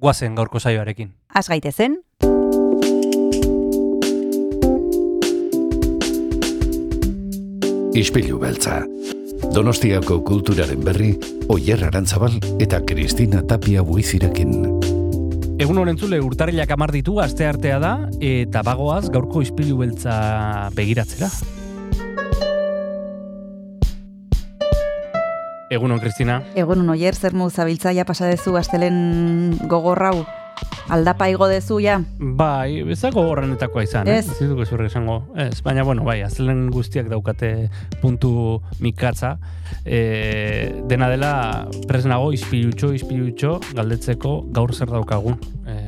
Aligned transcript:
guazen 0.00 0.34
gaurko 0.34 0.60
saioarekin. 0.60 1.12
Az 1.34 1.48
gaitezen, 1.48 2.00
Ispilu 7.90 8.38
beltza. 8.38 8.84
Donostiako 9.50 10.20
kulturaren 10.22 10.80
berri, 10.86 11.10
Oyer 11.50 11.82
Arantzabal 11.88 12.36
eta 12.62 12.78
Kristina 12.86 13.42
Tapia 13.42 13.82
buizirekin. 13.82 14.54
Egun 15.60 15.82
honen 15.82 15.98
zule 15.98 16.20
urtarrilak 16.22 16.70
amar 16.70 16.94
ditu 16.94 17.18
aste 17.20 17.44
artea 17.44 17.80
da, 17.82 17.94
eta 18.24 18.62
bagoaz 18.64 19.10
gaurko 19.10 19.42
izpilu 19.42 19.82
beltza 19.82 20.14
begiratzera. 20.78 21.28
Egun 25.70 25.92
hon, 25.94 26.00
Kristina. 26.02 26.40
egon 26.58 26.88
oier 26.90 27.14
zer 27.14 27.32
mu 27.34 27.46
zabiltzaia 27.50 28.04
pasadezu 28.04 28.56
astelen 28.58 29.56
gogorrau. 29.70 30.24
Aldapa 30.90 31.28
igo 31.30 31.46
dezu 31.46 31.78
ja. 31.80 32.00
Bai, 32.18 32.80
ez 32.90 32.98
dago 33.00 33.22
horrenetakoa 33.30 33.84
izan, 33.86 34.08
Ez. 34.10 34.26
eh? 34.26 34.32
Ez 34.32 34.38
dituko 34.42 34.66
zurre 34.66 34.88
esango. 34.90 35.20
Ez, 35.38 35.60
baina, 35.62 35.84
bueno, 35.86 36.02
bai, 36.04 36.18
azelen 36.26 36.66
guztiak 36.74 37.06
daukate 37.08 37.70
puntu 38.02 38.60
mikatza. 38.82 39.36
E, 39.86 40.82
dena 40.90 41.08
dela, 41.08 41.68
presnago, 41.86 42.32
izpilutxo, 42.34 42.90
izpilutxo, 42.98 43.60
galdetzeko 43.78 44.40
gaur 44.50 44.74
zer 44.74 44.90
daukagun 44.90 45.38
e, 45.70 45.78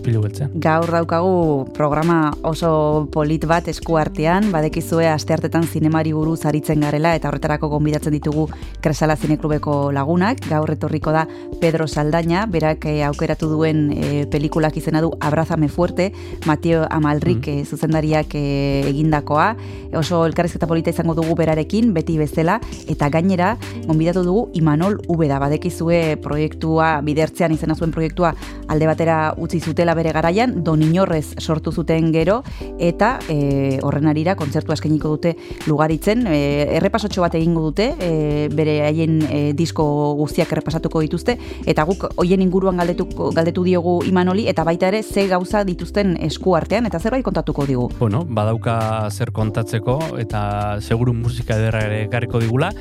izpilu 0.00 0.22
beltzean. 0.24 0.50
Gaur 0.56 0.90
daukagu 0.90 1.68
programa 1.76 2.32
oso 2.46 3.06
polit 3.12 3.44
bat 3.48 3.68
esku 3.68 3.98
artean, 4.00 4.48
badekizue 4.54 5.06
asteartetan 5.10 5.66
zinemari 5.68 6.14
buruz 6.16 6.40
aritzen 6.48 6.80
garela 6.84 7.12
eta 7.18 7.28
horretarako 7.28 7.68
gonbidatzen 7.74 8.16
ditugu 8.16 8.48
Kresala 8.80 9.16
Zineklubeko 9.16 9.92
lagunak. 9.92 10.40
Gaur 10.48 10.72
etorriko 10.72 11.12
da 11.12 11.26
Pedro 11.60 11.86
Saldaña, 11.86 12.46
berak 12.50 12.86
eh, 12.88 13.02
aukeratu 13.04 13.50
duen 13.52 13.90
eh, 13.92 14.24
pelikulak 14.30 14.76
izena 14.80 15.02
du 15.04 15.12
Abrazame 15.20 15.68
Fuerte, 15.68 16.10
Mateo 16.46 16.86
Amalrik 16.90 17.48
eh, 17.48 17.58
zuzendariak 17.64 18.34
eh, 18.34 18.88
egindakoa. 18.88 19.52
Oso 20.00 20.24
elkarrizketa 20.24 20.68
polita 20.70 20.94
izango 20.94 21.16
dugu 21.18 21.34
berarekin, 21.36 21.92
beti 21.94 22.16
bezala, 22.18 22.60
eta 22.88 23.10
gainera, 23.12 23.56
gonbidatu 23.86 24.24
dugu 24.24 24.48
Imanol 24.54 25.00
Ubeda, 25.10 25.40
badekizue 25.42 26.16
proiektua, 26.22 27.00
bidertzean 27.04 27.52
izena 27.52 27.74
zuen 27.74 27.92
proiektua 27.92 28.32
alde 28.70 28.86
batera 28.86 29.18
utzi 29.36 29.60
zutela 29.60 29.89
bere 29.94 30.12
garaian, 30.12 30.62
Don 30.64 30.82
Inorrez 30.82 31.34
sortu 31.40 31.72
zuten 31.72 32.12
gero, 32.12 32.40
eta 32.78 33.18
e, 33.28 33.78
horren 33.82 34.08
arira 34.10 34.36
kontzertua 34.36 34.76
eskainiko 34.78 35.14
dute 35.16 35.34
lugaritzen, 35.66 36.26
e, 36.26 36.40
errepasotxo 36.78 37.24
bat 37.24 37.36
egingo 37.38 37.62
dute, 37.68 37.90
e, 38.00 38.48
bere 38.54 38.80
haien 38.86 39.20
e, 39.28 39.40
disko 39.56 39.84
guztiak 40.18 40.52
errepasatuko 40.52 41.02
dituzte, 41.04 41.36
eta 41.66 41.84
guk 41.88 42.08
hoien 42.16 42.42
inguruan 42.42 42.80
galdetu, 42.80 43.08
galdetu 43.34 43.64
diogu 43.66 44.00
Imanoli, 44.08 44.48
eta 44.50 44.64
baita 44.64 44.88
ere 44.88 45.02
ze 45.02 45.26
gauza 45.28 45.64
dituzten 45.64 46.16
esku 46.20 46.56
artean, 46.56 46.86
eta 46.86 47.00
zerbait 47.00 47.24
kontatuko 47.24 47.66
digu. 47.66 47.88
Bueno, 47.98 48.24
badauka 48.28 49.08
zer 49.10 49.32
kontatzeko 49.32 49.98
eta 50.20 50.42
seguru 50.80 51.14
musika 51.14 51.56
ederra 51.60 51.84
ere 51.88 52.04
ekarriko 52.08 52.42
digula. 52.42 52.72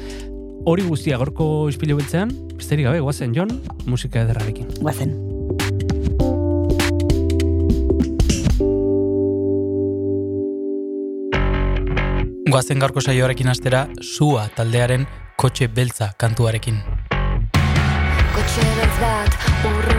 Hori 0.69 0.83
guztia 0.85 1.17
gaurko 1.17 1.69
izpilu 1.71 1.97
beltzean, 1.99 2.33
besterik 2.59 2.89
gabe, 2.89 2.99
guazen 2.99 3.33
Jon, 3.35 3.59
musika 3.87 4.25
ederrarekin. 4.25 4.79
Guazen. 4.83 5.28
Goazen 12.49 12.79
gaurko 12.81 13.01
saioarekin 13.01 13.51
astera, 13.51 13.83
sua 14.01 14.47
taldearen 14.55 15.05
kotxe 15.37 15.67
beltza 15.69 16.09
kantuarekin. 16.17 16.81
Kotxe 18.33 18.67
beltz 18.79 18.97
bat 19.03 19.49
urrunean 19.69 19.98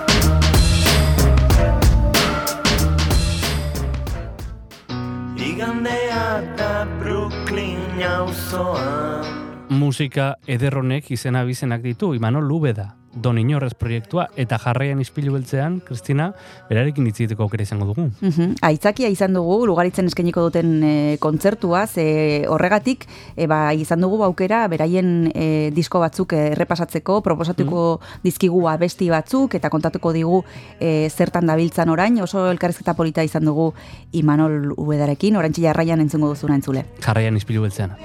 Musika 9.71 10.35
ederronek 10.51 11.13
izena 11.15 11.45
bizenak 11.47 11.79
ditu, 11.85 12.11
Imanol 12.13 12.43
Lubeda, 12.43 12.89
Don 13.15 13.37
Inorrez 13.39 13.73
proiektua, 13.75 14.25
eta 14.39 14.57
jarraian 14.59 14.99
ispilu 15.03 15.33
beltzean, 15.35 15.77
Kristina, 15.83 16.29
berarekin 16.69 17.07
itziteko 17.07 17.43
aukera 17.43 17.63
izango 17.63 17.87
dugu. 17.87 18.09
Mhm. 18.19 18.57
Aitzakia 18.67 19.07
izan 19.11 19.35
dugu, 19.35 19.65
lugaritzen 19.67 20.07
eskainiko 20.11 20.43
duten 20.47 20.83
e, 20.83 20.93
kontzertua, 21.23 21.85
ze 21.87 22.45
horregatik 22.51 23.05
e, 23.35 23.47
ba, 23.47 23.73
izan 23.73 24.03
dugu 24.03 24.23
aukera 24.27 24.65
beraien 24.71 25.31
e, 25.33 25.71
disko 25.75 25.99
batzuk 26.03 26.35
errepasatzeko, 26.35 27.21
proposatuko 27.23 28.01
dizkigu 28.23 28.65
abesti 28.71 29.09
batzuk, 29.11 29.55
eta 29.55 29.71
kontatuko 29.71 30.11
digu 30.15 30.41
e, 30.79 31.09
zertan 31.09 31.47
dabiltzan 31.47 31.91
orain, 31.91 32.19
oso 32.23 32.49
elkarrezketa 32.51 32.95
polita 32.95 33.23
izan 33.23 33.47
dugu 33.47 33.71
Imanol 34.11 34.73
Ubedarekin, 34.75 35.39
orantxi 35.39 35.63
jarraian 35.67 36.03
entzungo 36.03 36.31
duzuna 36.35 36.59
entzule. 36.59 36.85
Jarraian 37.03 37.39
ispilu 37.39 37.67
beltzean. 37.67 37.95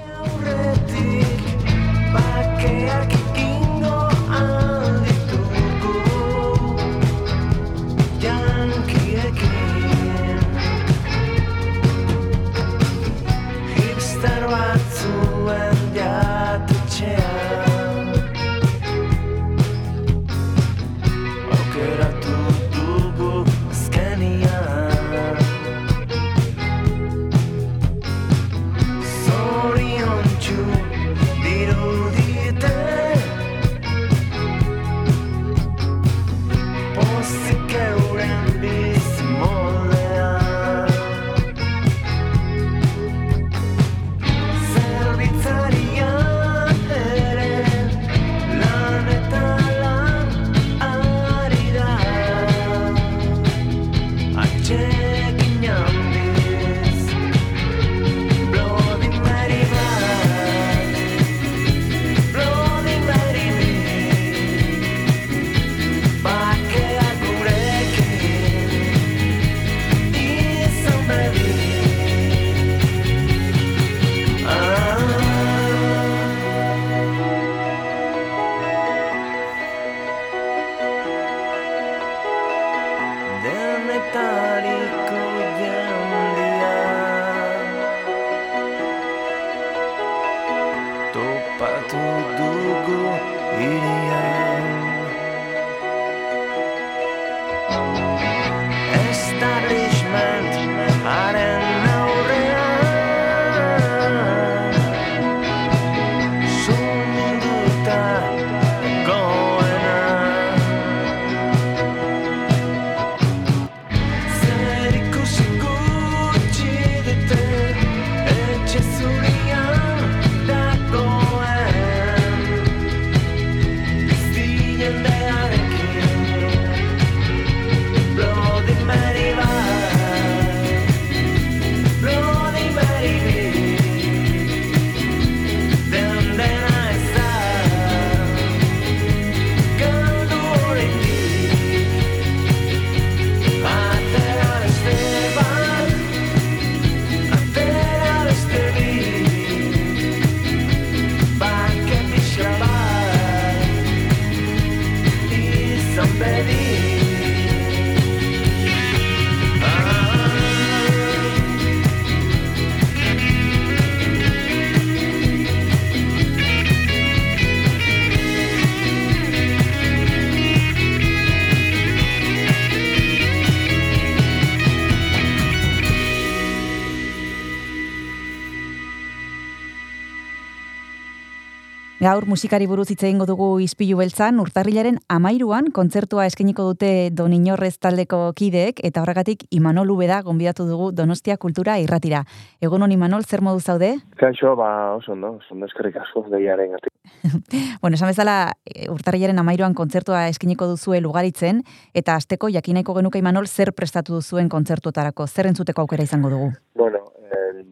Gaur 182.07 182.23
musikari 182.23 182.69
buruz 182.71 182.85
hitz 182.93 183.01
egingo 183.03 183.25
dugu 183.27 183.45
Ispilu 183.59 183.97
Beltzan, 183.99 184.37
urtarrilaren 184.39 184.95
amairuan 185.11 185.65
kontzertua 185.75 186.23
eskainiko 186.29 186.63
dute 186.69 187.09
Don 187.11 187.33
Inorrez 187.35 187.73
taldeko 187.83 188.19
kideek, 188.37 188.79
eta 188.89 189.01
horregatik 189.03 189.43
Imanol 189.57 189.91
Ubeda 189.91 190.21
gonbidatu 190.23 190.63
dugu 190.69 190.87
Donostia 190.95 191.35
Kultura 191.35 191.75
irratira. 191.83 192.21
Egun 192.63 192.87
hon 192.87 192.95
Imanol, 192.95 193.27
zer 193.27 193.43
modu 193.43 193.59
zaude? 193.59 193.91
Kaixo, 194.23 194.55
ba, 194.55 194.69
oso 194.95 195.17
ondo, 195.17 195.33
oso 195.41 195.51
ondo 195.57 195.67
eskerrik 195.67 195.99
asko 196.05 196.23
deiaren 196.31 196.77
gati. 196.77 196.95
Bueno, 197.81 197.99
esan 197.99 198.13
bezala, 198.13 198.53
e, 198.63 198.87
urtarrilaren 198.93 199.43
amairuan 199.43 199.75
kontzertua 199.75 200.29
eskainiko 200.31 200.71
duzue 200.71 201.03
lugaritzen, 201.03 201.65
eta 201.93 202.15
asteko 202.15 202.47
jakinaiko 202.55 202.95
genuke 203.01 203.19
Imanol 203.19 203.51
zer 203.51 203.75
prestatu 203.75 204.21
duzuen 204.21 204.47
kontzertuetarako, 204.47 205.27
zer 205.27 205.51
entzuteko 205.51 205.83
aukera 205.83 206.07
izango 206.07 206.31
dugu. 206.31 206.53
Bueno, 206.79 207.03
eh, 207.27 207.65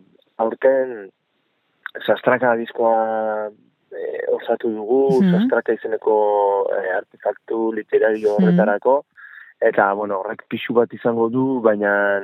aurten 0.44 1.06
sastraka 2.04 2.58
diskoa 2.60 3.54
eh, 3.96 4.26
osatu 4.36 4.70
dugu, 4.70 5.22
Mhm. 5.22 5.32
sastraka 5.32 5.74
izeneko 5.74 6.16
eh, 6.78 6.96
artefaktu 6.98 7.72
literario 7.74 8.36
horretarako, 8.36 9.04
eta, 9.62 9.94
bueno, 9.94 10.20
horrek 10.20 10.44
pixu 10.50 10.74
bat 10.74 10.94
izango 10.94 11.30
du, 11.30 11.62
baina 11.62 12.22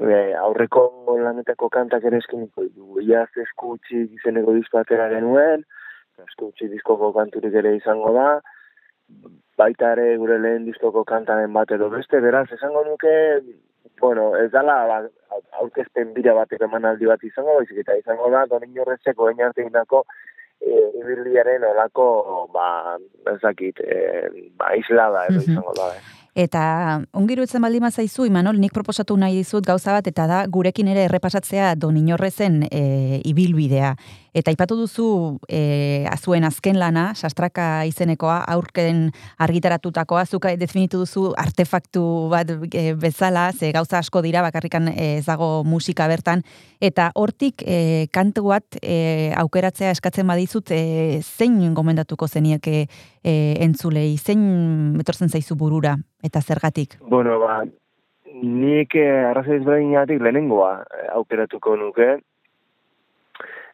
eh, 0.00 0.32
aurreko 0.40 1.16
lanetako 1.20 1.68
kantak 1.68 2.04
ere 2.04 2.18
eskeniko 2.18 2.62
ditugu. 2.62 3.00
Iaz 3.02 3.28
eskutsi 3.36 4.08
izeneko 4.16 4.54
disko 4.56 4.78
atera 4.78 5.08
genuen, 5.10 5.64
eskutsi 6.26 6.68
diskoko 6.68 7.12
kanturik 7.12 7.54
ere 7.54 7.76
izango 7.76 8.12
da, 8.14 8.40
baita 9.58 9.92
ere 9.92 10.16
gure 10.16 10.38
lehen 10.38 10.64
diskoko 10.64 11.04
kantaren 11.04 11.52
bat 11.52 11.70
edo 11.70 11.90
beste, 11.90 12.20
beraz, 12.20 12.46
esango 12.52 12.84
nuke, 12.84 13.42
bueno, 14.00 14.34
ez 14.36 14.50
dala 14.50 14.86
ba, 14.88 14.96
aurkezpen 15.60 16.14
bira 16.14 16.34
bateko 16.34 16.64
emanaldi 16.64 17.06
bat 17.06 17.22
izango, 17.24 17.58
baizik 17.58 17.78
eta 17.84 17.96
izango 18.00 18.30
da, 18.30 18.46
donin 18.46 18.78
horretzeko 18.78 19.28
egin 19.30 19.44
arte 19.44 19.60
egindako 19.62 20.04
e, 20.62 20.80
ibilbiaren 21.02 21.64
olako, 21.68 22.08
ba, 22.54 22.96
ez 23.34 23.38
dakit, 23.42 23.80
e, 23.82 24.28
ba, 24.56 24.72
islada 24.78 25.26
edo 25.28 25.42
izango 25.42 25.74
da, 25.76 25.92
eh. 25.96 26.02
Eta 26.32 27.02
ongirutzen 27.12 27.60
baldin 27.60 27.84
zaizu, 27.90 28.24
Imanol, 28.24 28.56
nik 28.56 28.72
proposatu 28.72 29.18
nahi 29.20 29.36
dizut 29.42 29.66
gauza 29.66 29.92
bat, 29.92 30.06
eta 30.08 30.26
da 30.26 30.46
gurekin 30.48 30.88
ere 30.88 31.04
errepasatzea 31.04 31.74
don 31.76 31.98
inorrezen 32.00 32.62
e, 32.70 33.20
ibilbidea. 33.28 33.96
Eta 34.32 34.52
aipatu 34.52 34.78
duzu 34.78 35.06
e, 35.48 36.06
azuen 36.08 36.46
azken 36.48 36.78
lana, 36.80 37.10
sastraka 37.14 37.84
izenekoa, 37.88 38.38
aurken 38.54 39.10
argitaratutakoa, 39.44 40.24
zuka 40.24 40.54
definitu 40.56 41.02
duzu 41.02 41.32
artefaktu 41.36 42.04
bat 42.32 42.54
e, 42.72 42.94
bezala, 42.96 43.50
ze 43.52 43.72
gauza 43.76 43.98
asko 44.00 44.22
dira, 44.24 44.40
bakarrikan 44.42 44.88
e, 44.88 45.18
ez 45.18 45.26
dago 45.26 45.50
musika 45.68 46.08
bertan, 46.08 46.44
eta 46.80 47.10
hortik 47.14 47.66
e, 47.66 48.08
kantu 48.12 48.48
bat 48.48 48.80
e, 48.80 49.32
aukeratzea 49.42 49.92
eskatzen 49.92 50.26
badizut, 50.32 50.72
e, 50.72 51.20
zein 51.20 51.60
gomendatuko 51.76 52.28
zenieke 52.28 52.86
e, 53.22 53.36
entzulei, 53.60 54.16
zein 54.16 54.96
etortzen 55.00 55.28
zaizu 55.28 55.60
burura, 55.60 55.98
eta 56.24 56.40
zergatik? 56.40 56.96
Bueno, 57.04 57.36
ba, 57.42 57.60
nik 58.40 58.94
eh, 58.96 59.24
arrazoi 59.28 59.58
ezberdinatik 59.60 60.22
lehenengoa 60.22 60.72
eh, 60.82 61.08
aukeratuko 61.18 61.76
nuke. 61.76 62.16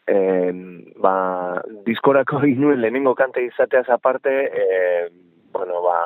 Eh, 0.08 0.52
ba, 0.96 1.60
diskorako 1.84 2.40
inuen 2.54 2.80
lehenengo 2.80 3.14
kanta 3.14 3.42
izateaz 3.44 3.88
aparte, 3.92 4.32
eh, 4.48 5.08
bueno, 5.52 5.82
ba, 5.84 5.98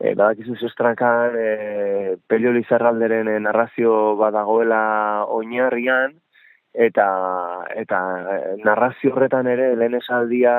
eh, 0.00 0.14
badakizu 0.14 0.56
zestrakan 0.56 1.36
eh, 1.36 2.16
pelio 2.26 2.52
lizarralderen 2.52 3.28
eh, 3.28 3.40
narrazio 3.40 4.16
badagoela 4.16 5.26
oinarrian, 5.28 6.16
eta, 6.72 7.06
eta 7.76 8.00
narrazio 8.64 9.14
horretan 9.14 9.48
ere 9.52 9.74
lehen 9.76 9.96
esaldia 10.00 10.56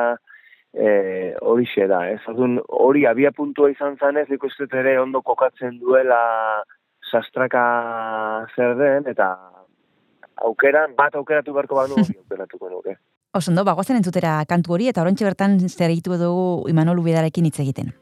eh, 0.73 1.35
horixe 1.41 1.87
da, 1.89 2.03
ez? 2.13 2.21
Orduan, 2.29 2.59
hori 2.67 3.05
abia 3.09 3.31
puntua 3.33 3.69
izan 3.73 3.97
zanez, 3.97 4.27
nik 4.29 4.43
uste 4.43 4.65
dut 4.65 4.77
ere 4.81 4.99
ondo 5.01 5.21
kokatzen 5.25 5.77
duela 5.81 6.21
sastraka 7.09 7.63
zer 8.55 8.75
den, 8.77 9.07
eta 9.09 9.33
aukeran, 10.45 10.95
bat 10.97 11.15
aukeratu 11.15 11.53
beharko 11.53 11.75
banu, 11.75 11.95
hori 12.01 12.17
aukeratuko 12.17 12.69
nuke. 12.69 12.97
Oso 13.37 13.51
ondo, 13.51 13.63
bagoazen 13.67 13.99
entzutera 13.99 14.39
kantu 14.49 14.77
hori, 14.77 14.89
eta 14.91 15.03
oraintxe 15.03 15.25
bertan 15.27 15.59
zer 15.69 15.91
egitu 15.91 16.17
dugu 16.17 16.69
Imanol 16.71 17.01
Ubidarekin 17.03 17.45
hitz 17.45 17.59
egiten. 17.59 17.93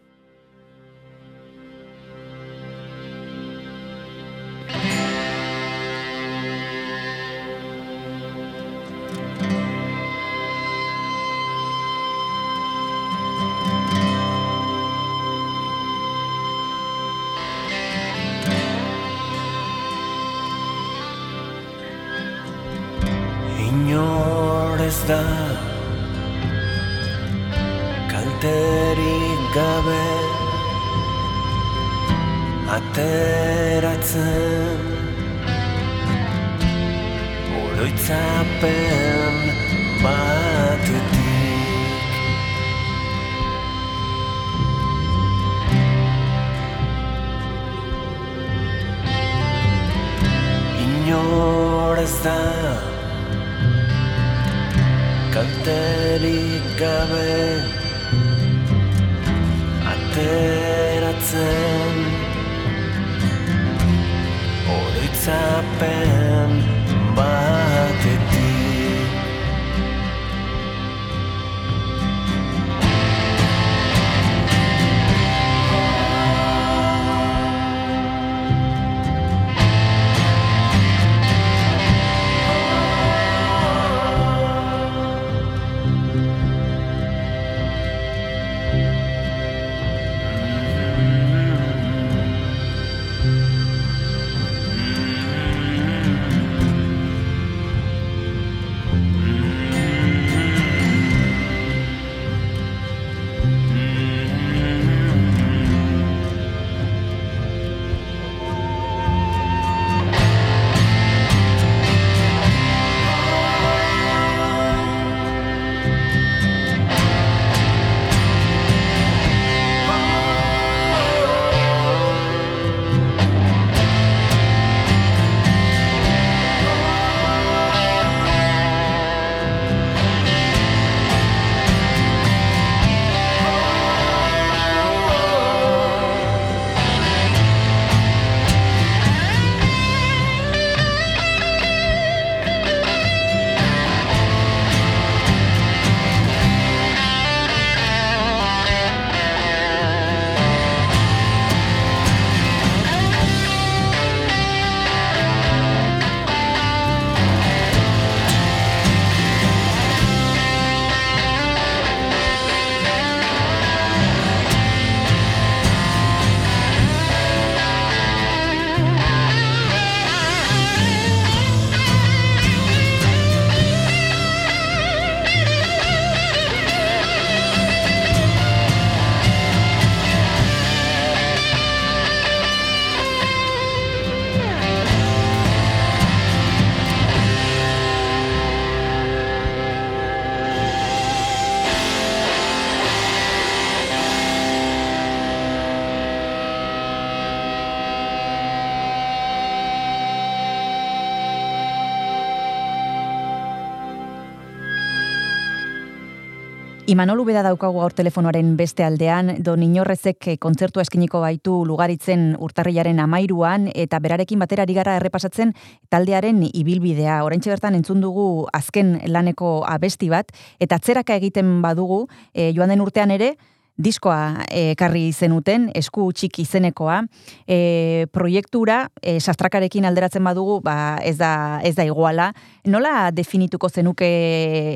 Imanol 206.95 207.25
Ubeda 207.25 207.41
daukagu 207.43 207.81
gaur 207.81 207.91
telefonoaren 207.91 208.53
beste 208.55 208.85
aldean, 208.85 209.33
don 209.43 209.59
inorrezek 209.65 210.29
eh, 210.31 210.35
kontzertua 210.39 210.85
eskiniko 210.85 211.19
baitu 211.19 211.57
lugaritzen 211.67 212.37
urtarrilaren 212.39 213.01
amairuan, 213.03 213.65
eta 213.75 213.99
berarekin 213.99 214.39
batera 214.39 214.63
ari 214.63 214.77
gara 214.77 214.93
errepasatzen 214.95 215.51
taldearen 215.91 216.39
ibilbidea. 216.47 217.17
Oraintxe 217.27 217.51
bertan 217.51 217.75
entzun 217.75 217.99
dugu 217.99 218.45
azken 218.55 219.01
laneko 219.11 219.57
abesti 219.67 220.07
bat, 220.13 220.31
eta 220.63 220.79
atzeraka 220.79 221.19
egiten 221.19 221.57
badugu, 221.65 222.05
eh, 222.31 222.53
joan 222.55 222.71
den 222.71 222.85
urtean 222.85 223.11
ere, 223.11 223.33
diskoa 223.77 224.45
ekarri 224.55 225.09
zenuten, 225.13 225.67
esku 225.75 226.07
txik 226.15 226.39
izenekoa, 226.45 227.01
e, 227.47 228.07
proiektura, 228.15 228.85
e, 229.01 229.17
sastrakarekin 229.19 229.85
alderatzen 229.85 230.23
badugu, 230.23 230.61
ba, 230.63 230.97
ez, 231.03 231.17
da, 231.19 231.59
ez 231.63 231.75
da 231.75 231.83
iguala. 231.87 232.29
Nola 232.71 233.11
definituko 233.15 233.69
zenuke 233.69 234.07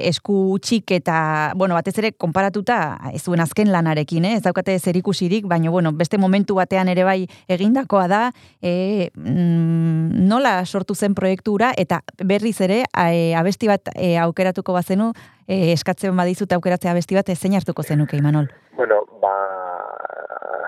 esku 0.09 0.57
txik 0.61 0.91
eta, 0.99 1.53
bueno, 1.55 1.77
batez 1.79 1.95
ere, 2.01 2.11
konparatuta, 2.11 2.99
ez 3.13 3.23
zuen 3.23 3.39
azken 3.43 3.71
lanarekin, 3.71 4.27
eh? 4.27 4.35
ez 4.39 4.43
daukate 4.43 4.75
zerikusirik, 4.79 5.47
baina, 5.47 5.71
bueno, 5.71 5.93
beste 5.95 6.19
momentu 6.19 6.59
batean 6.59 6.91
ere 6.91 7.07
bai 7.07 7.23
egindakoa 7.47 8.07
da, 8.11 8.21
e, 8.61 9.09
mm, 9.15 10.27
nola 10.27 10.59
sortu 10.65 10.95
zen 10.95 11.15
proiektura, 11.15 11.71
eta 11.77 12.01
berriz 12.19 12.59
ere, 12.67 12.83
e, 12.83 13.33
abesti 13.39 13.71
bat 13.71 13.93
e, 13.95 14.17
aukeratuko 14.19 14.75
bazenu, 14.75 15.13
e, 15.47 15.71
eskatzen 15.71 16.15
badizut 16.19 16.51
aukeratzea 16.51 16.91
abesti 16.91 17.15
bat, 17.15 17.31
zein 17.39 17.55
hartuko 17.55 17.83
zenuke, 17.83 18.19
Imanol? 18.19 18.49
Bueno, 18.79 19.03
ba, 19.19 19.36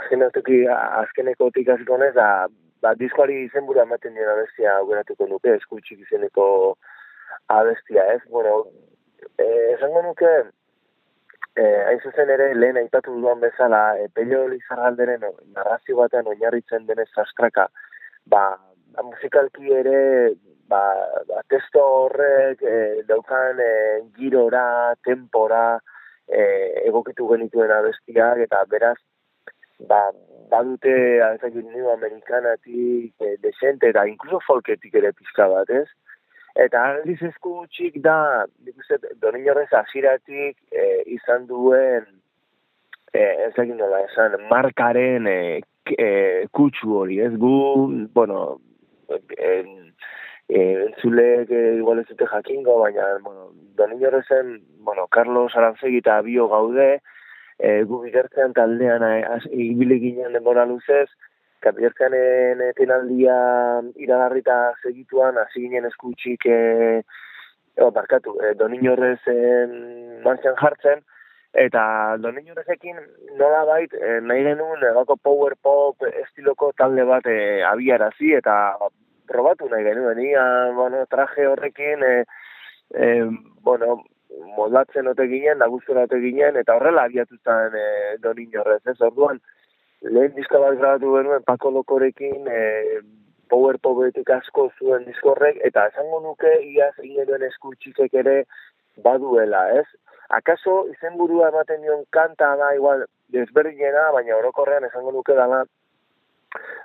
azkenatuki 0.02 0.66
azkeneko 0.68 1.48
hasiko 1.48 1.98
nez, 1.98 2.10
da, 2.14 2.46
ba, 2.84 2.92
diskoari 3.00 3.38
izenbura 3.46 3.86
ematen 3.88 4.18
dien 4.18 4.28
abestia 4.28 4.74
aukeratuko 4.80 5.28
nuke, 5.30 5.54
eskutxik 5.56 6.02
izeneko 6.04 6.48
abestia, 7.48 8.04
ez? 8.12 8.20
Bueno, 8.34 8.66
eh, 9.38 9.78
esango 9.78 10.02
nuke, 10.04 10.32
eh, 11.56 11.84
hain 11.88 12.02
zuzen 12.04 12.34
ere, 12.36 12.50
lehen 12.54 12.82
aipatu 12.82 13.16
duan 13.22 13.40
bezala, 13.40 13.96
e, 13.96 14.10
pelio 14.20 14.44
lizargalderen 14.52 15.24
narrazio 15.56 15.96
batean 16.02 16.28
oinarritzen 16.28 16.84
denez 16.92 17.08
sastraka, 17.16 17.70
ba, 18.26 18.44
ba, 18.92 19.08
musikalki 19.08 19.72
ere, 19.80 20.36
ba, 20.68 20.84
ba, 21.32 21.46
testo 21.48 21.88
horrek 22.02 22.68
e, 22.76 22.78
daukan 23.08 23.64
e, 23.64 23.72
girora, 24.20 24.68
tempora, 25.08 25.64
e, 26.32 26.44
egokitu 26.88 27.28
genituen 27.32 27.72
abestiak, 27.76 28.40
eta 28.48 28.64
beraz, 28.72 28.98
ba, 29.90 30.02
badute, 30.52 30.94
azakit, 31.26 31.68
new 31.76 31.90
amerikanatik, 31.92 33.14
e, 33.20 33.36
desente, 33.44 33.92
eta 33.92 34.06
inkluso 34.10 34.42
folketik 34.48 34.96
ere 35.02 35.14
pizka 35.18 35.48
bat, 35.52 35.70
ez? 35.70 35.88
Eta 36.60 36.82
aldiz 36.90 37.20
esku 37.24 37.62
txik 37.72 38.02
da, 38.04 38.46
nik 38.66 38.82
uste, 38.84 39.00
donin 39.24 39.48
horrez 39.52 39.70
asiratik 39.80 40.58
e, 40.72 40.88
izan 41.16 41.48
duen, 41.48 42.08
e, 43.14 43.22
ez 43.48 43.54
dakit 43.56 43.78
nola 43.78 44.02
esan, 44.10 44.36
markaren 44.52 45.30
e, 45.32 45.40
e, 45.96 46.10
kutsu 46.56 46.98
hori, 47.04 47.22
ez 47.24 47.32
gu, 47.40 47.56
bueno, 48.16 48.60
en, 49.38 49.94
e, 50.52 50.62
entzulek 50.86 51.50
e, 51.50 51.62
igual 51.80 52.02
ez 52.02 52.08
dute 52.10 52.28
jakingo, 52.28 52.78
baina, 52.84 53.08
bueno, 53.24 53.50
donin 53.80 54.04
horrezen, 54.06 54.58
bueno, 54.84 55.08
Carlos 55.08 55.56
Aranzegi 55.56 56.02
eta 56.04 56.20
bio 56.26 56.50
gaude, 56.52 56.90
e, 57.58 57.84
gu 57.88 58.02
bigertzean 58.04 58.52
taldean 58.58 59.06
ibili 59.52 60.02
ginen 60.04 60.36
denbora 60.36 60.66
luzez, 60.68 61.08
kapiertzeanen 61.64 62.66
etenaldia 62.68 63.38
iragarrita 63.96 64.58
segituan, 64.84 65.40
hasi 65.40 65.64
ginen 65.64 65.88
eskutxik, 65.88 66.46
e, 66.46 67.02
o, 67.80 67.88
barkatu, 67.96 68.36
e, 68.44 68.54
donin 68.60 68.84
martxan 70.26 70.58
jartzen, 70.60 71.06
eta 71.64 72.18
donin 72.20 72.52
horrezekin 72.52 73.00
nola 73.40 73.64
bait, 73.70 73.94
e, 73.94 74.20
nahi 74.20 74.44
genuen 74.44 74.84
egako 74.92 75.16
power 75.16 75.56
pop 75.62 76.04
estiloko 76.12 76.74
talde 76.76 77.08
bat 77.08 77.26
e, 77.26 77.64
abiarazi, 77.64 78.34
eta 78.36 78.76
probatu 79.32 79.70
nahi 79.72 79.86
genuen, 79.88 80.20
ia, 80.24 80.44
bueno, 80.78 81.06
traje 81.10 81.48
horrekin, 81.48 82.04
e, 82.04 82.16
e, 82.94 83.08
bueno, 83.68 84.02
moldatzen 84.58 85.08
ote 85.12 85.28
ginen, 85.32 85.60
nagustura 85.64 86.06
ote 86.08 86.20
ginen, 86.24 86.60
eta 86.60 86.76
horrela 86.76 87.08
abiatu 87.08 87.40
zen 87.44 87.78
e, 87.80 87.88
donin 88.24 88.60
horrez, 88.60 88.82
ez, 88.92 89.00
orduan, 89.08 89.42
lehen 90.02 90.36
diska 90.36 90.60
bat 90.60 90.78
grabatu 90.80 91.16
genuen 91.16 91.44
Paco 91.48 91.72
Lokorekin, 91.72 92.48
e, 92.48 93.00
power 93.52 93.78
popetik 93.84 94.30
asko 94.32 94.70
zuen 94.80 95.04
diskorrek, 95.08 95.60
eta 95.68 95.88
esango 95.92 96.22
nuke 96.24 96.52
iaz 96.72 96.94
egin 97.00 97.20
genuen 97.24 97.44
eskutxikek 97.50 98.16
ere 98.24 98.38
baduela, 99.04 99.66
ez? 99.82 99.88
Akaso 100.32 100.86
izenburua 100.94 101.50
ematen 101.52 101.84
dion 101.84 102.06
kanta 102.16 102.54
da 102.60 102.72
igual 102.78 103.04
desberdinena, 103.36 104.10
baina 104.16 104.38
orokorrean 104.38 104.88
esango 104.88 105.12
nuke 105.12 105.36
dala 105.36 105.66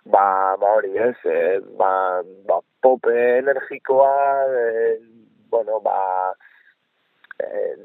ba, 0.05 0.57
ba 0.61 0.72
hori, 0.79 0.96
ez? 0.98 1.16
E, 1.24 1.61
ba, 1.79 2.22
ba 2.46 2.61
pop 2.81 3.07
energikoa, 3.12 4.12
e, 4.46 4.98
bueno, 5.50 5.81
ba 5.81 5.98
e, 7.38 7.76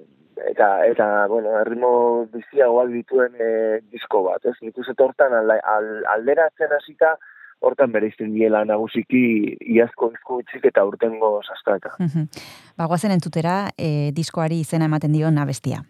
eta 0.50 0.86
eta 0.88 1.28
bueno, 1.28 1.54
erritmo 1.60 2.26
biziagoak 2.34 2.89
dituen 2.94 3.36
e, 3.39 3.52
disko 3.91 4.24
bat, 4.30 4.46
ez? 4.46 4.58
Nik 4.62 4.78
uste 4.78 4.96
hortan 4.98 5.34
alda- 5.38 5.62
al, 5.76 5.91
alderatzen 6.15 6.74
hasita 6.78 7.15
hortan 7.62 7.91
bereizten 7.94 8.34
diela 8.34 8.63
nagusiki 8.65 9.56
iazko 9.76 10.12
txik 10.50 10.65
eta 10.72 10.84
urtengo 10.86 11.39
sastraka. 11.46 11.94
Mhm. 12.00 12.28
Ba, 12.78 12.88
guazen 12.89 13.13
entzutera, 13.13 13.70
e, 13.78 14.12
diskoari 14.17 14.62
izena 14.65 14.89
ematen 14.89 15.13
dio 15.13 15.28
abestia. 15.28 15.84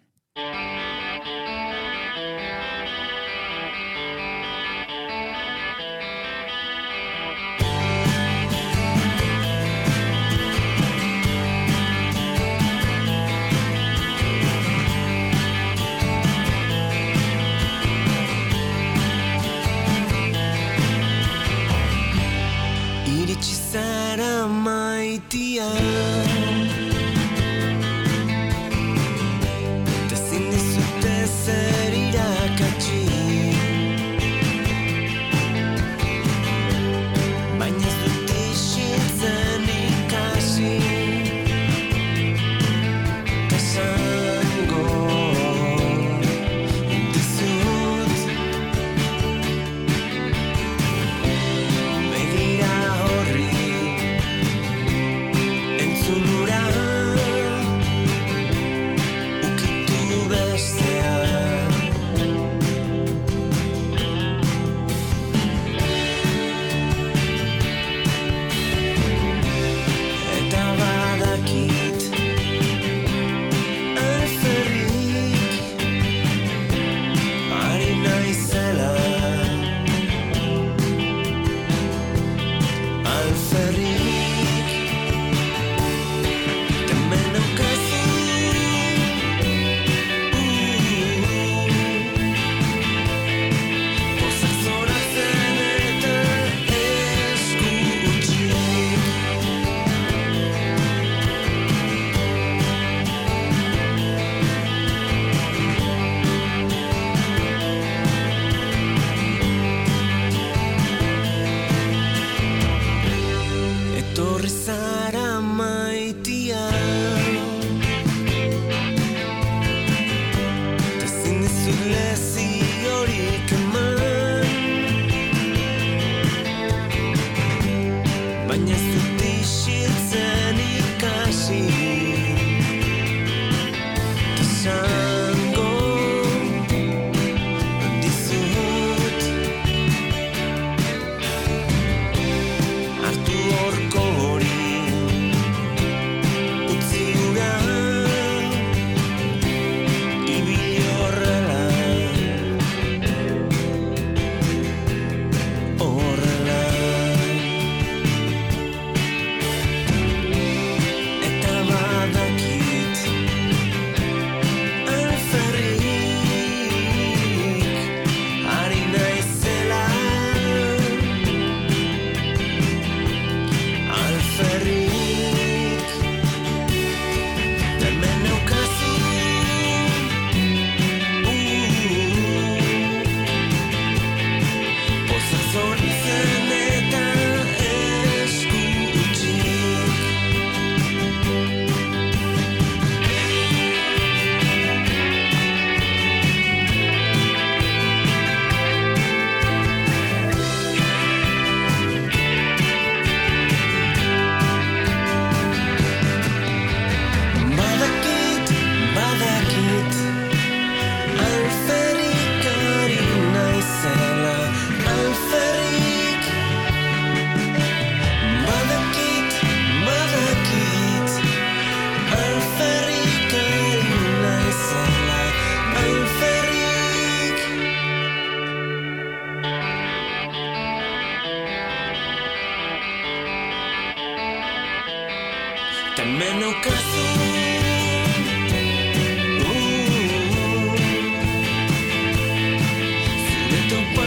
the 243.72 244.01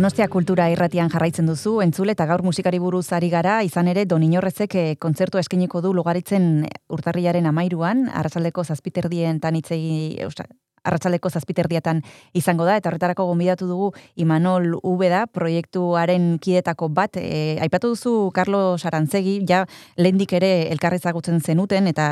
Donostia 0.00 0.30
kultura 0.32 0.64
irratian 0.72 1.10
jarraitzen 1.12 1.44
duzu, 1.50 1.74
entzule 1.84 2.14
eta 2.16 2.24
gaur 2.24 2.40
musikari 2.40 2.78
buruz 2.80 3.10
ari 3.12 3.28
gara, 3.28 3.58
izan 3.66 3.90
ere 3.90 4.06
Don 4.08 4.22
Inorrezek 4.24 4.76
eh, 4.80 4.94
kontzertu 4.96 5.36
eskeniko 5.36 5.82
du 5.84 5.90
lugaritzen 5.92 6.46
urtarrilaren 6.88 7.44
amairuan, 7.50 8.06
arratsaldeko 8.08 8.64
zazpiterdien 8.64 9.42
tanitzei, 9.44 10.16
arratsaldeko 10.84 11.30
zazpiterdiatan 11.30 12.02
izango 12.36 12.64
da, 12.64 12.76
eta 12.80 12.90
horretarako 12.90 13.26
gonbidatu 13.28 13.68
dugu 13.68 13.90
Imanol 14.20 14.74
Ubeda, 14.82 15.26
proiektuaren 15.26 16.38
kidetako 16.42 16.88
bat. 16.94 17.18
E, 17.20 17.58
aipatu 17.62 17.92
duzu 17.94 18.14
Carlos 18.34 18.84
Arantzegi, 18.88 19.40
ja 19.48 19.64
lehendik 20.00 20.32
ere 20.38 20.70
elkarrezagutzen 20.72 21.40
zenuten, 21.40 21.88
eta 21.90 22.06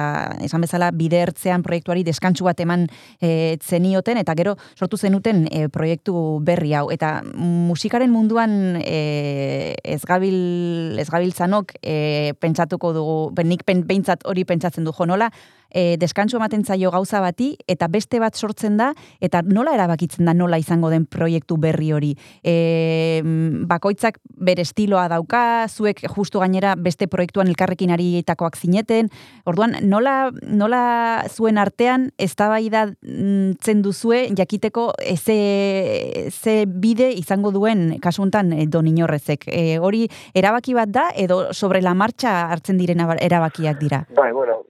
esan 0.44 0.64
bezala 0.64 0.90
bidertzean 0.92 1.64
proiektuari 1.66 2.04
deskantsu 2.06 2.48
bat 2.48 2.60
eman 2.60 2.86
e, 3.20 3.56
zenioten, 3.64 4.20
eta 4.20 4.36
gero 4.38 4.56
sortu 4.76 4.98
zenuten 4.98 5.46
e, 5.50 5.66
proiektu 5.72 6.14
berri 6.44 6.74
hau. 6.76 6.88
Eta 6.94 7.18
musikaren 7.34 8.12
munduan 8.12 8.78
e, 8.82 9.74
ez 9.84 10.02
gabil, 10.08 10.98
ez 11.00 11.08
gabiltzanok 11.10 11.78
e, 11.82 12.34
pentsatuko 12.40 12.92
dugu, 12.96 13.18
nik 13.48 13.64
pen, 13.64 13.86
hori 14.28 14.44
pentsatzen 14.44 14.84
du, 14.84 14.92
jo, 14.92 15.06
nola, 15.08 15.30
e, 15.70 15.96
deskantsu 16.00 16.38
ematen 16.38 16.64
zaio 16.64 16.90
gauza 16.90 17.20
bati, 17.20 17.52
eta 17.68 17.88
beste 17.88 18.20
bat 18.20 18.36
sortzen 18.36 18.76
da, 18.78 18.92
eta 19.20 19.42
nola 19.46 19.74
erabakitzen 19.76 20.28
da 20.28 20.34
nola 20.34 20.58
izango 20.60 20.90
den 20.90 21.06
proiektu 21.06 21.58
berri 21.60 21.92
hori. 21.92 22.12
E, 22.42 23.22
bakoitzak 23.68 24.18
bere 24.24 24.64
estiloa 24.66 25.06
dauka, 25.10 25.66
zuek 25.68 26.04
justu 26.14 26.42
gainera 26.42 26.74
beste 26.76 27.08
proiektuan 27.10 27.48
elkarrekin 27.48 27.92
arietakoak 27.94 28.56
zineten, 28.56 29.10
orduan 29.48 29.76
nola, 29.82 30.30
nola 30.42 30.82
zuen 31.28 31.58
artean 31.58 32.10
eztabaida 32.18 32.86
zen 33.02 33.82
duzue 33.82 34.26
jakiteko 34.36 34.92
ze, 35.16 36.30
ze 36.30 36.64
bide 36.66 37.10
izango 37.12 37.52
duen 37.52 37.98
kasuntan 38.02 38.52
e, 38.52 38.66
don 38.66 38.86
inorrezek. 38.86 39.48
E, 39.48 39.78
hori 39.78 40.06
erabaki 40.34 40.74
bat 40.74 40.92
da 40.92 41.08
edo 41.16 41.52
sobre 41.52 41.82
la 41.82 41.94
marcha 41.94 42.48
hartzen 42.52 42.78
diren 42.78 43.04
erabakiak 43.18 43.78
dira? 43.80 44.04
Bai, 44.16 44.32
bueno, 44.32 44.62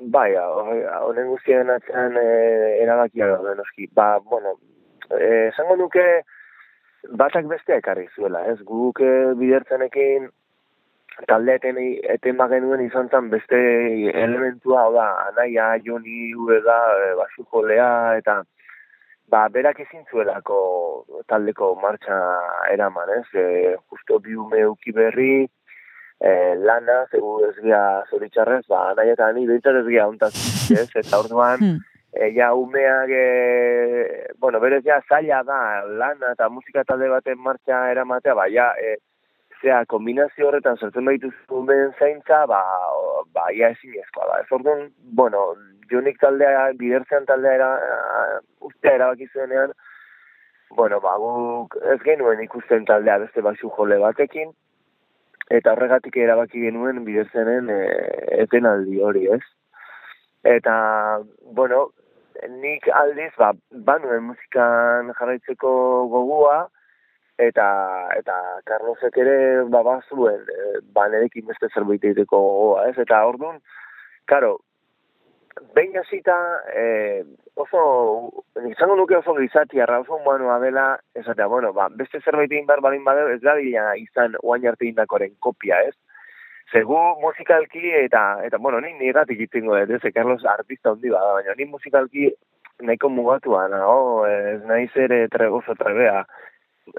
bai, 0.00 0.30
honen 0.36 1.28
guztien 1.28 1.70
atzean 1.70 2.16
e, 2.18 2.28
erabakia 2.82 3.28
daude 3.30 3.54
noski. 3.58 3.88
Ba, 3.94 4.18
bueno, 4.18 4.56
e, 5.10 5.48
esango 5.48 5.76
nuke 5.76 6.04
batak 7.20 7.46
bestea 7.50 7.78
ekarri 7.82 8.08
zuela, 8.14 8.44
ez? 8.50 8.58
Guk 8.66 9.00
e, 9.00 9.12
bidertzenekin 9.38 10.30
talde 11.28 11.54
eten, 11.60 11.78
eten 12.16 12.36
bagenuen 12.40 12.82
izan 12.84 13.08
zen 13.10 13.30
beste 13.30 13.60
elementua, 14.10 14.86
hau 14.86 14.94
da, 14.96 15.06
anaia, 15.28 15.74
joni, 15.84 16.32
ubeda, 16.34 16.78
e, 17.04 17.12
basu 17.20 17.46
jolea, 17.52 17.90
eta 18.18 18.40
ba, 19.30 19.46
berak 19.48 19.80
ezin 19.84 20.02
zuelako 20.10 20.58
taldeko 21.30 21.74
martxa 21.80 22.18
eraman, 22.72 23.12
ez? 23.20 23.26
E, 23.34 23.76
justo 23.90 24.18
bi 24.18 24.34
ume 24.36 24.66
uki 24.72 24.92
berri, 24.96 25.46
e, 26.24 26.54
lana, 26.56 27.04
zegu 27.12 27.34
ez 27.48 27.54
gira 27.60 27.82
zoritxarrez, 28.10 28.64
ba, 28.68 28.84
nahi 28.96 29.12
eta 29.12 29.30
ni 29.36 29.46
behintzat 29.50 29.82
ez 29.82 29.88
gira 29.88 30.06
ontaz, 30.08 30.32
ez? 30.82 30.88
Eta 31.02 31.20
orduan, 31.20 31.60
Hmm. 31.60 31.80
e, 32.14 32.30
ja 32.36 32.52
umeak, 32.54 33.10
e, 33.10 34.28
bueno, 34.40 34.60
berez 34.60 34.84
ja 34.86 35.00
zaila 35.08 35.42
da, 35.44 35.58
lana 36.02 36.32
eta 36.32 36.48
musika 36.48 36.84
talde 36.88 37.10
baten 37.12 37.38
martxa 37.38 37.90
eramatea, 37.92 38.34
ba, 38.38 38.48
ja, 38.48 38.70
e, 38.80 38.96
zea, 39.60 39.84
kombinazio 39.90 40.48
horretan 40.48 40.76
sartzen 40.80 41.04
baituzu 41.08 41.60
umeen 41.60 41.92
zaintza, 41.98 42.44
ba, 42.46 42.62
ba, 43.36 43.48
ja 43.56 43.70
ezin 43.74 43.96
ezkoa 44.00 44.28
da. 44.30 44.40
Ez 44.42 44.52
orduan, 44.52 44.88
bueno, 45.20 45.46
jonik 45.90 46.20
taldea, 46.20 46.70
bidertzean 46.80 47.26
taldea 47.28 47.54
era, 47.60 47.70
ustea 48.60 48.96
erabaki 48.98 49.28
zuenean, 49.32 49.72
bueno, 50.74 51.00
ba, 51.00 51.16
guk 51.22 51.76
ez 51.92 52.00
genuen 52.02 52.42
ikusten 52.44 52.84
taldea 52.88 53.20
beste 53.24 53.44
basu 53.44 53.70
jole 53.76 53.98
batekin, 54.02 54.52
eta 55.50 55.72
horregatik 55.72 56.16
erabaki 56.16 56.62
genuen 56.64 57.04
biderzenen 57.04 57.68
e, 57.70 57.80
etenaldi 58.44 59.00
hori, 59.02 59.26
ez? 59.34 59.42
Eta, 60.44 60.76
bueno, 61.56 61.88
nik 62.60 62.88
aldiz, 62.92 63.32
ba, 63.38 63.52
banuen 63.88 64.24
musikan 64.30 65.12
jarraitzeko 65.18 65.74
gogua, 66.12 66.68
eta 67.38 67.66
eta 68.14 68.34
Carlosek 68.68 69.16
ere 69.18 69.64
ba 69.70 69.82
bazuen 69.82 70.44
e, 70.46 70.78
ba 70.94 71.08
nerekin 71.10 71.46
beste 71.48 71.68
zerbait 71.74 72.04
egiteko 72.04 72.38
gogoa, 72.38 72.88
ez? 72.90 72.98
Eta 72.98 73.24
ordun, 73.26 73.58
karo, 74.30 74.58
behin 75.74 75.96
hasita 75.98 76.36
e, 76.74 77.24
oso 77.54 77.82
izango 78.70 78.96
nuke 78.96 79.16
oso 79.16 79.34
gizatiarra, 79.38 80.00
oso 80.00 80.16
humanoa 80.16 80.58
dela, 80.60 80.86
esatea, 81.14 81.46
bueno, 81.46 81.72
ba, 81.72 81.88
beste 81.90 82.20
zerbait 82.20 82.50
egin 82.50 82.66
behar 82.66 82.82
balin 82.82 83.04
badeu, 83.04 83.28
ez 83.28 83.40
da 83.42 83.56
izan 83.60 84.36
oain 84.42 84.66
arte 84.68 84.86
indakoren 84.88 85.34
kopia, 85.40 85.80
ez? 85.88 85.94
Zegu 86.72 86.98
musikalki 87.20 87.92
eta, 88.00 88.40
eta 88.46 88.58
bueno, 88.58 88.80
ni 88.80 88.94
nigatik 88.98 89.40
itingo 89.46 89.76
dut, 89.78 89.98
ez, 89.98 90.14
Carlos 90.14 90.44
artista 90.44 90.90
handi 90.90 91.12
bada, 91.12 91.34
baina 91.38 91.54
ni 91.58 91.68
musikalki 91.70 92.32
nahiko 92.82 93.08
mugatua 93.08 93.68
nago, 93.68 94.26
ez 94.26 94.62
naiz 94.66 94.90
ere 94.96 95.26
tre, 95.28 95.48
oso 95.48 95.76
trebea 95.78 96.24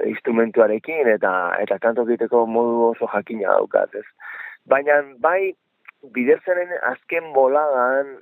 instrumentuarekin 0.05 1.09
eta 1.13 1.31
eta 1.61 1.77
kanto 1.81 2.05
egiteko 2.07 2.45
modu 2.49 2.89
oso 2.93 3.09
jakina 3.11 3.57
daukat, 3.57 3.95
ez. 3.99 4.05
Baina 4.65 5.01
bai 5.21 5.53
biderzenen 6.13 6.77
azken 6.91 7.31
boladan 7.33 8.15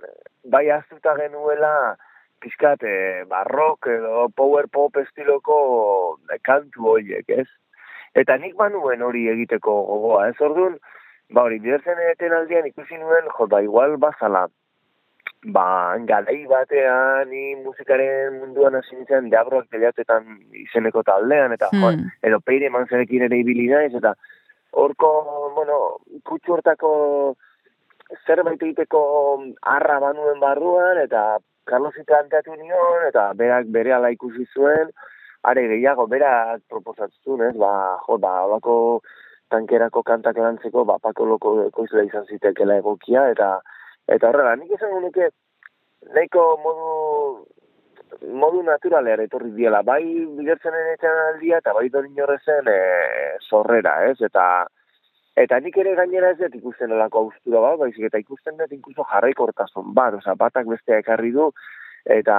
bai 0.43 0.69
aztuta 0.69 1.15
genuela 1.19 1.95
pizkat 2.43 2.83
eh, 2.83 3.23
barrok 3.29 3.87
edo 3.87 4.27
power 4.35 4.67
pop 4.71 4.97
estiloko 4.99 5.57
eh, 6.31 6.39
kantu 6.43 6.89
horiek, 6.95 7.29
ez? 7.29 7.47
Eta 8.13 8.35
nik 8.37 8.57
manuen 8.59 9.01
hori 9.01 9.27
egiteko 9.31 9.77
gogoa, 9.87 10.27
ez 10.29 10.35
orduan, 10.43 10.75
ba 11.33 11.47
hori, 11.47 11.59
biderzenen 11.63 12.11
etenaldian 12.11 12.67
ikusi 12.69 12.99
nuen, 12.99 13.31
jo, 13.37 13.47
ba, 13.49 13.63
igual 13.65 13.95
bazala, 13.97 14.43
ba, 15.55 15.65
garai 16.09 16.43
batean 16.49 17.31
ni 17.31 17.55
musikaren 17.63 18.37
munduan 18.41 18.75
hasi 18.75 18.95
nintzen 18.95 19.31
deabroak 19.31 19.65
teliatetan 19.71 20.37
izeneko 20.65 21.03
taldean, 21.03 21.55
eta 21.57 21.71
Hmm. 21.71 21.81
joan, 21.81 22.05
edo 22.21 22.39
peire 22.39 22.69
manzerekin 22.69 23.25
ere 23.29 23.39
ibili 23.39 23.67
naiz, 23.71 23.93
eta 23.95 24.13
horko, 24.71 25.09
bueno, 25.55 25.79
kutsu 26.23 26.53
hortako 26.53 26.91
zerbait 28.25 28.61
egiteko 28.61 29.01
arra 29.75 29.99
banuen 29.99 30.39
barruan, 30.39 30.99
eta 31.03 31.39
Carlos 31.65 31.95
planteatu 32.05 32.55
nion, 32.59 33.07
eta 33.07 33.31
berak 33.39 33.69
bere 33.71 33.93
ala 33.93 34.11
ikusi 34.11 34.45
zuen, 34.53 34.91
are 35.43 35.67
gehiago, 35.67 36.07
berak 36.07 36.61
proposatzen, 36.69 37.41
ez, 37.49 37.55
ba, 37.59 37.99
jo, 38.07 38.17
ba, 38.17 38.33
holako 38.47 38.75
tankerako 39.51 40.03
kantak 40.03 40.37
lantzeko, 40.37 40.85
ba, 40.85 40.99
pako 40.99 41.25
loko 41.33 41.55
ekoizle 41.67 42.05
izan 42.07 42.27
zitekela 42.29 42.79
egokia, 42.81 43.29
eta 43.35 43.57
eta 44.11 44.29
horrela, 44.29 44.55
nik 44.59 44.71
esango 44.75 44.99
nuke, 45.03 45.29
nahiko 46.15 46.45
modu 46.63 46.87
modu 48.39 48.61
naturalera 48.63 49.25
etorri 49.25 49.51
diela, 49.55 49.81
bai 49.83 50.03
bidertzenen 50.37 50.91
etxan 50.93 51.19
aldia, 51.27 51.59
eta 51.63 51.73
bai 51.75 51.87
dorin 51.89 52.19
horrezen 52.23 52.69
e, 52.69 52.79
sorrera, 53.49 53.95
ez, 54.11 54.19
eta 54.21 54.45
Eta 55.35 55.57
nik 55.59 55.77
ere 55.81 55.95
gainera 55.97 56.29
ez 56.33 56.37
dut 56.37 56.55
ikusten 56.59 56.91
olako 56.93 57.25
austura 57.25 57.61
bat, 57.63 57.79
baizik 57.81 58.05
eta 58.09 58.21
ikusten 58.21 58.59
dut 58.59 58.71
inkluso 58.75 59.05
jarraikortasun 59.09 59.93
bat, 59.97 60.13
osea, 60.19 60.35
batak 60.37 60.69
bestea 60.69 60.99
ekarri 61.01 61.31
du, 61.33 61.49
eta 62.05 62.37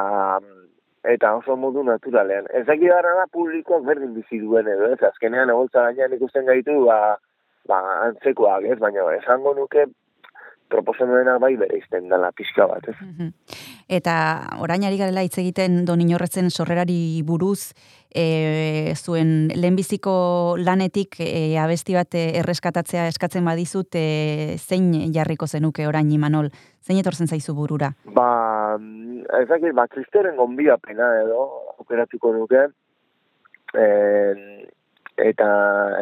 eta 1.04 1.34
oso 1.36 1.56
modu 1.60 1.82
naturalean. 1.84 2.46
Ez 2.54 2.64
gara 2.66 3.16
da 3.18 3.26
publikoak 3.32 3.82
berdin 3.84 4.14
bizi 4.14 4.38
duen 4.40 4.70
edo, 4.70 4.92
ez, 4.94 5.02
azkenean 5.02 5.50
egoltza 5.50 5.88
gainean 5.88 6.14
ikusten 6.16 6.46
gaitu, 6.46 6.78
ba, 6.86 7.18
ba, 7.68 7.80
antzekoak, 8.06 8.64
ez, 8.70 8.78
baina 8.78 9.04
esango 9.18 9.54
nuke 9.58 9.88
proposamenak 10.72 11.42
bai 11.42 11.56
bere 11.60 11.82
izten 11.82 12.08
dela 12.08 12.30
pixka 12.32 12.66
bat, 12.70 12.88
ez. 12.88 12.96
Mhm. 13.02 13.34
Eta 13.88 14.14
orain 14.64 14.84
ari 14.84 14.96
garela 14.96 15.22
hitz 15.24 15.36
egiten 15.38 15.84
don 15.84 16.00
inorretzen 16.00 16.48
sorrerari 16.50 17.22
buruz, 17.26 17.74
e, 18.14 18.94
zuen 18.96 19.50
lehenbiziko 19.52 20.56
lanetik 20.58 21.18
e, 21.20 21.58
abesti 21.60 21.96
bat 21.98 22.14
erreskatatzea 22.14 23.08
eskatzen 23.10 23.44
badizut, 23.44 23.98
e, 23.98 24.56
zein 24.56 24.92
jarriko 25.12 25.46
zenuke 25.46 25.86
orain 25.86 26.10
Imanol? 26.10 26.48
Zein 26.80 27.00
etortzen 27.00 27.28
zaizu 27.28 27.54
burura? 27.54 27.92
Ba, 28.16 28.78
ez 29.40 29.48
dakit, 29.50 29.74
ba, 29.76 29.88
kristoren 29.88 30.36
gonbidapena 30.36 31.10
edo, 31.24 31.44
aukeratuko 31.78 32.32
nuke, 32.38 32.64
e, 33.74 33.84
eta 35.28 35.48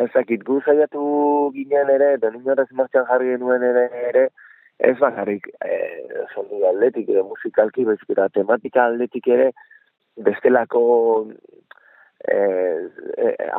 ez 0.04 0.10
dakit, 0.14 0.44
gu 0.46 0.60
zaiatu 0.62 1.50
ginen 1.56 1.90
ere, 1.90 2.14
doninorez 2.22 2.70
martxan 2.72 3.08
jarri 3.10 3.34
genuen 3.34 3.66
ere, 3.66 3.88
ere 4.08 4.28
ez 4.82 4.96
bakarrik 4.98 5.46
e, 5.62 5.76
sondu 6.34 6.64
aldetik 6.66 7.10
edo 7.12 7.24
musikalki, 7.28 7.84
baizik 7.86 8.10
eta 8.14 8.28
tematika 8.34 8.86
aldetik 8.88 9.28
ere, 9.30 9.52
bestelako 10.26 10.82
e, 12.26 12.40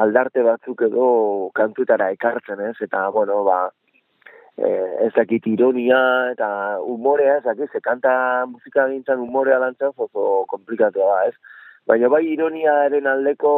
aldarte 0.04 0.44
batzuk 0.44 0.84
edo 0.90 1.08
kantutara 1.56 2.12
ekartzen 2.18 2.62
ez, 2.68 2.76
eta, 2.84 3.08
bueno, 3.16 3.40
ba, 3.48 3.62
e, 4.58 4.70
ez 5.08 5.12
dakit 5.16 5.48
ironia 5.54 6.02
eta 6.34 6.50
umorea, 6.96 7.40
ez 7.40 7.48
dakit, 7.48 7.72
ze 7.72 7.82
kanta 7.88 8.14
musika 8.52 8.90
gintzen 8.92 9.24
umorea 9.24 9.62
lantzen 9.64 9.96
oso 9.96 10.44
komplikatu 10.52 11.00
da, 11.00 11.24
ez? 11.32 11.36
Baina 11.88 12.08
bai 12.12 12.24
ironiaren 12.32 13.08
aldeko 13.12 13.54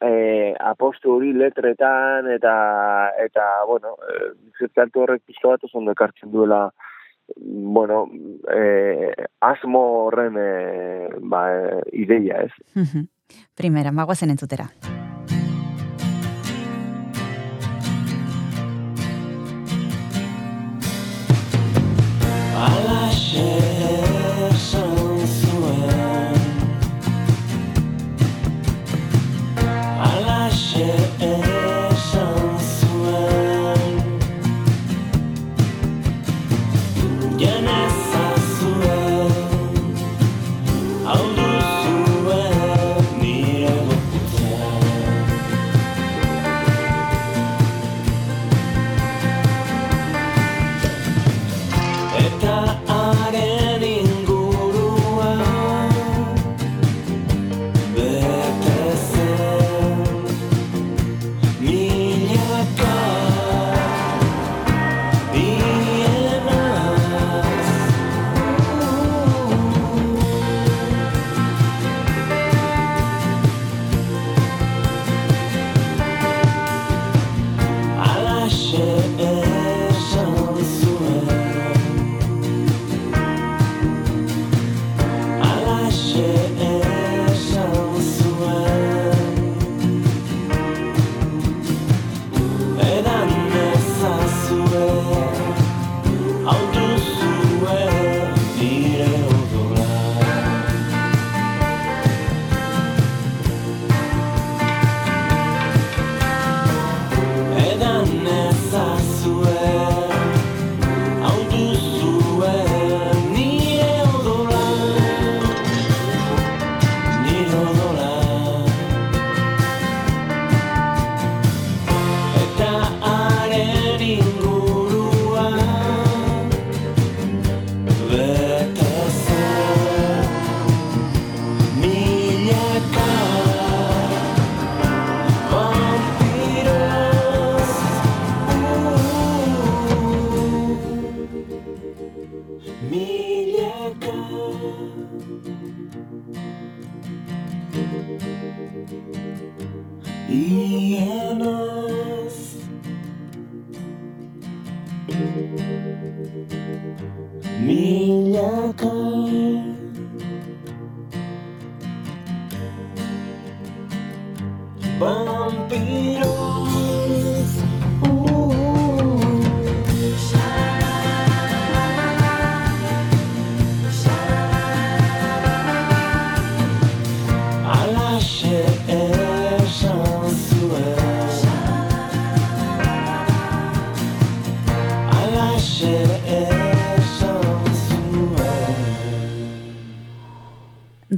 e, 0.00 0.54
apostu 0.60 1.16
hori 1.16 1.32
letretan 1.32 2.30
eta 2.32 2.54
eta 3.24 3.46
bueno, 3.68 3.96
e, 4.08 4.32
zertatu 4.58 5.04
horrek 5.04 5.22
pixka 5.26 5.54
bat 5.54 5.64
oso 5.64 5.82
ekartzen 5.90 6.32
duela 6.32 6.68
bueno, 7.36 8.04
e, 8.52 9.12
asmo 9.40 9.80
horren 10.04 10.36
e, 10.38 11.08
ba, 11.20 11.46
ideia, 11.92 12.44
ez? 12.44 12.52
Mhm. 12.74 13.08
Primera, 13.58 13.92
magoazen 13.92 14.30
entzutera. 14.30 14.68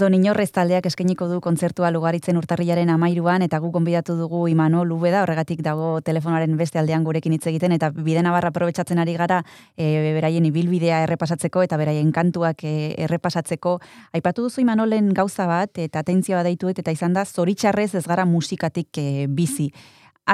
Don 0.07 0.15
Inorrez 0.15 0.53
taldeak 0.55 0.85
eskainiko 0.87 1.27
du 1.27 1.41
kontzertua 1.43 1.89
lugaritzen 1.91 2.37
urtarrilaren 2.39 2.93
amairuan 2.93 3.43
eta 3.43 3.59
gu 3.59 3.73
gonbidatu 3.75 4.15
dugu 4.15 4.45
Imano 4.47 4.85
Lubeda, 4.87 5.25
horregatik 5.25 5.65
dago 5.67 5.89
telefonaren 6.07 6.55
beste 6.61 6.79
aldean 6.79 7.03
gurekin 7.03 7.35
hitz 7.35 7.49
egiten 7.51 7.75
eta 7.75 7.89
bide 7.91 8.23
nabarra 8.23 8.53
aprobetsatzen 8.55 9.03
ari 9.03 9.17
gara 9.19 9.41
e, 9.75 9.89
beraien 10.15 10.47
ibilbidea 10.47 11.03
errepasatzeko 11.09 11.67
eta 11.67 11.81
beraien 11.83 12.15
kantuak 12.15 12.63
e, 12.63 12.95
errepasatzeko. 13.09 13.75
Aipatu 14.15 14.47
duzu 14.47 14.63
Imanolen 14.63 15.11
gauza 15.11 15.51
bat 15.51 15.83
eta 15.89 16.07
atentzioa 16.07 16.47
deituet 16.47 16.79
eta 16.85 16.95
izan 16.95 17.19
da 17.19 17.27
zoritxarrez 17.27 17.97
ez 17.99 18.07
gara 18.07 18.31
musikatik 18.31 19.03
e, 19.03 19.27
bizi. 19.27 19.73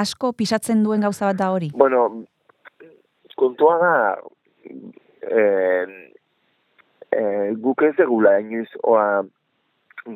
Asko 0.05 0.35
pisatzen 0.37 0.85
duen 0.85 1.01
gauza 1.01 1.31
bat 1.31 1.41
da 1.41 1.49
hori? 1.49 1.73
Bueno, 1.73 2.27
kontua 3.41 3.79
da, 3.81 3.93
eh, 5.33 5.85
eh, 7.09 7.53
guk 7.57 7.89
ez 7.89 7.95
degula 7.97 8.37
inoiz, 8.45 8.69
oa, 8.83 9.23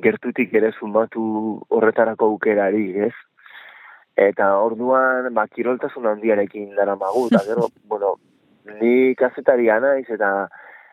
gertutik 0.04 0.54
ere 0.54 0.71
sumatu 0.80 1.23
horretarako 1.69 2.32
aukerari, 2.34 2.86
ez? 3.08 3.13
Eta 4.17 4.50
orduan, 4.60 5.30
ba, 5.34 5.45
kiroltasun 5.47 6.08
handiarekin 6.10 6.73
dara 6.76 6.95
magu, 6.95 7.28
eta 7.30 7.43
gero, 7.47 7.69
bueno, 7.91 8.15
ni 8.82 9.15
kazetaria 9.15 9.80
naiz, 9.80 10.08
eta 10.10 10.32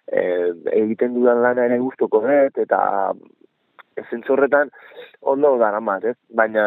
eh, 0.07 0.53
egiten 0.85 1.15
dudan 1.15 1.43
lana 1.43 1.65
ere 1.67 1.79
gustoko 1.83 2.21
dut, 2.27 2.61
eta 2.67 2.81
zentzorretan 4.11 4.71
ondo 5.23 5.57
daramat, 5.59 6.05
ez? 6.05 6.17
Baina, 6.29 6.65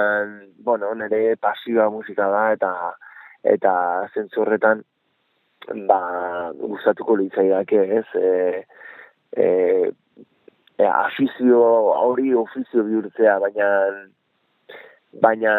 bueno, 0.63 0.93
nire 0.95 1.35
pasioa 1.39 1.89
musika 1.93 2.29
da, 2.33 2.51
eta 2.57 2.71
eta 3.47 3.73
zentzorretan 4.15 4.83
ba, 5.87 6.51
gustatuko 6.57 7.15
litzaidake, 7.19 7.83
ez? 7.99 8.05
E, 8.15 8.63
e, 9.37 9.47
e, 10.77 10.85
afizio 10.85 11.61
hori 12.07 12.33
ofizio 12.33 12.83
bihurtzea, 12.87 13.37
baina 13.43 13.69
baina 15.21 15.53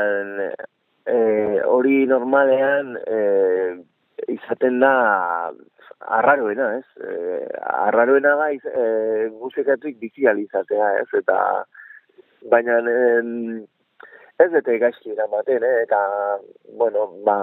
e, 1.07 1.17
hori 1.65 2.05
normalean 2.07 2.95
e, 3.07 3.19
izaten 4.35 4.81
da 4.81 4.93
arraroena, 6.19 6.71
ez? 6.79 6.87
E, 7.03 7.49
arraroena 7.89 8.37
da 8.39 8.53
iz, 8.55 8.65
e, 8.65 8.87
musikatuik 9.41 9.99
bizi 9.99 10.27
ahal 10.27 10.45
izatea, 10.45 10.93
ez? 11.03 11.09
Eta 11.23 11.39
baina 12.53 12.79
em, 12.93 13.67
ez 14.39 14.51
dute 14.53 14.77
gaizki 14.79 15.15
eramaten, 15.15 15.65
eh? 15.67 15.79
eta, 15.83 16.01
bueno, 16.79 17.09
ba, 17.27 17.39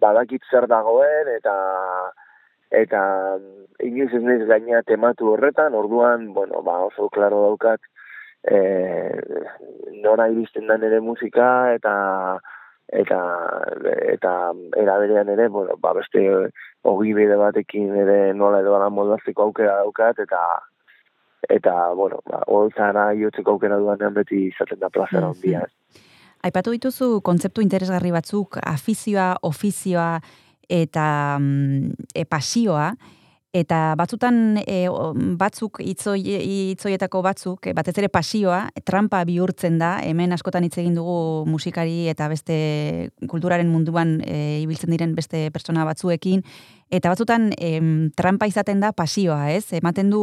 badakit 0.00 0.46
zer 0.50 0.66
dagoen, 0.70 1.28
eta 1.34 1.56
eta 2.70 3.02
inoiz 3.84 4.12
ez 4.14 4.22
naiz 4.22 4.42
gaina 4.48 4.82
tematu 4.82 5.32
horretan, 5.32 5.74
orduan, 5.74 6.32
bueno, 6.34 6.62
ba, 6.62 6.78
oso 6.86 7.08
klaro 7.12 7.42
daukat, 7.42 7.80
e, 8.42 8.58
nora 10.02 10.28
iristen 10.32 10.66
da 10.66 10.78
nire 10.78 11.00
musika, 11.00 11.74
eta 11.74 11.94
eta 12.86 13.18
eta 14.14 14.32
era 14.78 14.98
berean 15.02 15.28
ere, 15.28 15.48
bueno, 15.48 15.74
ba, 15.82 15.92
beste 15.92 16.22
ogi 16.86 17.14
bide 17.14 17.36
batekin 17.36 17.94
ere 17.98 18.32
nola 18.34 18.60
edo 18.62 18.76
ala 18.76 18.88
moldatzeko 18.90 19.48
aukera 19.48 19.80
daukat, 19.82 20.22
eta 20.22 20.42
eta, 21.50 21.72
bueno, 21.94 22.20
ba, 22.26 22.42
holtzara 22.46 23.12
jotzeko 23.18 23.56
aukera 23.56 23.78
duanean 23.78 24.14
beti 24.14 24.46
izaten 24.48 24.80
da 24.80 24.90
plazera 24.90 25.28
ondia. 25.30 25.66
Aipatu 26.46 26.72
dituzu 26.74 27.20
kontzeptu 27.26 27.62
interesgarri 27.62 28.12
batzuk, 28.14 28.58
afizioa, 28.62 29.36
ofizioa 29.42 30.20
eta 30.68 31.38
mm, 31.40 32.08
e, 32.14 32.24
pasioa, 32.24 32.90
eta 33.56 33.94
batzutan 33.96 34.58
e, 34.60 34.84
batzuk 35.40 35.80
itzoi, 35.80 36.20
itzoietako 36.74 37.22
batzuk, 37.24 37.70
e, 37.70 37.74
batez 37.76 37.94
ere 37.96 38.10
pasioa, 38.12 38.66
trampa 38.84 39.22
bihurtzen 39.28 39.78
da, 39.80 39.96
hemen 40.04 40.34
askotan 40.36 40.66
hitz 40.66 40.76
egin 40.82 40.96
dugu 40.98 41.46
musikari 41.48 42.06
eta 42.12 42.28
beste 42.32 42.56
kulturaren 43.30 43.70
munduan 43.72 44.18
e, 44.26 44.60
ibiltzen 44.64 44.92
diren 44.92 45.14
beste 45.16 45.46
pertsona 45.54 45.86
batzuekin, 45.88 46.44
eta 46.90 47.10
batzutan 47.10 47.50
em, 47.58 48.10
trampa 48.14 48.46
izaten 48.46 48.80
da 48.80 48.92
pasioa, 48.94 49.50
ez? 49.50 49.72
Ematen 49.74 50.10
du 50.10 50.22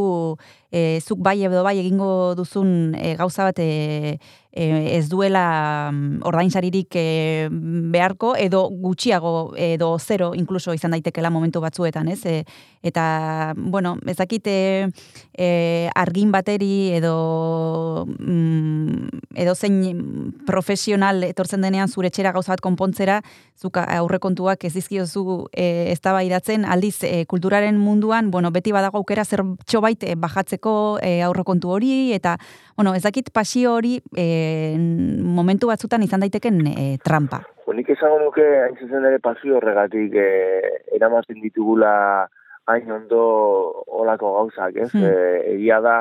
e, 0.72 1.02
zuk 1.04 1.20
bai 1.20 1.44
edo 1.44 1.64
bai 1.64 1.78
egingo 1.82 2.34
duzun 2.40 2.96
e, 2.96 3.14
gauza 3.20 3.50
bat 3.50 3.60
e, 3.60 4.18
e, 4.54 4.66
ez 4.98 5.10
duela 5.10 5.92
mm, 5.92 6.22
ordainsaririk 6.30 6.96
e, 6.96 7.50
beharko 7.94 8.34
edo 8.40 8.64
gutxiago 8.70 9.54
edo 9.60 9.98
zero 10.00 10.32
inkluso 10.40 10.74
izan 10.74 10.96
daitekela 10.96 11.30
momentu 11.34 11.60
batzuetan, 11.62 12.08
ez? 12.08 12.22
E, 12.26 12.44
eta, 12.82 13.54
bueno, 13.58 13.98
ez 14.08 14.16
dakit 14.18 14.48
e, 14.48 14.88
e, 15.34 15.90
argin 15.96 16.32
bateri 16.32 16.94
edo 16.96 18.06
mm, 18.08 19.22
edo 19.36 19.56
zein 19.56 20.34
profesional 20.48 21.24
etortzen 21.28 21.62
denean 21.62 21.90
zure 21.90 22.08
etxera 22.08 22.32
gauza 22.32 22.54
bat 22.54 22.64
konpontzera, 22.64 23.20
zuk 23.60 23.78
aurrekontuak 23.84 24.64
ez 24.64 24.74
dizkiozu 24.78 25.50
e, 25.52 25.92
eztabaidatzen 25.94 26.53
aldiz 26.62 27.04
e, 27.04 27.26
kulturaren 27.26 27.80
munduan, 27.82 28.30
bueno, 28.32 28.52
beti 28.54 28.72
badago 28.72 29.02
aukera 29.02 29.26
zer 29.26 29.42
txobait 29.66 30.04
e, 30.06 30.14
bajatzeko 30.16 31.00
e, 31.02 31.22
aurrekontu 31.26 31.74
hori 31.74 32.14
eta 32.14 32.38
bueno, 32.78 32.94
ez 32.94 33.04
dakit 33.04 33.34
pasio 33.34 33.74
hori 33.74 33.98
e, 34.16 34.78
momentu 34.78 35.68
batzutan 35.74 36.06
izan 36.06 36.22
daiteken 36.22 36.62
e, 36.68 36.88
trampa. 37.04 37.44
Nik 37.74 37.90
esango 37.90 38.20
nuke, 38.22 38.44
hain 38.62 38.76
zuzen 38.78 39.06
ere 39.10 39.18
pasio 39.24 39.58
horregatik 39.58 40.14
eh, 40.22 40.74
eramaten 40.94 41.40
ditugula 41.42 41.94
hain 42.70 42.92
ondo 42.92 43.22
olako 43.88 44.34
gauzak, 44.38 44.78
ez? 44.78 44.92
Hmm. 44.94 45.08
Eh, 45.08 45.56
egia 45.56 45.80
da, 45.82 45.96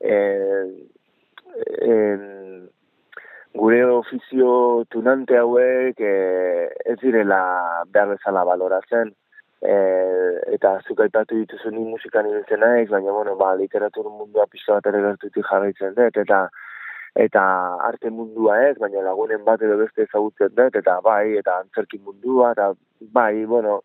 eh, 0.00 0.64
en, 1.84 2.24
gure 3.54 3.82
ofizio 3.84 4.84
tunante 4.90 5.38
hauek 5.38 6.00
eh, 6.00 6.70
ez 6.84 6.98
direla 7.02 7.42
behar 7.92 8.14
bezala 8.16 8.42
baloratzen, 8.48 9.12
eh, 9.64 10.54
eta 10.54 10.76
zuk 10.86 11.00
aipatu 11.00 11.38
dituzu 11.40 11.72
ni 11.72 11.84
musikan 11.88 12.28
ibiltzen 12.28 12.60
naiz, 12.60 12.88
baina, 12.90 13.12
bueno, 13.12 13.34
ba, 13.40 13.54
literatur 13.56 14.10
mundua 14.10 14.46
pixka 14.50 14.78
bat 14.78 14.86
ere 14.92 15.00
gertutik 15.06 15.48
jarraitzen 15.50 15.96
dut, 15.96 16.20
eta 16.24 16.44
eta 17.24 17.42
arte 17.88 18.10
mundua 18.10 18.56
ez, 18.68 18.76
baina 18.78 19.02
lagunen 19.06 19.44
bat 19.46 19.62
edo 19.62 19.76
beste 19.78 20.02
ezagutzen 20.02 20.54
dut, 20.58 20.76
eta 20.82 20.98
bai, 21.02 21.36
eta 21.40 21.60
antzerki 21.62 22.00
mundua, 22.02 22.52
eta 22.52 22.72
bai, 23.18 23.44
bueno, 23.46 23.80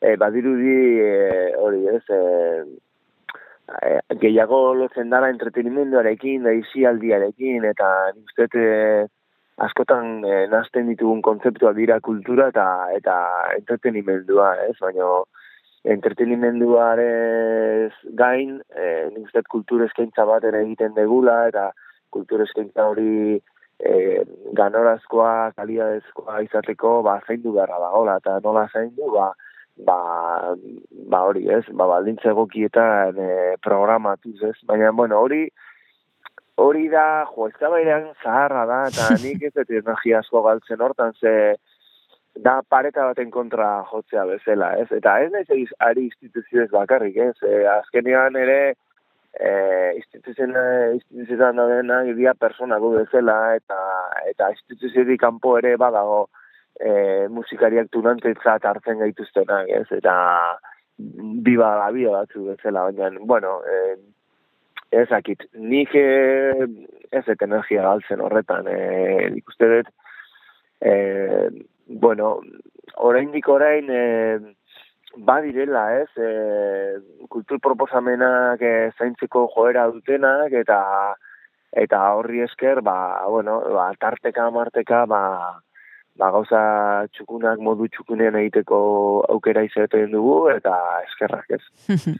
e, 0.00 0.16
badirudi 0.20 0.76
e, 1.00 1.12
hori 1.56 1.86
ez, 1.88 2.02
e, 2.12 2.20
e, 3.80 3.92
gehiago 4.22 4.60
lotzen 4.82 5.10
dara 5.10 5.32
entretenimenduarekin, 5.32 6.44
da 6.44 6.52
isialdiarekin, 6.60 7.64
eta 7.72 7.92
uste 8.12 8.50
e, 8.52 9.06
askotan 9.56 10.24
e, 10.24 10.46
nazten 10.52 10.88
ditugun 10.90 11.22
kontzeptua 11.24 11.72
dira 11.76 12.00
kultura 12.00 12.50
eta 12.52 12.66
eta 12.96 13.16
entretenimendua, 13.56 14.52
ez, 14.68 14.76
baina 14.80 15.08
entretenimenduarez 15.86 17.92
gain, 18.18 18.58
e, 18.74 18.86
nik 19.14 19.28
uste 19.28 19.42
dut 19.42 19.52
kultur 19.54 19.84
eskaintza 19.86 20.26
bat 20.28 20.44
ere 20.44 20.64
egiten 20.66 20.96
degula, 20.96 21.46
eta 21.48 21.70
kultur 22.12 22.42
eskaintza 22.44 22.88
hori 22.90 23.38
e, 23.78 24.24
ganorazkoa, 24.58 25.52
kalidadezkoa 25.56 26.42
izateko, 26.48 27.00
ba, 27.06 27.20
zaindu 27.26 27.54
beharra 27.56 27.78
dagoela, 27.84 28.18
eta 28.22 28.40
nola 28.44 28.66
zaindu, 28.72 29.12
ba, 29.14 29.30
ba, 29.88 30.00
ba 31.12 31.22
hori, 31.28 31.46
ez, 31.54 31.64
ba, 31.70 31.86
baldintza 31.94 32.32
egokietan 32.34 33.22
e, 33.22 33.30
programatuz, 33.64 34.38
ez, 34.50 34.56
baina, 34.66 34.90
bueno, 34.90 35.22
hori, 35.22 35.46
hori 36.56 36.88
da, 36.88 37.06
jo, 37.30 37.48
eztabaidan 37.52 38.10
zaharra 38.22 38.64
da, 38.68 38.82
eta 38.90 39.08
nik 39.24 39.42
ez 39.48 39.52
dut 39.56 39.72
energia 39.80 40.20
asko 40.22 40.42
galtzen 40.46 40.82
hortan, 40.82 41.12
ze 41.20 41.56
da 42.36 42.60
pareta 42.68 43.04
baten 43.08 43.30
kontra 43.32 43.68
jotzea 43.90 44.24
bezala, 44.28 44.72
ez? 44.80 44.88
Eta 44.92 45.18
ez 45.24 45.30
naiz 45.32 45.46
egiz 45.48 45.70
ari 45.80 46.08
instituzioez 46.10 46.68
bakarrik, 46.72 47.16
ez? 47.16 47.36
E, 47.42 47.62
azkenean 47.76 48.36
ere, 48.36 48.58
e, 49.32 49.52
instituzioen, 50.00 50.52
instituzioetan 50.98 51.60
daudenak 51.60 52.10
dira 52.18 52.34
persona 52.34 52.80
gu 52.82 52.92
bezala, 52.98 53.38
eta, 53.60 53.78
eta 54.32 54.50
instituzioetik 54.56 55.20
kanpo 55.20 55.56
ere 55.60 55.76
badago 55.80 56.26
e, 56.80 56.90
musikariak 57.32 57.88
tunantetzat 57.92 58.68
hartzen 58.68 59.00
gaituztenak, 59.04 59.72
ez? 59.80 59.86
Eta 59.96 60.16
biba 61.46 61.72
la 61.80 61.88
bia 61.92 62.12
batzu 62.18 62.50
bezala, 62.50 62.88
baina, 62.90 63.10
bueno, 63.32 63.58
e, 63.64 63.96
ezakit, 64.92 65.46
nik 65.54 65.94
e, 65.94 66.66
ez 67.12 67.24
dut 67.26 67.42
energia 67.42 67.82
galtzen 67.82 68.22
horretan, 68.22 68.68
e, 68.68 69.30
nik 69.34 69.48
uste 69.50 69.70
dut, 69.72 69.90
e, 70.80 70.94
bueno, 71.86 72.36
oraindik 73.08 73.48
orain 73.48 73.90
e, 73.90 74.04
badirela, 75.16 75.86
ez, 76.02 76.10
e, 76.16 76.30
kultur 77.32 77.60
proposamenak 77.64 78.62
e, 78.62 78.74
zaintzeko 78.98 79.46
joera 79.54 79.88
dutenak, 79.92 80.52
eta 80.52 80.80
eta 81.76 82.00
horri 82.16 82.40
esker, 82.40 82.80
ba, 82.80 83.26
bueno, 83.28 83.60
ba, 83.74 83.90
tarteka, 84.00 84.48
marteka, 84.50 85.04
ba, 85.06 85.22
ba, 86.18 86.30
gauza 86.34 86.60
txukunak 87.14 87.60
modu 87.62 87.86
txukunean 87.92 88.36
egiteko 88.40 88.78
aukera 89.32 89.62
izaten 89.66 90.10
dugu, 90.14 90.48
eta 90.52 90.72
eskerrak 91.04 91.56
ez. 91.56 91.60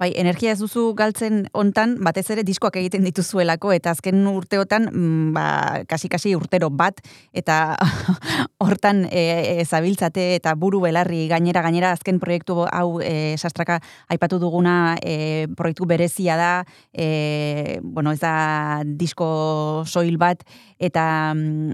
bai, 0.00 0.10
energia 0.18 0.52
ez 0.54 0.60
duzu 0.60 0.88
galtzen 0.98 1.44
hontan, 1.56 1.96
batez 2.04 2.26
ere 2.34 2.44
diskoak 2.46 2.78
egiten 2.80 3.06
dituzuelako, 3.06 3.72
eta 3.76 3.94
azken 3.94 4.24
urteotan, 4.30 4.88
mm, 4.90 5.30
ba, 5.36 5.46
kasi-kasi 5.88 6.34
urtero 6.38 6.70
bat, 6.70 7.00
eta 7.36 7.76
hortan 8.64 9.04
e, 9.10 9.24
e, 9.60 9.64
zabiltzate 9.64 10.28
eta 10.36 10.54
buru 10.58 10.82
belarri 10.84 11.26
gainera, 11.30 11.62
gainera 11.66 11.92
azken 11.94 12.20
proiektu 12.22 12.64
hau 12.66 13.00
e, 13.00 13.36
sastraka 13.38 13.78
aipatu 14.12 14.40
duguna 14.42 14.96
e, 15.02 15.46
proiektu 15.56 15.86
berezia 15.86 16.36
da, 16.40 16.52
e, 16.92 17.78
bueno, 17.82 18.12
ez 18.12 18.20
da 18.20 18.82
disko 18.86 19.84
soil 19.86 20.18
bat, 20.18 20.42
eta 20.78 21.34
mm, 21.34 21.72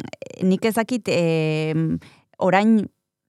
nik 0.49 0.65
ezakit 0.65 1.09
e, 1.09 1.75
orain 2.39 2.83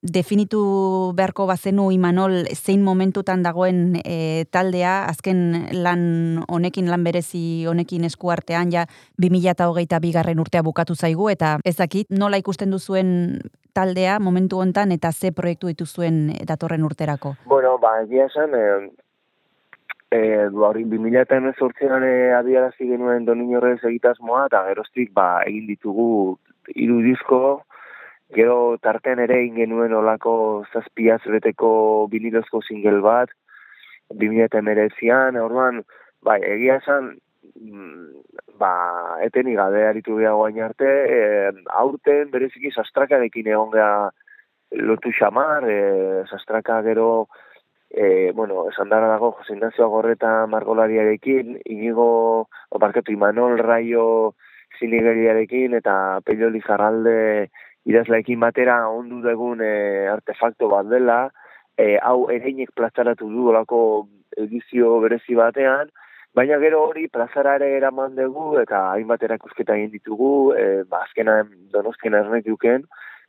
definitu 0.04 1.14
beharko 1.16 1.46
bazenu 1.48 1.88
Imanol 1.96 2.44
zein 2.54 2.84
momentutan 2.84 3.44
dagoen 3.44 3.96
e, 4.04 4.46
taldea, 4.52 5.06
azken 5.08 5.70
lan 5.72 6.44
honekin, 6.52 6.90
lan 6.92 7.06
berezi 7.08 7.64
honekin 7.72 8.04
eskuartean, 8.04 8.72
ja 8.72 8.86
2008 9.24 10.02
bigarren 10.04 10.44
urtea 10.44 10.62
bukatu 10.62 10.96
zaigu, 10.96 11.30
eta 11.32 11.56
ez 11.64 11.78
dakit 11.80 12.12
nola 12.12 12.38
ikusten 12.38 12.72
duzuen 12.72 13.40
taldea 13.74 14.20
momentu 14.20 14.60
hontan 14.60 14.92
eta 14.92 15.12
ze 15.12 15.32
proiektu 15.32 15.72
dituzuen 15.72 16.36
datorren 16.46 16.84
urterako. 16.84 17.36
Bueno, 17.46 17.78
ba, 17.80 18.02
egia 18.04 18.28
esan, 18.28 18.52
e, 20.14 20.18
e, 20.18 20.48
hori 20.70 20.86
2018an 20.86 22.04
e, 22.06 22.16
adiarazi 22.38 22.88
genuen 22.88 23.26
Doninorrez 23.26 23.80
egitasmoa, 23.90 24.46
eta 24.50 24.64
geroztik, 24.70 25.12
ba, 25.18 25.28
egin 25.48 25.66
ditugu 25.72 26.38
hiru 26.76 27.00
disko, 27.06 27.42
gero 28.38 28.78
tartean 28.82 29.22
ere 29.26 29.40
egin 29.42 29.58
genuen 29.64 29.94
olako 29.98 30.36
zazpiaz 30.74 31.22
beteko 31.36 31.74
binilozko 32.14 32.62
single 32.68 33.02
bat, 33.06 33.34
2019an, 34.22 35.40
orduan, 35.42 35.82
bai, 36.26 36.40
egia 36.56 36.78
esan, 36.82 37.14
mm, 37.58 38.24
ba, 38.62 38.74
eteni 39.26 39.56
gabe 39.58 39.88
aritu 39.88 40.20
gehiago 40.20 40.46
gain 40.46 40.62
arte, 40.70 40.92
e, 41.18 41.22
aurten 41.84 42.30
bereziki 42.34 42.72
sastrakarekin 42.72 43.50
egon 43.56 43.74
geha 43.74 44.12
lotu 44.90 45.10
xamar, 45.14 45.66
e, 45.70 45.80
sastraka 46.30 46.82
gero, 46.86 47.28
e, 47.94 48.32
bueno, 48.34 48.68
esan 48.70 48.90
dara 48.90 49.08
dago 49.08 49.32
Jose 49.32 49.54
Ignacio 49.54 49.86
Agorreta 49.86 50.48
margolariarekin, 50.48 51.60
inigo, 51.66 52.50
oparketu 52.70 53.14
Imanol 53.14 53.60
Raio 53.60 54.34
zinigeriarekin, 54.80 55.78
eta 55.78 56.20
Pello 56.26 56.50
Lizarralde 56.50 57.52
idazlaekin 57.86 58.40
batera 58.42 58.80
ondu 58.90 59.22
dugun 59.22 59.62
e, 59.62 60.08
artefakto 60.10 60.72
bat 60.74 60.90
dela, 60.90 61.20
e, 61.78 61.98
hau 62.02 62.32
ereinek 62.34 62.74
plazaratu 62.74 63.30
du 63.30 63.50
olako 63.54 63.80
edizio 64.38 64.98
berezi 65.04 65.38
batean, 65.38 65.94
baina 66.34 66.58
gero 66.58 66.82
hori 66.88 67.08
plazarare 67.14 67.76
eraman 67.78 68.16
dugu 68.18 68.58
eta 68.62 68.88
hainbat 68.96 69.24
erakusketa 69.30 69.78
egin 69.78 69.92
ditugu, 69.94 70.54
e, 70.58 70.84
ba, 70.90 71.04
azkena 71.06 71.44
donostien 71.76 72.18
ernet 72.18 72.48
duken, 72.50 72.88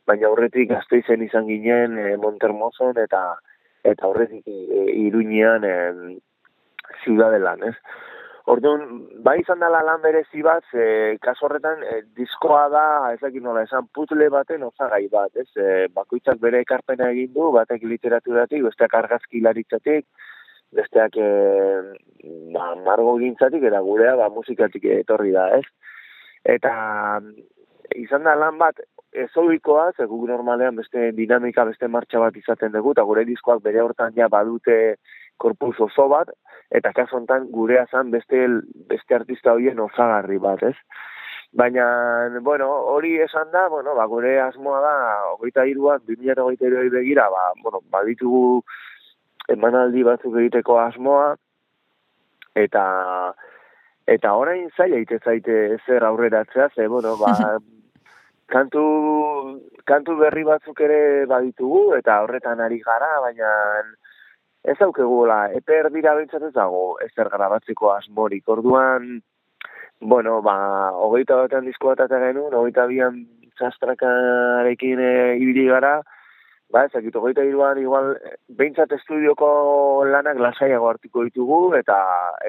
baina 0.09 0.29
horretik 0.29 0.71
gazteizen 0.71 1.21
izan 1.21 1.45
ginen 1.45 1.99
e, 2.01 2.15
Montermozon 2.17 2.97
eta 2.97 3.35
eta 3.91 4.09
horretik 4.09 4.47
e, 4.47 4.83
iruñean 5.05 5.63
e, 5.63 5.75
ziudadelan, 7.03 7.63
ez? 7.69 7.75
Orduan, 8.45 8.81
bai 9.25 9.39
izan 9.41 9.63
dela 9.63 9.79
lan 9.81 10.03
berezi 10.03 10.43
bat, 10.45 10.65
ze, 10.69 11.17
kasu 11.21 11.47
horretan, 11.47 11.81
e, 11.81 12.01
diskoa 12.17 12.67
da, 12.69 12.85
ez 13.15 13.19
dakit 13.23 13.41
nola 13.41 13.63
esan, 13.65 13.87
putle 13.93 14.27
baten 14.29 14.65
osagai 14.67 15.07
bat, 15.09 15.31
ez? 15.41 15.47
E, 15.57 15.87
bakoitzak 15.95 16.37
bere 16.43 16.61
ekarpena 16.61 17.09
egin 17.15 17.33
du, 17.33 17.49
batek 17.55 17.87
literaturatik, 17.89 18.61
besteak 18.67 18.93
argazkilaritzatik, 19.01 20.05
besteak 20.77 21.17
e, 21.17 21.29
ba, 22.53 22.75
margo 22.85 23.17
gintzatik, 23.23 23.65
eta 23.71 23.81
gurea 23.87 24.13
ba, 24.21 24.29
musikatik 24.29 24.85
etorri 24.99 25.33
da, 25.33 25.47
ez? 25.57 25.65
Eta 26.57 26.75
izan 27.97 28.29
da 28.29 28.37
lan 28.37 28.61
bat, 28.61 28.77
ez 29.15 29.31
ohikoa, 29.37 29.91
ze 29.97 30.05
guk 30.09 30.27
normalean 30.27 30.75
beste 30.75 31.11
dinamika, 31.15 31.65
beste 31.65 31.87
martxa 31.87 32.19
bat 32.19 32.35
izaten 32.35 32.73
dugu, 32.75 32.91
eta 32.95 33.05
gure 33.07 33.25
diskoak 33.25 33.63
bere 33.63 33.81
hortan 33.81 34.13
ja 34.15 34.27
badute 34.31 34.95
korpus 35.37 35.75
oso 35.87 36.07
bat, 36.11 36.31
eta 36.71 36.91
kasu 36.95 37.17
honetan 37.17 37.47
gurea 37.51 37.85
zan 37.91 38.11
beste, 38.11 38.45
beste 38.89 39.15
artista 39.15 39.53
horien 39.53 39.79
osagarri 39.79 40.39
bat, 40.41 40.63
ez? 40.63 40.75
Baina, 41.55 41.85
bueno, 42.43 42.67
hori 42.91 43.13
esan 43.23 43.51
da, 43.51 43.67
bueno, 43.71 43.95
ba, 43.95 44.05
gure 44.11 44.33
asmoa 44.43 44.81
da, 44.83 44.95
hogeita 45.35 45.63
iruan, 45.71 46.01
2008 46.07 46.67
iroi 46.67 46.89
begira, 46.91 47.29
ba, 47.31 47.45
bueno, 47.63 47.79
baditugu 47.91 48.61
emanaldi 49.55 50.03
batzuk 50.03 50.35
egiteko 50.41 50.79
asmoa, 50.81 51.35
eta 52.55 52.83
eta 54.07 54.33
orain 54.37 54.67
zaila 54.75 54.99
ite 55.01 55.17
zaite 55.23 55.55
zer 55.85 56.03
aurreratzea, 56.03 56.69
ze, 56.75 56.87
bueno, 56.91 57.15
ba, 57.21 57.31
kantu, 58.51 58.83
kantu 59.85 60.17
berri 60.19 60.43
batzuk 60.47 60.79
ere 60.85 61.25
baditugu, 61.29 61.95
eta 61.97 62.21
horretan 62.23 62.61
ari 62.61 62.79
gara, 62.85 63.19
baina 63.21 63.51
ez 64.65 64.77
daukegula, 64.79 65.39
epe 65.59 65.79
erdira 65.83 66.15
bintzat 66.17 66.43
ez 66.47 66.53
dago 66.53 66.97
ezer 67.05 67.29
grabatzeko 67.29 67.91
asmorik. 67.93 68.47
Orduan, 68.49 69.21
bueno, 70.01 70.41
ba, 70.41 70.57
hogeita 71.07 71.37
batean 71.43 71.65
disko 71.69 71.93
bat 71.93 72.09
genuen, 72.09 72.53
hogeita 72.53 72.87
bian 72.89 73.21
txastrakarekin 73.59 74.99
e, 74.99 75.13
ibili 75.41 75.67
gara, 75.69 75.99
ba, 76.69 76.85
ez 76.85 76.91
dakit, 76.91 77.15
hogeita 77.15 77.43
iruan, 77.45 77.77
igual, 77.79 78.15
behintzat 78.57 78.91
estudioko 78.97 79.47
lanak 80.09 80.39
lasaiago 80.41 80.89
hartuko 80.89 81.23
ditugu, 81.27 81.59
eta 81.77 81.97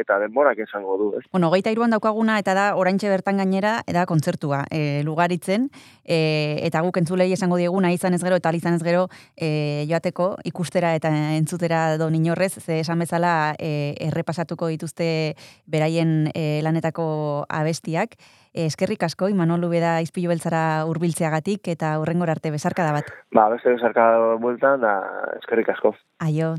eta 0.01 0.19
denborak 0.23 0.59
esango 0.64 0.97
du, 1.01 1.11
ez? 1.19 1.25
Bueno, 1.33 1.51
geita 1.53 1.73
iruan 1.75 1.93
daukaguna 1.95 2.39
eta 2.43 2.55
da 2.57 2.67
oraintxe 2.81 3.11
bertan 3.12 3.39
gainera, 3.43 3.77
eta 3.87 4.07
kontzertua 4.09 4.64
e, 4.71 5.03
lugaritzen, 5.07 5.69
e, 6.05 6.19
eta 6.67 6.83
guk 6.87 6.99
entzulei 7.03 7.29
esango 7.37 7.61
diegu 7.61 7.81
nahi 7.81 8.01
izan 8.01 8.17
ez 8.17 8.23
gero 8.25 8.41
eta 8.41 8.55
izan 8.57 8.81
ez 8.81 8.83
gero 8.87 9.07
e, 9.37 9.85
joateko 9.91 10.33
ikustera 10.49 10.95
eta 10.97 11.12
entzutera 11.37 11.99
do 12.01 12.09
inorrez, 12.17 12.55
ze 12.61 12.81
esan 12.81 12.99
bezala 12.99 13.55
e, 13.59 13.95
errepasatuko 14.09 14.69
dituzte 14.73 15.37
beraien 15.67 16.31
e, 16.35 16.62
lanetako 16.64 17.45
abestiak. 17.49 18.17
Eskerrik 18.57 19.03
asko, 19.05 19.29
Imanol 19.29 19.67
Ubeda 19.69 19.99
izpilu 20.01 20.31
beltzara 20.33 20.87
hurbiltzeagatik 20.89 21.69
eta 21.69 21.99
hurrengor 22.01 22.31
arte 22.33 22.51
bezarka 22.55 22.87
da 22.87 22.95
bat. 22.97 23.11
Ba, 23.37 23.51
beste 23.53 23.75
bezarka 23.75 24.07
bueltan, 24.41 24.81
da, 24.81 24.95
eskerrik 25.37 25.69
asko. 25.75 25.93
Aio. 26.25 26.55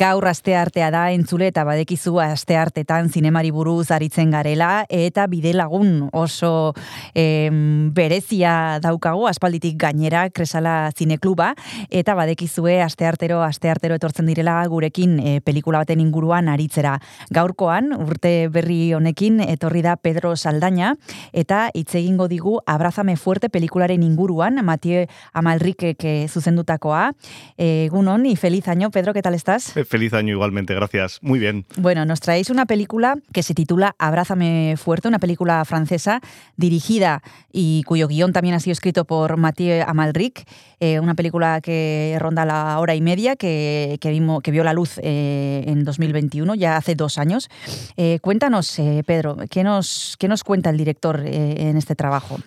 Gaur 0.00 0.24
aste 0.30 0.54
artea 0.56 0.86
da 0.88 1.02
entzule 1.12 1.50
eta 1.50 1.60
badekizu 1.68 2.14
aste 2.24 2.54
artetan 2.56 3.10
zinemari 3.12 3.50
buruz 3.52 3.90
aritzen 3.92 4.30
garela 4.32 4.86
eta 4.88 5.26
bide 5.28 5.50
lagun 5.52 6.06
oso 6.16 6.72
em, 7.12 7.90
berezia 7.92 8.78
daukagu 8.80 9.26
aspalditik 9.28 9.76
gainera 9.82 10.22
Kresala 10.32 10.88
Zinekluba 10.96 11.50
eta 11.90 12.14
badekizue 12.16 12.78
aste 12.80 13.04
artero 13.04 13.42
aste 13.44 13.68
artero 13.68 13.98
etortzen 13.98 14.30
direla 14.30 14.54
gurekin 14.72 15.18
e, 15.20 15.34
pelikula 15.44 15.82
baten 15.84 16.00
inguruan 16.00 16.48
aritzera. 16.48 16.94
Gaurkoan 17.28 17.92
urte 17.92 18.48
berri 18.48 18.94
honekin 18.96 19.42
etorri 19.44 19.84
da 19.84 19.98
Pedro 20.00 20.32
Saldaña 20.32 20.94
eta 21.34 21.66
hitz 21.74 21.92
egingo 22.00 22.30
digu 22.32 22.56
Abrazame 22.64 23.18
fuerte 23.18 23.52
pelikularen 23.52 24.02
inguruan 24.02 24.64
Mathieu 24.64 25.04
Amalrikek 25.34 26.08
eh, 26.08 26.26
zuzendutakoa. 26.26 27.12
Egunon 27.58 28.24
y 28.24 28.36
feliz 28.36 28.66
año, 28.68 28.90
Pedro, 28.90 29.12
¿qué 29.12 29.20
tal 29.20 29.34
estás? 29.34 29.74
Feliz 29.90 30.14
año 30.14 30.34
igualmente, 30.34 30.72
gracias. 30.72 31.18
Muy 31.20 31.40
bien. 31.40 31.66
Bueno, 31.76 32.04
nos 32.04 32.20
traéis 32.20 32.48
una 32.48 32.64
película 32.64 33.16
que 33.32 33.42
se 33.42 33.54
titula 33.54 33.96
Abrázame 33.98 34.76
fuerte, 34.76 35.08
una 35.08 35.18
película 35.18 35.64
francesa 35.64 36.20
dirigida 36.56 37.24
y 37.52 37.82
cuyo 37.82 38.06
guion 38.06 38.32
también 38.32 38.54
ha 38.54 38.60
sido 38.60 38.70
escrito 38.70 39.04
por 39.04 39.36
Mathieu 39.36 39.82
Amalric, 39.84 40.46
eh, 40.78 41.00
una 41.00 41.16
película 41.16 41.60
que 41.60 42.16
ronda 42.20 42.44
la 42.44 42.78
hora 42.78 42.94
y 42.94 43.00
media, 43.00 43.34
que, 43.34 43.98
que, 44.00 44.10
vimos, 44.10 44.44
que 44.44 44.52
vio 44.52 44.62
la 44.62 44.74
luz 44.74 45.00
eh, 45.02 45.64
en 45.66 45.82
2021, 45.82 46.54
ya 46.54 46.76
hace 46.76 46.94
dos 46.94 47.18
años. 47.18 47.50
Eh, 47.96 48.20
cuéntanos, 48.22 48.78
eh, 48.78 49.02
Pedro, 49.04 49.38
¿qué 49.50 49.64
nos, 49.64 50.14
¿qué 50.20 50.28
nos 50.28 50.44
cuenta 50.44 50.70
el 50.70 50.76
director 50.76 51.20
en 51.26 51.76
este 51.76 51.96
trabajo? 51.96 52.38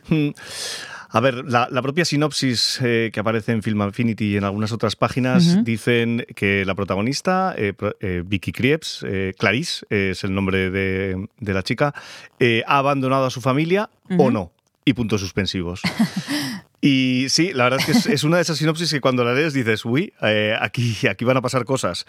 A 1.14 1.20
ver, 1.20 1.46
la, 1.46 1.68
la 1.70 1.84
propia 1.84 2.06
sinopsis 2.06 2.80
eh, 2.82 3.12
que 3.14 3.20
aparece 3.20 3.52
en 3.52 3.62
Film 3.62 3.82
Affinity 3.82 4.34
y 4.34 4.38
en 4.38 4.44
algunas 4.46 4.72
otras 4.72 4.96
páginas 4.96 5.64
dicen 5.64 6.26
que 6.36 6.66
la 6.66 6.74
protagonista, 6.74 7.54
eh, 7.56 7.74
eh, 8.00 8.24
Vicky 8.26 8.52
Krieps, 8.52 9.06
Clarice, 9.38 9.86
es 9.92 10.24
el 10.24 10.34
nombre 10.34 10.72
de, 10.72 11.28
de 11.40 11.54
la 11.54 11.62
chica, 11.62 11.94
ha 12.66 12.78
abandonado 12.80 13.26
a 13.26 13.30
su 13.30 13.42
familia 13.42 13.92
o 14.18 14.32
no. 14.32 14.52
Y 14.86 14.94
puntos 14.94 15.22
suspensivos. 15.22 15.82
Y 16.86 17.28
sí, 17.30 17.54
la 17.54 17.64
verdad 17.64 17.80
es 17.80 17.86
que 17.86 17.92
es, 17.94 18.06
es 18.08 18.24
una 18.26 18.36
de 18.36 18.42
esas 18.42 18.58
sinopsis 18.58 18.92
que 18.92 19.00
cuando 19.00 19.24
la 19.24 19.34
lees 19.34 19.54
dices, 19.54 19.86
uy, 19.86 20.12
eh, 20.22 20.54
aquí, 20.60 20.98
aquí 21.10 21.24
van 21.24 21.38
a 21.38 21.42
pasar 21.42 21.64
cosas. 21.64 22.06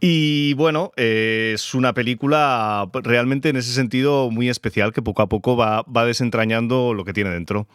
Y 0.00 0.54
bueno, 0.54 0.90
eh, 0.96 1.52
es 1.54 1.74
una 1.74 1.94
película 1.94 2.90
realmente 3.04 3.50
en 3.50 3.56
ese 3.56 3.72
sentido 3.72 4.28
muy 4.32 4.48
especial 4.48 4.92
que 4.92 5.00
poco 5.00 5.22
a 5.22 5.28
poco 5.28 5.56
va, 5.56 5.82
va 5.82 6.04
desentrañando 6.04 6.92
lo 6.92 7.04
que 7.04 7.12
tiene 7.12 7.30
dentro. 7.30 7.68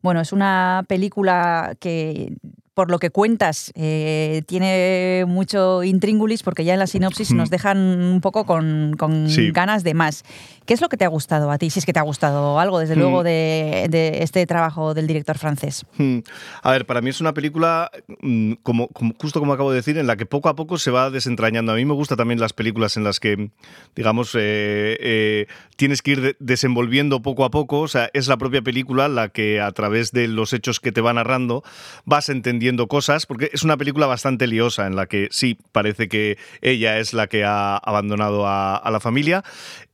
Bueno, 0.00 0.20
es 0.20 0.32
una 0.32 0.84
película 0.88 1.76
que, 1.80 2.32
por 2.74 2.90
lo 2.90 2.98
que 2.98 3.10
cuentas, 3.10 3.72
eh, 3.76 4.42
tiene 4.46 5.24
mucho 5.28 5.82
intríngulis 5.84 6.42
porque 6.42 6.64
ya 6.64 6.72
en 6.72 6.80
la 6.80 6.86
sinopsis 6.86 7.32
nos 7.32 7.50
dejan 7.50 7.78
un 7.78 8.20
poco 8.20 8.44
con, 8.44 8.94
con 8.98 9.28
Sí. 9.28 9.50
ganas 9.52 9.84
de 9.84 9.94
más. 9.94 10.24
¿Qué 10.66 10.74
es 10.74 10.80
lo 10.80 10.88
que 10.88 10.96
te 10.96 11.04
ha 11.04 11.08
gustado 11.08 11.50
a 11.50 11.58
ti? 11.58 11.70
Si 11.70 11.78
es 11.78 11.86
que 11.86 11.92
te 11.92 11.98
ha 11.98 12.02
gustado 12.02 12.58
algo, 12.58 12.78
desde 12.78 12.96
Mm. 12.96 12.98
luego, 12.98 13.22
de, 13.22 13.86
de 13.90 14.22
este 14.22 14.46
trabajo 14.46 14.94
del 14.94 15.06
director 15.06 15.38
francés. 15.38 15.84
Hmm. 15.98 16.18
A 16.62 16.70
ver, 16.72 16.86
para 16.86 17.00
mí 17.00 17.10
es 17.10 17.20
una 17.20 17.34
película, 17.34 17.90
mm, 18.20 18.52
como, 18.62 18.88
como- 18.88 19.14
justo 19.20 19.40
como 19.40 19.52
acabo 19.52 19.70
de 19.70 19.76
decir, 19.76 19.98
en 19.98 20.06
la 20.06 20.16
que 20.16 20.26
poco 20.26 20.48
a 20.48 20.54
poco 20.56 20.78
se 20.78 20.90
va 20.90 21.10
desentrañando. 21.10 21.72
A 21.72 21.76
mí 21.76 21.84
me 21.84 21.94
gustan 21.94 22.18
también 22.18 22.38
las 22.40 22.52
películas 22.52 22.96
en 22.96 23.04
las 23.04 23.18
que, 23.20 23.50
digamos, 23.96 24.34
eh, 24.34 24.96
eh, 25.00 25.46
tienes 25.76 26.02
que 26.02 26.12
ir 26.12 26.20
de- 26.20 26.36
desenvolviendo 26.38 27.22
poco 27.22 27.44
a 27.44 27.50
poco. 27.50 27.80
O 27.80 27.88
sea, 27.88 28.10
es 28.14 28.28
la 28.28 28.36
propia 28.36 28.62
película 28.62 29.08
la 29.08 29.28
que 29.30 29.60
a 29.60 29.70
través 29.72 30.12
de 30.12 30.28
los 30.28 30.52
hechos 30.52 30.80
que 30.80 30.92
te 30.92 31.00
va 31.00 31.12
narrando 31.12 31.62
vas 32.04 32.28
entendiendo 32.28 32.86
cosas, 32.88 33.26
porque 33.26 33.50
es 33.52 33.62
una 33.62 33.76
película 33.76 34.06
bastante 34.06 34.46
liosa 34.46 34.86
en 34.86 34.96
la 34.96 35.06
que 35.06 35.28
sí, 35.30 35.58
parece 35.72 36.08
que 36.08 36.38
ella 36.60 36.98
es 36.98 37.12
la 37.14 37.26
que 37.26 37.44
ha 37.44 37.76
abandonado 37.76 38.46
a, 38.46 38.76
a 38.76 38.90
la 38.90 39.00
familia, 39.00 39.42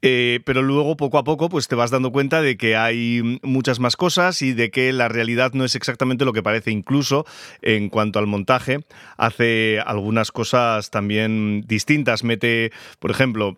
eh, 0.03 0.41
pero 0.45 0.58
luego 0.63 0.97
poco 0.97 1.19
a 1.19 1.25
poco 1.25 1.49
pues 1.49 1.69
te 1.69 1.75
vas 1.75 1.91
dando 1.91 2.13
cuenta 2.13 2.43
de 2.43 2.57
que 2.57 2.77
hay 2.77 3.39
muchas 3.43 3.81
más 3.81 3.97
cosas 3.97 4.43
y 4.43 4.53
de 4.53 4.71
que 4.71 4.93
la 4.93 5.09
realidad 5.09 5.53
no 5.53 5.65
es 5.65 5.75
exactamente 5.75 6.25
lo 6.25 6.33
que 6.33 6.43
parece. 6.43 6.71
Incluso 6.71 7.27
en 7.63 7.89
cuanto 7.89 8.19
al 8.19 8.27
montaje, 8.27 8.81
hace 9.17 9.81
algunas 9.85 10.33
cosas 10.33 10.91
también 10.91 11.63
distintas. 11.67 12.25
Mete, 12.25 12.73
por 12.99 13.11
ejemplo, 13.11 13.57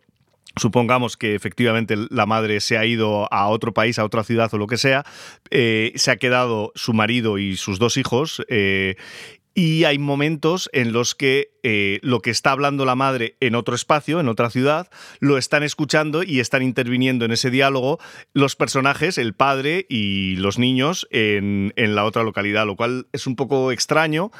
Supongamos 0.56 1.16
que 1.16 1.36
efectivamente 1.36 1.94
la 2.10 2.26
madre 2.26 2.60
se 2.60 2.76
ha 2.76 2.84
ido 2.84 3.32
a 3.32 3.46
otro 3.46 3.72
país, 3.72 4.00
a 4.00 4.04
otra 4.04 4.24
ciudad 4.24 4.52
o 4.52 4.58
lo 4.58 4.66
que 4.66 4.78
sea, 4.78 5.04
eh, 5.50 5.92
se 5.94 6.10
ha 6.10 6.16
quedado 6.16 6.72
su 6.74 6.92
marido 6.92 7.38
y 7.38 7.56
sus 7.56 7.78
dos 7.78 7.96
hijos, 7.96 8.42
eh, 8.48 8.96
y 9.54 9.84
hay 9.84 9.98
momentos 9.98 10.70
en 10.72 10.92
los 10.92 11.14
que 11.14 11.50
eh, 11.62 11.98
lo 12.02 12.20
que 12.20 12.30
está 12.30 12.52
hablando 12.52 12.84
la 12.84 12.94
madre 12.94 13.36
en 13.40 13.54
otro 13.54 13.74
espacio, 13.74 14.20
en 14.20 14.28
otra 14.28 14.48
ciudad, 14.48 14.88
lo 15.18 15.36
están 15.36 15.62
escuchando 15.62 16.22
y 16.22 16.40
están 16.40 16.62
interviniendo 16.62 17.24
en 17.24 17.32
ese 17.32 17.50
diálogo 17.50 17.98
los 18.32 18.56
personajes, 18.56 19.18
el 19.18 19.34
padre 19.34 19.86
y 19.88 20.36
los 20.36 20.58
niños 20.58 21.06
en, 21.10 21.72
en 21.76 21.94
la 21.94 22.04
otra 22.04 22.22
localidad, 22.22 22.64
lo 22.66 22.76
cual 22.76 23.08
es 23.12 23.26
un 23.26 23.36
poco 23.36 23.72
extraño, 23.72 24.30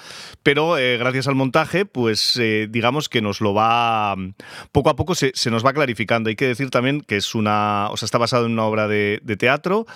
pero 0.43 0.79
eh, 0.79 0.97
gracias 0.97 1.27
al 1.27 1.35
montaje, 1.35 1.85
pues 1.85 2.37
eh, 2.37 2.69
digamos 2.71 3.09
que 3.09 3.21
nos 3.21 3.41
lo 3.41 3.53
va, 3.53 4.17
poco 4.73 4.91
a 4.91 4.97
poco 4.97 5.15
se, 5.15 5.33
se 5.35 5.51
nos 5.51 5.65
va 5.65 5.73
clarificando. 5.73 6.31
Hay 6.31 6.37
que 6.37 6.47
decir 6.47 6.71
también 6.71 7.01
que 7.01 7.17
es 7.17 7.35
una, 7.35 7.89
o 7.91 7.97
sea, 7.97 8.07
está 8.07 8.19
basado 8.19 8.47
en 8.47 8.53
una 8.53 8.65
obra 8.65 8.89
de, 8.89 9.21
de 9.23 9.37
teatro. 9.37 9.87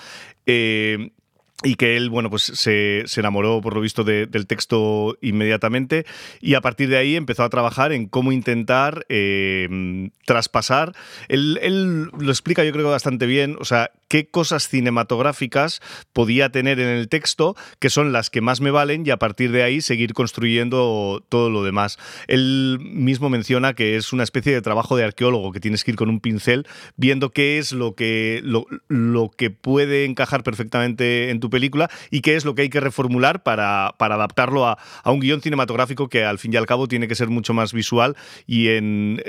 Y 1.65 1.77
que 1.77 1.97
él, 1.97 2.11
bueno, 2.11 2.31
pues 2.31 2.43
se, 2.43 3.03
se 3.07 3.21
enamoró, 3.21 3.61
por 3.63 3.75
lo 3.75 3.81
visto, 3.81 4.05
de- 4.05 4.27
del 4.27 4.47
texto 4.47 5.17
inmediatamente 5.23 6.05
y 6.41 6.55
a 6.55 6.61
partir 6.61 6.89
de 6.91 6.99
ahí 6.99 7.17
empezó 7.17 7.43
a 7.43 7.49
trabajar 7.49 7.93
en 7.93 8.07
cómo 8.07 8.33
intentar 8.33 9.07
eh, 9.09 10.11
traspasar. 10.27 10.93
Él, 11.29 11.59
él 11.63 12.05
lo 12.19 12.31
explica, 12.31 12.65
yo 12.65 12.73
creo, 12.73 12.91
bastante 12.91 13.27
bien, 13.27 13.57
o 13.59 13.65
sea, 13.65 13.91
qué 14.15 14.29
cosas 14.29 14.69
cinematográficas 14.69 15.83
podía 16.13 16.51
tener 16.51 16.79
en 16.79 16.87
el 16.87 17.09
texto 17.09 17.57
que 17.81 17.91
son 17.91 18.13
las 18.13 18.31
que 18.31 18.41
más 18.41 18.61
me 18.61 18.71
valen 18.71 19.05
y 19.05 19.11
a 19.11 19.17
partir 19.17 19.51
de 19.51 19.65
ahí 19.65 19.81
seguir 19.81 20.15
construyendo 20.15 21.21
todo 21.29 21.51
lo 21.51 21.65
demás. 21.65 21.99
Él 22.29 22.79
mismo 22.81 23.29
menciona 23.29 23.75
que 23.75 23.97
es 23.97 24.13
una 24.13 24.23
especie 24.23 24.53
de 24.53 24.63
trabajo 24.63 24.97
de 24.97 25.03
arqueólogo, 25.03 25.51
que 25.51 25.59
tienes 25.59 25.83
que 25.83 25.91
ir 25.91 25.97
con 25.97 26.11
un 26.11 26.21
pincel 26.21 26.65
viendo 26.97 27.31
qué 27.31 27.59
es 27.59 27.73
lo 27.73 27.97
que, 27.97 28.41
lo, 28.45 28.67
lo 28.87 29.33
que 29.37 29.51
puede 29.51 30.05
encajar 30.05 30.45
perfectamente 30.45 31.31
en 31.31 31.41
tu 31.41 31.51
película 31.51 31.91
y 32.13 32.21
qué 32.21 32.37
es 32.37 32.45
lo 32.45 32.55
que 32.55 32.63
hay 32.63 32.71
que 32.71 32.79
reformular 32.79 33.43
para, 33.43 33.97
para 33.99 34.15
adaptarlo 34.15 34.65
a, 34.65 34.79
a 35.03 35.11
un 35.11 35.19
guion 35.19 35.43
cinematográfico 35.43 36.09
que 36.09 36.25
al 36.25 36.39
fin 36.39 36.53
y 36.53 36.57
al 36.57 36.67
cabo 36.67 36.87
tiene 36.87 37.09
que 37.09 37.17
ser 37.17 37.31
mucho 37.31 37.53
más 37.53 37.73
visual 37.73 38.17
y 38.47 38.69
en... 38.69 39.21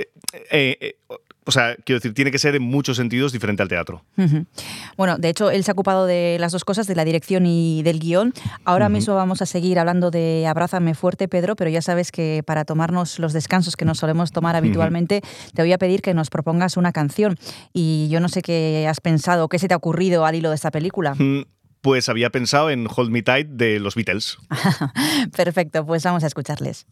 eh, 0.52 0.78
eh, 0.80 0.96
o 1.46 1.52
sea, 1.52 1.76
quiero 1.86 2.00
decir, 2.00 2.14
tiene 2.14 2.32
que 2.32 2.40
ser 2.40 2.56
en 2.56 2.64
muchos 2.64 2.98
sentidos 2.98 3.32
diferente 3.32 3.62
al 3.62 3.70
teatro. 3.70 4.04
Bueno, 4.98 5.18
de 5.18 5.30
hecho, 5.30 5.52
él 5.52 5.64
se 5.64 5.72
ha 5.72 5.74
ocupado 5.74 6.06
de 6.06 6.38
las 6.40 6.52
dos 6.52 6.66
cosas, 6.66 6.88
de 6.88 6.96
la 6.96 7.06
dirección 7.06 7.46
y 7.46 7.84
del 7.84 8.00
guion. 8.00 8.34
Ahora 8.64 8.90
mismo 8.90 9.16
vamos 9.16 9.42
a 9.42 9.46
seguir 9.46 9.78
hablando 9.80 10.12
de 10.12 10.48
Abrázame 10.48 10.96
fuerte, 10.96 11.28
Pedro, 11.28 11.56
pero 11.56 11.70
ya 11.70 11.82
sabes 11.82 12.12
que 12.12 12.42
para 12.46 12.66
tomarnos 12.66 13.20
los 13.20 13.34
descansos 13.34 13.76
que 13.76 13.86
nos 13.86 14.00
solemos 14.00 14.32
tomar 14.32 14.56
habitualmente, 14.56 15.22
te 15.54 15.62
voy 15.62 15.72
a 15.74 15.78
pedir 15.78 16.02
que 16.02 16.14
nos 16.14 16.30
propongas 16.30 16.78
una 16.78 16.92
canción. 16.92 17.38
Y 17.74 18.08
yo 18.10 18.20
no 18.20 18.30
sé 18.30 18.42
qué 18.42 18.88
has 18.90 19.00
pensado, 19.02 19.48
qué 19.48 19.60
se 19.60 19.68
te 19.68 19.74
ha 19.74 19.78
ocurrido 19.78 20.26
al 20.26 20.36
hilo 20.36 20.50
de 20.50 20.56
esta 20.56 20.72
película. 20.72 21.16
Mm, 21.16 21.44
Pues 21.82 22.10
había 22.10 22.32
pensado 22.32 22.72
en 22.72 22.88
Hold 22.94 23.12
Me 23.12 23.22
Tight 23.22 23.48
de 23.48 23.80
los 23.80 23.94
Beatles. 23.94 24.38
Perfecto, 25.38 25.86
pues 25.86 26.04
vamos 26.04 26.24
a 26.24 26.28
escucharles. 26.28 26.88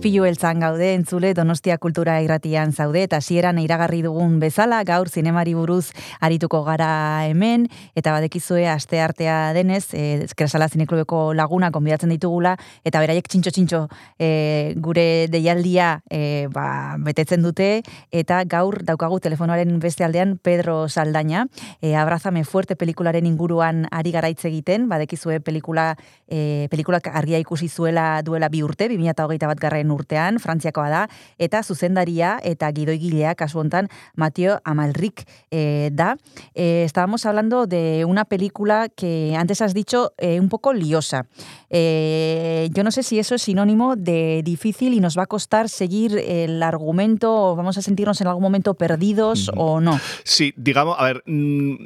Izpilu 0.00 0.22
eltzan 0.24 0.62
gaude 0.64 0.94
entzule 0.94 1.34
Donostia 1.36 1.74
Kultura 1.76 2.14
irratian 2.24 2.70
zaude 2.72 3.02
eta 3.04 3.18
hasieran 3.20 3.58
iragarri 3.60 3.98
dugun 4.00 4.38
bezala 4.40 4.78
gaur 4.88 5.10
zinemari 5.12 5.52
buruz 5.52 5.90
arituko 6.24 6.62
gara 6.64 7.26
hemen 7.28 7.66
eta 7.92 8.14
badekizue 8.14 8.62
aste 8.72 9.02
artea 9.04 9.52
denez 9.52 9.92
eh 9.92 10.24
Kresala 10.34 10.70
Zineklubeko 10.72 11.34
laguna 11.34 11.68
konbidatzen 11.70 12.08
ditugula 12.08 12.54
eta 12.82 13.02
beraiek 13.04 13.28
txintxo 13.28 13.50
txintxo 13.50 13.80
eh, 14.18 14.72
gure 14.80 15.28
deialdia 15.28 16.00
eh, 16.08 16.48
ba, 16.48 16.96
betetzen 16.96 17.42
dute 17.44 17.82
eta 18.10 18.40
gaur 18.48 18.80
daukagu 18.82 19.20
telefonoaren 19.20 19.78
beste 19.80 20.04
aldean 20.04 20.38
Pedro 20.38 20.88
Saldaña. 20.88 21.44
Eh, 21.82 21.94
Abrazame 21.94 22.44
fuerte 22.44 22.74
pelikularen 22.74 23.26
inguruan 23.26 23.84
ari 23.90 24.16
garaitze 24.16 24.48
egiten 24.48 24.88
badekizue 24.88 25.40
pelikula 25.40 25.98
eh, 26.26 26.68
pelikulak 26.70 27.12
argia 27.12 27.38
ikusi 27.38 27.68
zuela 27.68 28.22
duela 28.22 28.48
bi 28.48 28.62
urte 28.62 28.88
2021 28.88 29.52
bat 29.52 29.60
garren 29.60 29.89
urtean, 29.90 30.38
Frantziakoa 30.38 30.88
da, 30.90 31.02
eta 31.38 31.62
zuzendaria 31.62 32.38
eta 32.42 32.70
gidoigilea 32.72 33.34
kasu 33.34 33.60
hontan 33.60 33.88
Mateo 34.14 34.60
Amalric 34.64 35.24
eh, 35.50 35.90
da. 35.92 36.16
Eh, 36.54 36.84
estábamos 36.84 37.26
hablando 37.26 37.66
de 37.66 38.04
una 38.04 38.24
película 38.24 38.88
que 38.88 39.34
antes 39.36 39.62
has 39.62 39.74
dicho 39.74 40.12
eh, 40.18 40.40
un 40.40 40.48
poco 40.48 40.72
liosa. 40.72 41.26
Eh, 41.70 42.68
yo 42.72 42.84
no 42.84 42.90
sé 42.90 43.02
si 43.02 43.18
eso 43.18 43.34
es 43.34 43.42
sinónimo 43.42 43.96
de 43.96 44.42
difícil 44.44 44.94
y 44.94 45.00
nos 45.00 45.16
va 45.16 45.24
a 45.24 45.26
costar 45.26 45.68
seguir 45.68 46.18
el 46.18 46.62
argumento 46.62 47.52
o 47.52 47.56
vamos 47.56 47.78
a 47.78 47.82
sentirnos 47.82 48.20
en 48.20 48.26
algún 48.26 48.42
momento 48.42 48.74
perdidos 48.74 49.50
o 49.56 49.80
no. 49.80 49.98
Sí, 50.24 50.52
digamos, 50.56 50.96
a 50.98 51.04
ver, 51.04 51.22
mm, 51.26 51.84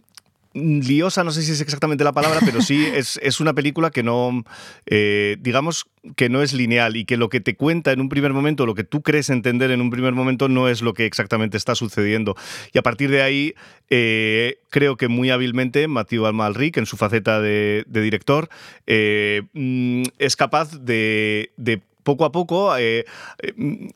liosa, 0.55 1.25
no 1.25 1.33
sé 1.33 1.43
si 1.43 1.53
es 1.53 1.61
exactamente 1.61 2.05
la 2.05 2.13
palabra, 2.13 2.41
pero 2.45 2.63
sí 2.63 2.87
es, 2.95 3.19
es 3.23 3.41
una 3.41 3.53
película 3.53 3.91
que 3.91 4.03
no, 4.03 4.45
eh, 4.87 5.37
digamos, 5.41 5.87
que 6.17 6.29
no 6.29 6.43
es 6.43 6.53
lineal 6.53 6.97
y 6.97 7.05
que 7.05 7.17
lo 7.17 7.29
que 7.29 7.41
te 7.41 7.57
cuenta 7.57 7.93
en 7.93 8.01
un 8.01 8.09
primer 8.09 8.33
momento, 8.33 8.67
lo 8.67 8.75
que 8.75 8.85
tú 8.85 9.03
crees 9.03 9.31
entender 9.31 9.71
en 9.71 9.81
un 9.81 9.91
primer 9.91 10.15
momento, 10.15 10.49
no 10.49 10.69
es 10.69 10.81
lo 10.83 10.95
que 10.95 11.07
exactamente 11.07 11.57
está 11.57 11.75
sucediendo. 11.75 12.37
Y 12.73 12.79
a 12.79 12.83
partir 12.83 13.11
de 13.11 13.23
ahí, 13.23 13.55
eh, 13.91 14.59
creo 14.71 14.97
que 14.97 15.09
muy 15.09 15.31
hábilmente 15.31 15.89
Matthew 15.89 16.27
Almalric, 16.27 16.77
en 16.77 16.87
su 16.87 16.97
faceta 16.97 17.41
de, 17.41 17.85
de 17.87 18.01
director, 18.01 18.49
eh, 18.87 19.43
mm, 19.53 20.05
es 20.19 20.37
capaz 20.37 20.79
de, 20.79 21.51
de 21.57 21.83
poco 22.05 22.25
a 22.25 22.33
poco, 22.33 22.77
eh, 22.77 23.05
eh, 23.43 23.55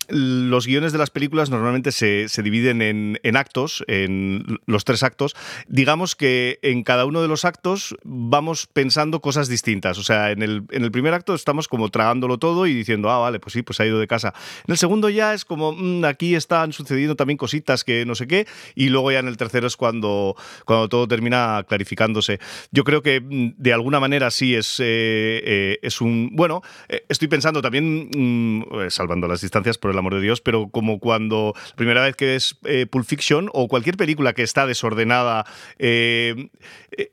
los 0.09 0.67
guiones 0.67 0.93
de 0.93 0.99
las 0.99 1.11
películas 1.11 1.51
normalmente 1.51 1.93
se, 1.93 2.29
se 2.29 2.43
dividen 2.43 2.83
en, 2.83 3.21
en 3.23 3.37
actos, 3.37 3.85
en 3.87 4.59
los 4.67 4.85
tres 4.85 5.03
actos. 5.03 5.37
Digamos 5.69 6.17
que 6.17 6.59
en 6.63 6.83
cada 6.83 7.05
uno 7.05 7.23
de 7.23 7.29
los 7.29 7.45
actos 7.45 7.95
vamos 8.03 8.67
pensando 8.67 9.21
cosas 9.21 9.49
distintas. 9.49 9.99
O 9.99 10.03
sea, 10.03 10.31
en 10.31 10.43
el, 10.43 10.65
en 10.71 10.83
el 10.85 10.91
primer 10.91 11.15
acto 11.15 11.35
estamos 11.35 11.69
como 11.69 11.91
tragándolo 11.91 12.39
todo 12.39 12.67
y 12.67 12.75
diciendo, 12.75 13.11
ah, 13.11 13.19
vale, 13.19 13.39
pues 13.41 13.53
sí, 13.53 13.63
pues 13.63 13.79
ha 13.81 13.87
ido 13.87 13.99
de 14.01 14.07
casa. 14.07 14.35
En 14.67 14.73
el 14.73 14.79
segundo 14.79 15.09
ya 15.11 15.35
es 15.35 15.45
como, 15.45 15.73
"Mm, 15.73 16.05
aquí 16.05 16.35
están 16.35 16.73
sucediendo 16.73 17.15
también 17.15 17.37
cositas 17.37 17.85
que 17.85 18.05
no 18.07 18.15
sé 18.15 18.27
qué. 18.27 18.47
Y 18.75 18.89
luego 18.89 19.13
ya 19.13 19.19
en 19.21 19.29
el 19.29 19.37
tercero 19.37 19.67
es 19.67 19.77
cuando, 19.77 20.35
cuando 20.65 20.89
todo 20.89 21.07
termina 21.07 21.65
clarificándose. 21.69 22.39
Yo 22.73 22.85
creo 22.85 23.03
que 23.03 23.21
mm, 23.21 23.55
de 23.59 23.73
alguna 23.73 24.01
manera 24.01 24.31
sí 24.31 24.55
es, 24.55 24.77
eh, 24.81 25.79
es 25.83 26.01
un... 26.01 26.31
Bueno, 26.33 26.63
estoy 27.09 27.29
pensando 27.29 27.61
también, 27.63 27.98
mm, 28.15 28.63
eh, 28.81 28.91
salvando 28.91 29.29
las 29.29 29.41
distancias, 29.41 29.79
por 29.79 29.91
el 29.91 29.99
amor 29.99 30.15
de 30.15 30.21
Dios, 30.21 30.41
pero 30.41 30.69
como 30.69 30.99
cuando 30.99 31.55
la 31.71 31.77
primera 31.77 32.03
vez 32.03 32.17
que 32.17 32.27
ves 32.27 32.57
eh, 32.65 32.87
Pulp 32.87 33.07
Fiction 33.07 33.51
o 33.53 33.69
cualquier 33.69 33.97
película 33.97 34.33
que 34.33 34.43
está 34.43 34.67
desordenada, 34.67 35.45
eh, 35.79 36.49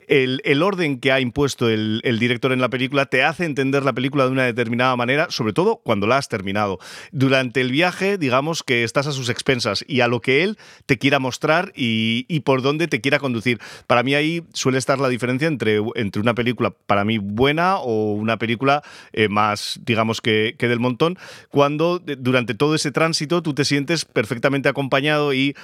el, 0.08 0.64
orden 0.64 1.00
que 1.00 1.12
ha 1.12 1.20
impuesto 1.20 1.70
el, 1.70 2.02
director 2.20 2.52
en 2.52 2.62
la 2.62 2.70
película 2.70 3.06
te 3.06 3.24
hace 3.24 3.46
entender 3.46 3.84
la 3.84 3.94
película 3.94 4.26
de 4.26 4.32
una 4.32 4.44
determinada 4.44 4.96
manera, 4.96 5.28
sobre 5.30 5.54
todo 5.54 5.78
cuando 5.78 6.08
la 6.08 6.18
has 6.18 6.30
terminado. 6.30 6.80
Durante 7.12 7.62
el 7.62 7.72
viaje, 7.72 8.18
digamos 8.18 8.64
que 8.64 8.84
estás 8.84 9.08
a 9.08 9.12
sus 9.12 9.30
expensas 9.30 9.84
y 9.88 10.02
a 10.02 10.08
lo 10.08 10.22
que 10.22 10.44
él 10.44 10.58
te 10.86 10.98
quiera 10.98 11.20
mostrar 11.20 11.72
y, 11.76 12.24
por 12.42 12.62
dónde 12.62 12.88
te 12.88 13.02
quiera 13.02 13.20
conducir. 13.20 13.60
Para 13.88 14.04
mí 14.04 14.16
ahí 14.16 14.44
suele 14.54 14.78
estar 14.78 15.00
la 15.00 15.10
diferencia 15.10 15.48
entre, 15.48 15.82
entre 15.96 16.22
una 16.22 16.34
película 16.34 16.72
para 16.72 17.06
mí 17.06 17.18
buena 17.18 17.78
o 17.78 18.14
una 18.14 18.38
película 18.38 18.84
más, 19.30 19.80
digamos 19.84 20.22
que, 20.22 20.56
que 20.58 20.68
del 20.76 20.82
montón, 20.82 21.18
cuando 21.50 21.98
de- 22.00 22.16
durante 22.18 22.54
todo 22.54 22.76
ese 22.76 22.92
tránsito 22.92 23.42
tú 23.42 23.54
te 23.56 23.66
sientes 23.66 24.06
perfectamente 24.06 24.70
acompañado 24.70 25.34
y 25.34 25.56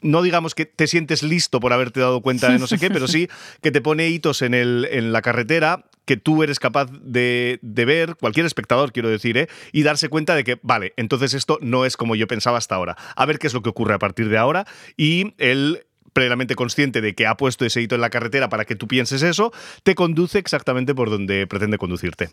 no 0.00 0.22
digamos 0.22 0.54
que 0.54 0.66
te 0.66 0.86
sientes 0.86 1.22
listo 1.22 1.60
por 1.60 1.72
haberte 1.72 2.00
dado 2.00 2.20
cuenta 2.20 2.50
de 2.50 2.58
no 2.58 2.66
sé 2.66 2.78
qué, 2.78 2.90
pero 2.90 3.08
sí 3.08 3.28
que 3.62 3.70
te 3.70 3.80
pone 3.80 4.08
hitos 4.08 4.42
en, 4.42 4.54
el, 4.54 4.86
en 4.90 5.12
la 5.12 5.22
carretera 5.22 5.84
que 6.04 6.16
tú 6.16 6.42
eres 6.42 6.58
capaz 6.58 6.90
de, 6.90 7.58
de 7.62 7.84
ver, 7.84 8.16
cualquier 8.16 8.44
espectador 8.44 8.92
quiero 8.92 9.08
decir, 9.08 9.38
¿eh? 9.38 9.48
y 9.72 9.84
darse 9.84 10.08
cuenta 10.08 10.34
de 10.34 10.42
que, 10.44 10.58
vale, 10.62 10.92
entonces 10.96 11.32
esto 11.34 11.58
no 11.60 11.84
es 11.86 11.96
como 11.96 12.16
yo 12.16 12.26
pensaba 12.26 12.58
hasta 12.58 12.74
ahora. 12.74 12.96
A 13.14 13.24
ver 13.24 13.38
qué 13.38 13.46
es 13.46 13.54
lo 13.54 13.62
que 13.62 13.70
ocurre 13.70 13.94
a 13.94 13.98
partir 13.98 14.28
de 14.28 14.36
ahora 14.36 14.66
y 14.96 15.34
él 15.38 15.86
plenamente 16.12 16.54
consciente 16.54 17.00
de 17.00 17.14
que 17.14 17.26
ha 17.26 17.36
puesto 17.36 17.64
ese 17.64 17.80
hito 17.80 17.94
en 17.94 18.00
la 18.00 18.10
carretera 18.10 18.48
para 18.48 18.64
que 18.64 18.76
tú 18.76 18.86
pienses 18.86 19.22
eso, 19.22 19.52
te 19.82 19.94
conduce 19.94 20.38
exactamente 20.38 20.94
por 20.94 21.10
donde 21.10 21.46
pretende 21.46 21.78
conducirte. 21.78 22.28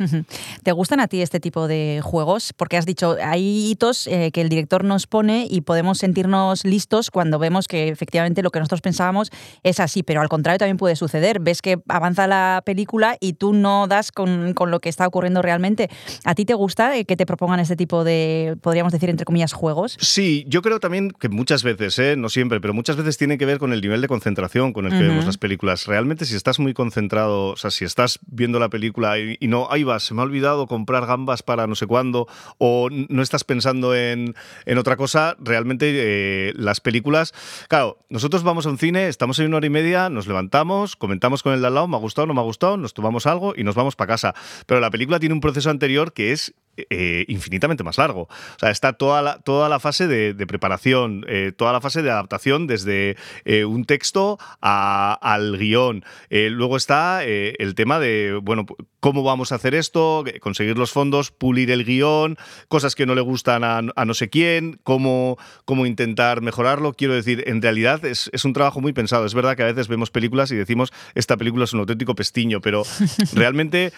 ¿Te 0.64 0.72
gustan 0.72 1.00
a 1.00 1.08
ti 1.08 1.22
este 1.22 1.40
tipo 1.40 1.68
de 1.68 2.02
juegos? 2.04 2.54
Porque 2.54 2.78
has 2.78 2.86
dicho, 2.86 3.18
hay 3.24 3.70
hitos 3.72 4.08
eh, 4.08 4.32
que 4.32 4.42
el 4.42 4.50
director 4.50 4.84
nos 4.84 5.08
pone 5.08 5.48
y 5.50 5.62
podemos 5.62 5.98
sentirnos 6.00 6.66
listos 6.66 7.12
cuando 7.12 7.40
vemos 7.40 7.68
que 7.68 7.90
efectivamente 7.90 8.44
lo 8.44 8.52
que 8.52 8.60
nosotros 8.60 8.82
pensábamos 8.82 9.32
es 9.64 9.80
así, 9.80 10.04
pero 10.04 10.22
al 10.22 10.30
contrario 10.30 10.60
también 10.60 10.78
puede 10.78 10.96
suceder. 10.96 11.40
Ves 11.40 11.62
que 11.62 11.80
avanza 11.88 12.28
la 12.28 12.62
película 12.66 13.18
y 13.20 13.34
tú 13.34 13.54
no 13.54 13.88
das 13.88 14.12
con, 14.12 14.54
con 14.54 14.72
lo 14.72 14.80
que 14.80 14.90
está 14.90 15.08
ocurriendo 15.08 15.42
realmente. 15.42 15.90
¿A 16.26 16.36
ti 16.36 16.46
te 16.46 16.54
gusta 16.54 16.98
eh, 16.98 17.06
que 17.06 17.16
te 17.16 17.26
propongan 17.26 17.60
este 17.60 17.76
tipo 17.76 18.04
de, 18.04 18.58
podríamos 18.62 18.94
decir, 18.94 19.10
entre 19.10 19.26
comillas, 19.26 19.54
juegos? 19.54 19.98
Sí, 20.00 20.46
yo 20.48 20.62
creo 20.62 20.80
también 20.80 21.12
que 21.12 21.30
muchas 21.30 21.64
veces, 21.64 21.98
¿eh? 22.00 22.16
no 22.18 22.30
siempre, 22.30 22.60
pero 22.60 22.74
muchas 22.74 22.96
veces 22.96 23.18
tiene 23.18 23.38
que 23.38 23.46
ver 23.46 23.60
con 23.60 23.69
el 23.74 23.82
nivel 23.82 24.02
de 24.02 24.08
concentración 24.08 24.74
con 24.74 24.86
el 24.86 24.92
que 24.92 25.08
vemos 25.08 25.26
las 25.26 25.38
películas. 25.38 25.86
Realmente, 25.88 26.26
si 26.26 26.36
estás 26.36 26.60
muy 26.60 26.74
concentrado, 26.74 27.48
o 27.48 27.56
sea, 27.56 27.72
si 27.72 27.86
estás 27.86 28.20
viendo 28.28 28.60
la 28.60 28.70
película 28.70 29.18
y, 29.20 29.38
y 29.40 29.48
no, 29.48 29.68
ahí 29.72 29.84
va, 29.84 30.00
se 30.00 30.14
me 30.14 30.22
ha 30.22 30.26
olvidado 30.26 30.68
comprar 30.68 31.06
gambas 31.06 31.44
para 31.44 31.68
no 31.68 31.76
sé 31.76 31.88
cuándo, 31.88 32.28
o 32.58 32.90
no 32.90 33.22
estás 33.22 33.44
pensando 33.44 33.96
en, 33.96 34.36
en 34.66 34.78
otra 34.78 34.98
cosa, 34.98 35.36
realmente 35.40 35.92
eh, 35.92 36.54
las 36.56 36.82
películas. 36.82 37.34
Claro, 37.68 38.00
nosotros 38.10 38.44
vamos 38.44 38.66
a 38.66 38.70
un 38.70 38.78
cine, 38.78 39.08
estamos 39.08 39.40
en 39.40 39.48
una 39.48 39.58
hora 39.58 39.68
y 39.68 39.72
media, 39.72 40.10
nos 40.10 40.28
levantamos, 40.28 40.96
comentamos 40.96 41.44
con 41.44 41.54
el 41.54 41.62
de 41.62 41.68
al 41.68 41.76
lado, 41.76 41.88
me 41.88 41.96
ha 41.96 42.00
gustado, 42.00 42.28
no 42.28 42.34
me 42.34 42.42
ha 42.42 42.44
gustado, 42.44 42.78
nos 42.78 42.94
tomamos 42.94 43.26
algo 43.26 43.54
y 43.56 43.64
nos 43.64 43.76
vamos 43.76 43.96
para 43.96 44.10
casa. 44.10 44.34
Pero 44.66 44.80
la 44.80 44.90
película 44.92 45.20
tiene 45.20 45.34
un 45.34 45.42
proceso 45.42 45.70
anterior 45.70 46.14
que 46.14 46.32
es 46.32 46.54
eh, 46.90 47.26
infinitamente 47.28 47.84
más 47.84 47.98
largo. 47.98 48.22
O 48.24 48.60
sea, 48.60 48.70
está 48.72 48.94
toda 48.94 49.22
la, 49.22 49.40
toda 49.40 49.70
la 49.70 49.80
fase 49.80 50.08
de, 50.08 50.34
de 50.34 50.48
preparación, 50.48 51.26
eh, 51.28 51.52
toda 51.56 51.74
la 51.74 51.82
fase 51.82 52.02
de 52.02 52.12
adaptación 52.12 52.68
desde 52.68 53.16
eh, 53.46 53.66
un 53.66 53.86
texto 53.86 54.38
a- 54.62 55.18
al 55.22 55.58
guion. 55.58 56.04
Luego 56.30 56.78
está 56.78 57.24
el 57.24 57.76
tema 57.76 58.00
de, 58.00 58.40
bueno, 58.42 58.66
cómo 59.00 59.24
vamos 59.24 59.52
a 59.52 59.56
hacer 59.56 59.76
esto, 59.76 60.24
conseguir 60.42 60.78
los 60.78 60.92
fondos, 60.92 61.32
pulir 61.32 61.72
el 61.72 61.86
guion, 61.86 62.38
cosas 62.68 62.96
que 62.96 63.06
no 63.06 63.16
le 63.16 63.22
gustan 63.22 63.64
a, 63.64 63.82
a 63.96 64.06
no 64.06 64.14
sé 64.14 64.30
quién, 64.30 64.80
cómo, 64.84 65.38
cómo 65.66 65.86
intentar 65.86 66.42
mejorarlo. 66.42 66.94
Quiero 66.94 67.14
decir, 67.14 67.44
en 67.48 67.62
realidad 67.62 68.04
es, 68.06 68.30
es 68.34 68.46
un 68.46 68.54
trabajo 68.54 68.82
muy 68.82 68.94
pensado. 68.94 69.26
Es 69.26 69.34
verdad 69.34 69.56
que 69.56 69.64
a 69.64 69.68
veces 69.68 69.88
vemos 69.88 70.12
películas 70.12 70.52
y 70.52 70.56
decimos, 70.56 70.92
esta 71.16 71.38
película 71.38 71.64
es 71.66 71.74
un 71.74 71.80
auténtico 71.80 72.16
pestiño, 72.16 72.62
pero 72.62 72.84
realmente 73.34 73.92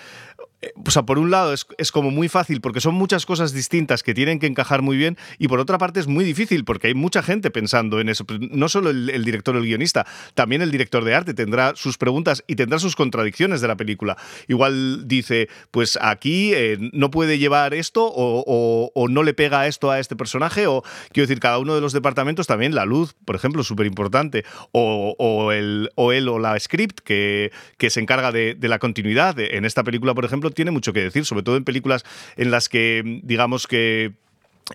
o 0.85 0.91
sea, 0.91 1.03
por 1.03 1.17
un 1.17 1.31
lado 1.31 1.53
es, 1.53 1.65
es 1.79 1.91
como 1.91 2.11
muy 2.11 2.29
fácil 2.29 2.61
porque 2.61 2.81
son 2.81 2.93
muchas 2.93 3.25
cosas 3.25 3.51
distintas 3.51 4.03
que 4.03 4.13
tienen 4.13 4.37
que 4.39 4.45
encajar 4.45 4.81
muy 4.83 4.95
bien 4.95 5.17
y 5.39 5.47
por 5.47 5.59
otra 5.59 5.77
parte 5.79 5.99
es 5.99 6.07
muy 6.07 6.23
difícil 6.23 6.65
porque 6.65 6.87
hay 6.87 6.93
mucha 6.93 7.23
gente 7.23 7.49
pensando 7.49 7.99
en 7.99 8.09
eso. 8.09 8.25
No 8.51 8.69
solo 8.69 8.91
el, 8.91 9.23
director 9.25 9.55
o 9.55 9.59
el 9.59 9.65
guionista, 9.65 10.05
también 10.35 10.61
el 10.61 10.69
director 10.71 11.03
de 11.03 11.15
arte 11.15 11.33
tendrá 11.33 11.73
sus 11.75 11.97
preguntas 11.97 12.43
y 12.47 12.55
tendrá 12.55 12.77
sus 12.79 12.95
contradicciones 12.95 13.61
de 13.61 13.67
la 13.67 13.75
película. 13.75 14.17
Igual 14.47 15.07
dice, 15.07 15.49
pues 15.71 15.97
aquí 16.01 16.53
eh, 16.53 16.77
no 16.93 17.09
puede 17.11 17.37
llevar 17.39 17.73
esto 17.73 18.05
o, 18.05 18.43
o- 18.45 18.91
o 18.93 19.07
no 19.07 19.23
le 19.23 19.33
pega 19.33 19.67
esto 19.67 19.89
a 19.91 19.99
este 19.99 20.15
personaje 20.15 20.67
o 20.67 20.83
quiero 21.11 21.27
decir, 21.27 21.39
cada 21.39 21.57
uno 21.59 21.75
de 21.75 21.81
los 21.81 21.93
departamentos 21.93 22.47
también, 22.47 22.75
la 22.75 22.85
luz, 22.85 23.15
por 23.25 23.35
ejemplo, 23.35 23.63
súper 23.63 23.85
importante, 23.87 24.43
o, 24.71 25.15
o 25.17 25.51
el, 25.51 25.89
o 25.95 26.11
él 26.11 26.27
o 26.29 26.39
la 26.39 26.59
script 26.59 26.99
que, 26.99 27.51
que 27.77 27.89
se 27.89 27.99
encarga 27.99 28.31
de, 28.31 28.53
de 28.55 28.67
la 28.67 28.79
continuidad. 28.79 29.39
En 29.39 29.65
esta 29.65 29.83
película, 29.83 30.13
por 30.13 30.25
ejemplo, 30.25 30.30
tiene 30.53 30.71
mucho 30.71 30.93
que 30.93 31.01
decir, 31.01 31.25
sobre 31.25 31.43
todo 31.43 31.57
en 31.57 31.63
películas 31.63 32.05
en 32.37 32.51
las 32.51 32.69
que, 32.69 33.21
digamos 33.23 33.67
que 33.67 34.13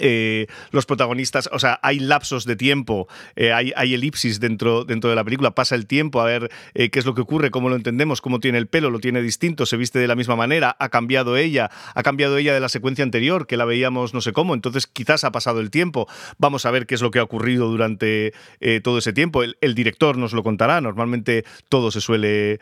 eh, 0.01 0.47
los 0.73 0.87
protagonistas, 0.87 1.49
o 1.53 1.59
sea, 1.59 1.79
hay 1.83 1.99
lapsos 1.99 2.45
de 2.45 2.57
tiempo, 2.57 3.09
eh, 3.35 3.53
hay, 3.53 3.73
elipsis 3.95 4.41
dentro, 4.41 4.85
dentro 4.85 5.11
de 5.11 5.17
la 5.17 5.25
película, 5.25 5.53
pasa 5.53 5.75
el 5.75 5.87
tiempo 5.87 6.21
a 6.21 6.25
ver 6.25 6.51
eh, 6.75 6.91
qué 6.91 6.99
es 6.99 7.07
lo 7.07 7.15
que 7.15 7.23
ocurre, 7.23 7.51
cómo 7.51 7.69
lo 7.69 7.77
entendemos, 7.77 8.21
cómo 8.21 8.41
tiene 8.41 8.59
el 8.59 8.67
pelo, 8.67 8.91
lo 8.91 8.99
tiene 8.99 9.23
distinto, 9.23 9.65
se 9.65 9.77
viste 9.77 9.99
de 9.99 10.07
la 10.07 10.15
misma 10.15 10.37
manera, 10.37 10.77
ha 10.79 10.89
cambiado 10.89 11.37
ella, 11.37 11.71
ha 11.95 12.03
cambiado 12.03 12.37
ella 12.37 12.53
de 12.53 12.61
la 12.61 12.69
secuencia 12.69 13.05
anterior, 13.05 13.47
que 13.47 13.57
la 13.57 13.65
veíamos 13.65 14.13
no 14.13 14.21
sé 14.21 14.33
cómo, 14.33 14.55
entonces 14.55 14.87
quizás 14.87 15.25
ha 15.25 15.33
pasado 15.33 15.61
el 15.61 15.71
tiempo, 15.71 16.09
vamos 16.39 16.67
a 16.67 16.71
ver 16.71 16.87
qué 16.87 16.95
es 16.95 17.03
lo 17.03 17.11
que 17.11 17.19
ha 17.19 17.23
ocurrido 17.23 17.69
durante 17.69 18.35
todo 18.83 18.99
ese 18.99 19.13
tiempo, 19.13 19.43
el, 19.43 19.75
director 19.75 20.17
nos 20.17 20.33
lo 20.33 20.43
contará, 20.43 20.81
normalmente 20.81 21.45
todo 21.69 21.91
se 21.91 22.01
suele 22.01 22.61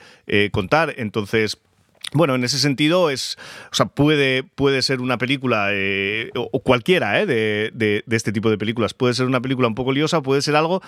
contar, 0.53 0.95
entonces 0.97 1.59
Bueno, 2.15 2.37
en 2.37 2.45
ese 2.45 2.59
sentido 2.59 3.11
es, 3.11 3.37
o 3.73 3.75
sea, 3.75 3.87
puede, 3.87 4.45
puede 4.45 4.83
ser 4.83 5.01
una 5.01 5.19
película 5.19 5.71
eh, 5.73 6.31
o, 6.37 6.61
cualquiera 6.61 7.21
eh, 7.21 7.27
de, 7.27 7.71
de- 7.75 8.05
de 8.07 8.17
este 8.17 8.31
tipo 8.33 8.51
de 8.51 8.57
películas. 8.57 8.95
Puede 8.95 9.15
ser 9.15 9.27
una 9.27 9.41
película 9.41 9.67
un 9.67 9.75
poco 9.75 9.93
liosa, 9.93 10.23
puede 10.23 10.41
ser 10.41 10.55
algo, 10.55 10.81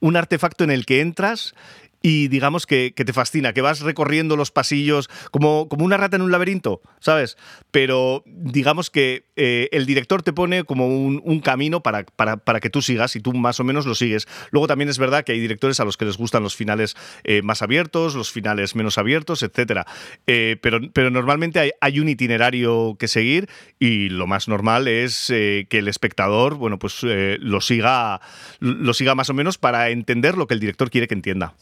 un 0.00 0.16
artefacto 0.16 0.64
en 0.64 0.72
el 0.72 0.84
que 0.84 1.00
entras 1.00 1.54
y 2.02 2.28
digamos 2.28 2.66
que, 2.66 2.92
te 2.92 3.12
fascina, 3.12 3.52
que 3.52 3.62
vas 3.62 3.80
recorriendo 3.80 4.36
los 4.36 4.50
pasillos 4.50 5.08
como, 5.30 5.68
como 5.68 5.84
una 5.84 5.96
rata 5.96 6.16
en 6.16 6.22
un 6.22 6.30
laberinto, 6.30 6.82
¿sabes? 7.00 7.36
Pero 7.70 8.22
digamos 8.26 8.90
que 8.90 9.26
eh, 9.36 9.68
el 9.72 9.86
director 9.86 10.22
te 10.22 10.32
pone 10.32 10.64
como 10.64 10.86
un, 10.86 11.40
camino 11.42 11.82
para, 11.82 12.04
para, 12.04 12.36
para 12.36 12.60
que 12.60 12.70
tú 12.70 12.82
sigas 12.82 13.16
y 13.16 13.20
tú 13.20 13.32
más 13.32 13.58
o 13.60 13.64
menos 13.64 13.86
lo 13.86 13.94
sigues. 13.94 14.28
Luego 14.50 14.66
también 14.66 14.88
es 14.88 14.98
verdad 14.98 15.24
que 15.24 15.32
hay 15.32 15.40
directores 15.40 15.80
a 15.80 15.84
los 15.84 15.96
que 15.96 16.04
les 16.04 16.16
gustan 16.16 16.42
los 16.42 16.56
finales 16.56 16.96
eh, 17.24 17.42
más 17.42 17.62
abiertos, 17.62 18.14
los 18.14 18.30
finales 18.30 18.76
menos 18.76 18.98
abiertos, 18.98 19.42
etcétera. 19.42 19.86
Eh, 20.26 20.56
pero, 20.60 20.80
pero 20.92 21.10
normalmente 21.10 21.58
hay, 21.58 21.70
hay 21.80 22.00
un 22.00 22.08
itinerario 22.08 22.96
que 22.98 23.08
seguir 23.08 23.48
y 23.78 24.08
lo 24.08 24.26
más 24.26 24.48
normal 24.48 24.88
es 24.88 25.30
eh, 25.30 25.66
que 25.68 25.78
el 25.78 25.88
espectador, 25.88 26.54
bueno, 26.54 26.78
pues 26.78 27.00
lo 27.02 27.60
siga, 27.60 28.20
lo 28.60 28.94
siga 28.94 29.14
más 29.14 29.30
o 29.30 29.34
menos 29.34 29.58
para 29.58 29.90
entender 29.90 30.36
lo 30.36 30.46
que 30.46 30.54
el 30.54 30.60
director 30.60 30.90
quiere 30.90 31.08
que 31.08 31.14
entienda. 31.14 31.54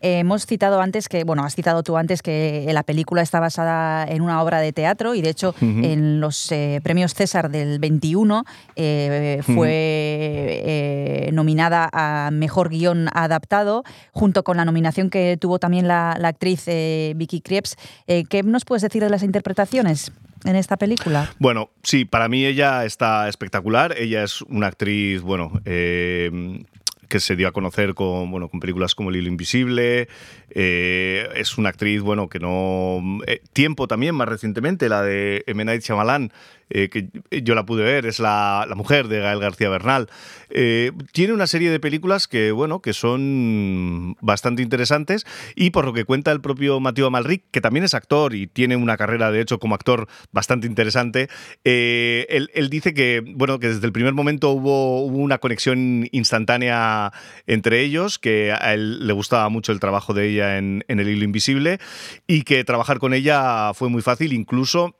Eh, 0.00 0.18
hemos 0.20 0.46
citado 0.46 0.80
antes 0.80 1.08
que, 1.08 1.24
bueno, 1.24 1.44
has 1.44 1.54
citado 1.54 1.82
tú 1.82 1.96
antes 1.96 2.22
que 2.22 2.66
la 2.72 2.82
película 2.82 3.22
está 3.22 3.40
basada 3.40 4.04
en 4.04 4.22
una 4.22 4.42
obra 4.42 4.60
de 4.60 4.72
teatro 4.72 5.14
y 5.14 5.22
de 5.22 5.30
hecho 5.30 5.54
en 5.60 6.20
los 6.20 6.52
eh, 6.52 6.80
premios 6.82 7.14
César 7.14 7.50
del 7.50 7.78
21 7.78 8.44
eh, 8.76 9.40
fue 9.44 9.70
eh, 9.70 11.30
nominada 11.32 11.88
a 11.92 12.30
Mejor 12.32 12.68
Guión 12.68 13.08
Adaptado 13.12 13.84
junto 14.12 14.44
con 14.44 14.56
la 14.56 14.64
nominación 14.64 15.10
que 15.10 15.36
tuvo 15.40 15.58
también 15.58 15.88
la, 15.88 16.16
la 16.18 16.28
actriz 16.28 16.64
eh, 16.66 17.12
Vicky 17.16 17.40
Krieps. 17.40 17.76
Eh, 18.06 18.24
¿Qué 18.28 18.42
nos 18.42 18.64
puedes 18.64 18.82
decir 18.82 19.02
de 19.02 19.10
las 19.10 19.22
interpretaciones 19.22 20.12
en 20.44 20.56
esta 20.56 20.76
película? 20.76 21.30
Bueno, 21.38 21.70
sí, 21.82 22.04
para 22.04 22.28
mí 22.28 22.44
ella 22.44 22.84
está 22.84 23.28
espectacular. 23.28 23.94
Ella 23.98 24.24
es 24.24 24.42
una 24.42 24.68
actriz, 24.68 25.22
bueno, 25.22 25.60
eh, 25.64 26.62
que 27.08 27.20
se 27.20 27.36
dio 27.36 27.48
a 27.48 27.52
conocer 27.52 27.94
con, 27.94 28.30
bueno, 28.30 28.48
con 28.48 28.60
películas 28.60 28.94
como 28.94 29.10
El 29.10 29.16
hilo 29.16 29.28
invisible. 29.28 30.08
Eh, 30.50 31.28
es 31.36 31.58
una 31.58 31.70
actriz, 31.70 32.00
bueno, 32.02 32.28
que 32.28 32.38
no... 32.38 33.00
eh, 33.26 33.40
tiempo 33.52 33.86
también, 33.88 34.14
más 34.14 34.28
recientemente, 34.28 34.88
la 34.88 35.02
de 35.02 35.44
M. 35.46 35.64
Night 35.64 35.82
eh, 36.70 36.88
que 36.88 37.08
yo 37.42 37.54
la 37.54 37.66
pude 37.66 37.82
ver, 37.82 38.06
es 38.06 38.18
la, 38.18 38.66
la 38.68 38.74
mujer 38.74 39.08
de 39.08 39.20
Gael 39.20 39.40
García 39.40 39.68
Bernal. 39.68 40.08
Eh, 40.50 40.92
tiene 41.12 41.32
una 41.32 41.46
serie 41.46 41.70
de 41.70 41.80
películas 41.80 42.28
que, 42.28 42.52
bueno, 42.52 42.80
que 42.80 42.92
son 42.92 44.16
bastante 44.20 44.62
interesantes 44.62 45.26
y 45.54 45.70
por 45.70 45.84
lo 45.84 45.92
que 45.92 46.04
cuenta 46.04 46.32
el 46.32 46.40
propio 46.40 46.80
Mateo 46.80 47.06
Amalric, 47.06 47.42
que 47.50 47.60
también 47.60 47.84
es 47.84 47.94
actor 47.94 48.34
y 48.34 48.46
tiene 48.46 48.76
una 48.76 48.96
carrera, 48.96 49.30
de 49.30 49.40
hecho, 49.40 49.58
como 49.58 49.74
actor 49.74 50.06
bastante 50.32 50.66
interesante, 50.66 51.28
eh, 51.64 52.26
él, 52.28 52.50
él 52.54 52.70
dice 52.70 52.94
que, 52.94 53.22
bueno, 53.26 53.58
que 53.58 53.68
desde 53.68 53.86
el 53.86 53.92
primer 53.92 54.14
momento 54.14 54.50
hubo, 54.50 55.04
hubo 55.04 55.18
una 55.18 55.38
conexión 55.38 56.08
instantánea 56.12 57.12
entre 57.46 57.80
ellos, 57.80 58.18
que 58.18 58.52
a 58.52 58.74
él 58.74 59.06
le 59.06 59.12
gustaba 59.12 59.48
mucho 59.48 59.72
el 59.72 59.80
trabajo 59.80 60.14
de 60.14 60.28
ella 60.28 60.58
en, 60.58 60.84
en 60.88 61.00
El 61.00 61.08
Hilo 61.08 61.24
Invisible 61.24 61.78
y 62.26 62.42
que 62.42 62.64
trabajar 62.64 62.98
con 62.98 63.14
ella 63.14 63.72
fue 63.74 63.88
muy 63.88 64.02
fácil, 64.02 64.32
incluso 64.32 64.96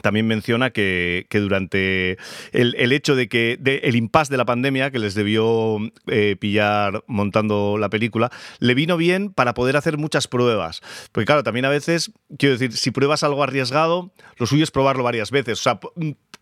también 0.00 0.26
menciona 0.26 0.70
que, 0.70 1.26
durante 1.30 2.16
el, 2.52 2.92
hecho 2.92 3.14
de 3.14 3.28
que 3.28 3.58
de 3.60 3.76
el 3.84 3.96
impasse 3.96 4.30
de 4.30 4.38
la 4.38 4.44
pandemia 4.44 4.90
que 4.90 4.98
les 4.98 5.14
debió 5.14 5.78
eh, 6.06 6.36
pillar 6.38 7.04
montando 7.06 7.76
la 7.78 7.90
película, 7.90 8.30
le 8.58 8.74
vino 8.74 8.96
bien 8.96 9.32
para 9.32 9.54
poder 9.54 9.76
hacer 9.76 9.98
muchas 9.98 10.28
pruebas. 10.28 10.80
Porque 11.12 11.26
claro, 11.26 11.42
también 11.42 11.66
a 11.66 11.68
veces, 11.68 12.12
quiero 12.38 12.56
decir, 12.56 12.72
si 12.76 12.90
pruebas 12.90 13.22
algo 13.22 13.42
arriesgado, 13.42 14.12
lo 14.38 14.46
suyo 14.46 14.64
es 14.64 14.70
probarlo 14.70 15.04
varias 15.04 15.30
veces. 15.30 15.60
O 15.60 15.62
sea, 15.62 15.80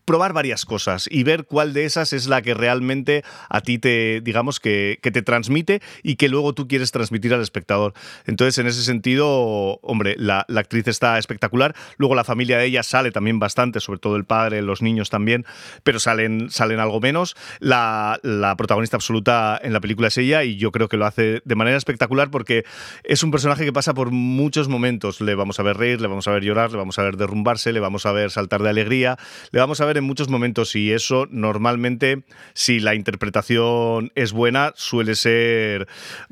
probar 0.05 0.33
varias 0.33 0.65
cosas 0.65 1.07
y 1.09 1.23
ver 1.23 1.45
cuál 1.45 1.73
de 1.73 1.85
esas 1.85 2.13
es 2.13 2.27
la 2.27 2.41
que 2.41 2.53
realmente 2.53 3.23
a 3.49 3.61
ti 3.61 3.77
te, 3.77 4.21
digamos, 4.21 4.59
que, 4.59 4.99
te 5.01 5.21
transmite 5.21 5.81
y 6.03 6.15
que 6.15 6.29
luego 6.29 6.53
tú 6.53 6.67
quieres 6.67 6.91
transmitir 6.91 7.33
al 7.33 7.41
espectador. 7.41 7.93
Entonces, 8.25 8.57
en 8.57 8.67
ese 8.67 8.83
sentido, 8.83 9.79
hombre, 9.81 10.15
la, 10.17 10.45
la 10.47 10.61
actriz 10.61 10.87
está 10.87 11.17
espectacular. 11.17 11.75
Luego 11.97 12.15
la 12.15 12.23
familia 12.23 12.57
de 12.57 12.65
ella 12.65 12.83
sale 12.83 13.11
también 13.11 13.39
bastante, 13.39 13.79
sobre 13.79 13.99
todo 13.99 14.15
el 14.15 14.25
padre, 14.25 14.61
los 14.61 14.81
niños 14.81 15.09
también, 15.09 15.45
pero 15.83 15.99
salen, 15.99 16.49
salen 16.49 16.79
algo 16.79 16.99
menos. 16.99 17.35
La, 17.59 18.19
la 18.23 18.55
protagonista 18.55 18.97
absoluta 18.97 19.59
en 19.61 19.73
la 19.73 19.81
película 19.81 20.07
es 20.07 20.17
ella 20.17 20.43
y 20.43 20.57
yo 20.57 20.71
creo 20.71 20.87
que 20.87 20.97
lo 20.97 21.05
hace 21.05 21.41
de 21.43 21.55
manera 21.55 21.77
espectacular 21.77 22.31
porque 22.31 22.63
es 23.03 23.23
un 23.23 23.31
personaje 23.31 23.65
que 23.65 23.73
pasa 23.73 23.93
por 23.93 24.11
muchos 24.11 24.67
momentos. 24.67 25.21
Le 25.21 25.35
vamos 25.35 25.59
a 25.59 25.63
ver 25.63 25.77
reír, 25.77 26.01
le 26.01 26.07
vamos 26.07 26.27
a 26.27 26.31
ver 26.31 26.43
llorar, 26.43 26.71
le 26.71 26.77
vamos 26.77 26.97
a 26.99 27.03
ver 27.03 27.17
derrumbarse, 27.17 27.71
le 27.71 27.79
vamos 27.79 28.05
a 28.05 28.11
ver 28.11 28.31
saltar 28.31 28.61
de 28.63 28.69
alegría, 28.69 29.17
le 29.51 29.59
vamos 29.59 29.81
a 29.81 29.85
ver 29.85 29.90
en 29.97 30.03
muchos 30.03 30.29
momentos 30.29 30.75
y 30.75 30.91
eso 30.91 31.27
normalmente, 31.29 32.23
si 32.53 32.79
la 32.79 32.95
interpretación 32.95 34.11
es 34.15 34.31
buena, 34.33 34.73
suele 34.75 35.15
ser, 35.15 35.87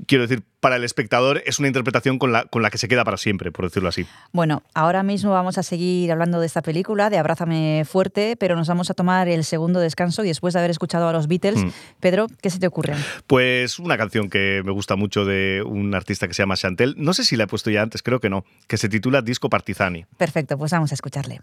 quiero 0.08 0.28
decir, 0.28 0.44
para 0.60 0.76
el 0.76 0.84
espectador 0.84 1.42
es 1.46 1.60
una 1.60 1.70
interpretación 1.70 2.20
con 2.20 2.34
la, 2.34 2.44
con 2.46 2.62
la 2.62 2.70
que 2.70 2.78
se 2.78 2.90
queda 2.90 3.06
para 3.06 3.16
siempre, 3.16 3.50
por 3.52 3.66
decirlo 3.66 3.88
así. 3.88 4.06
Bueno, 4.34 4.62
ahora 4.74 5.04
mismo 5.04 5.32
vamos 5.32 5.58
a 5.58 5.64
seguir 5.64 6.12
hablando 6.12 6.40
de 6.42 6.46
esta 6.48 6.62
película, 6.62 7.10
de 7.10 7.18
Abrázame 7.18 7.86
fuerte, 7.90 8.36
pero 8.38 8.58
nos 8.58 8.68
vamos 8.68 8.90
a 8.90 8.94
tomar 8.94 9.30
el 9.30 9.46
segundo 9.46 9.80
descanso 9.80 10.24
y 10.26 10.28
después 10.28 10.54
de 10.54 10.60
haber 10.60 10.72
escuchado 10.72 11.08
a 11.08 11.14
los 11.14 11.28
Beatles, 11.28 11.64
Mm. 11.64 11.70
Pedro, 12.00 12.28
¿qué 12.42 12.50
se 12.50 12.60
te 12.60 12.68
ocurre? 12.68 12.94
Pues 13.26 13.80
una 13.80 13.98
canción 13.98 14.30
que 14.30 14.62
me 14.64 14.72
gusta 14.72 14.96
mucho 14.96 15.26
de 15.26 15.64
un 15.66 15.96
artista 15.96 16.28
que 16.28 16.34
se 16.34 16.44
llama 16.44 16.56
Chantel, 16.56 16.96
no 16.98 17.14
sé 17.14 17.24
si 17.24 17.36
la 17.36 17.46
he 17.46 17.48
puesto 17.48 17.70
ya 17.70 17.82
antes, 17.82 18.04
creo 18.04 18.20
que 18.20 18.30
no, 18.30 18.46
que 18.68 18.78
se 18.78 18.90
titula 18.90 19.22
Disco 19.22 19.50
Partizani. 19.50 20.06
Perfecto, 20.18 20.58
pues 20.58 20.72
vamos 20.72 20.92
a 20.92 20.96
escucharle. 20.96 21.42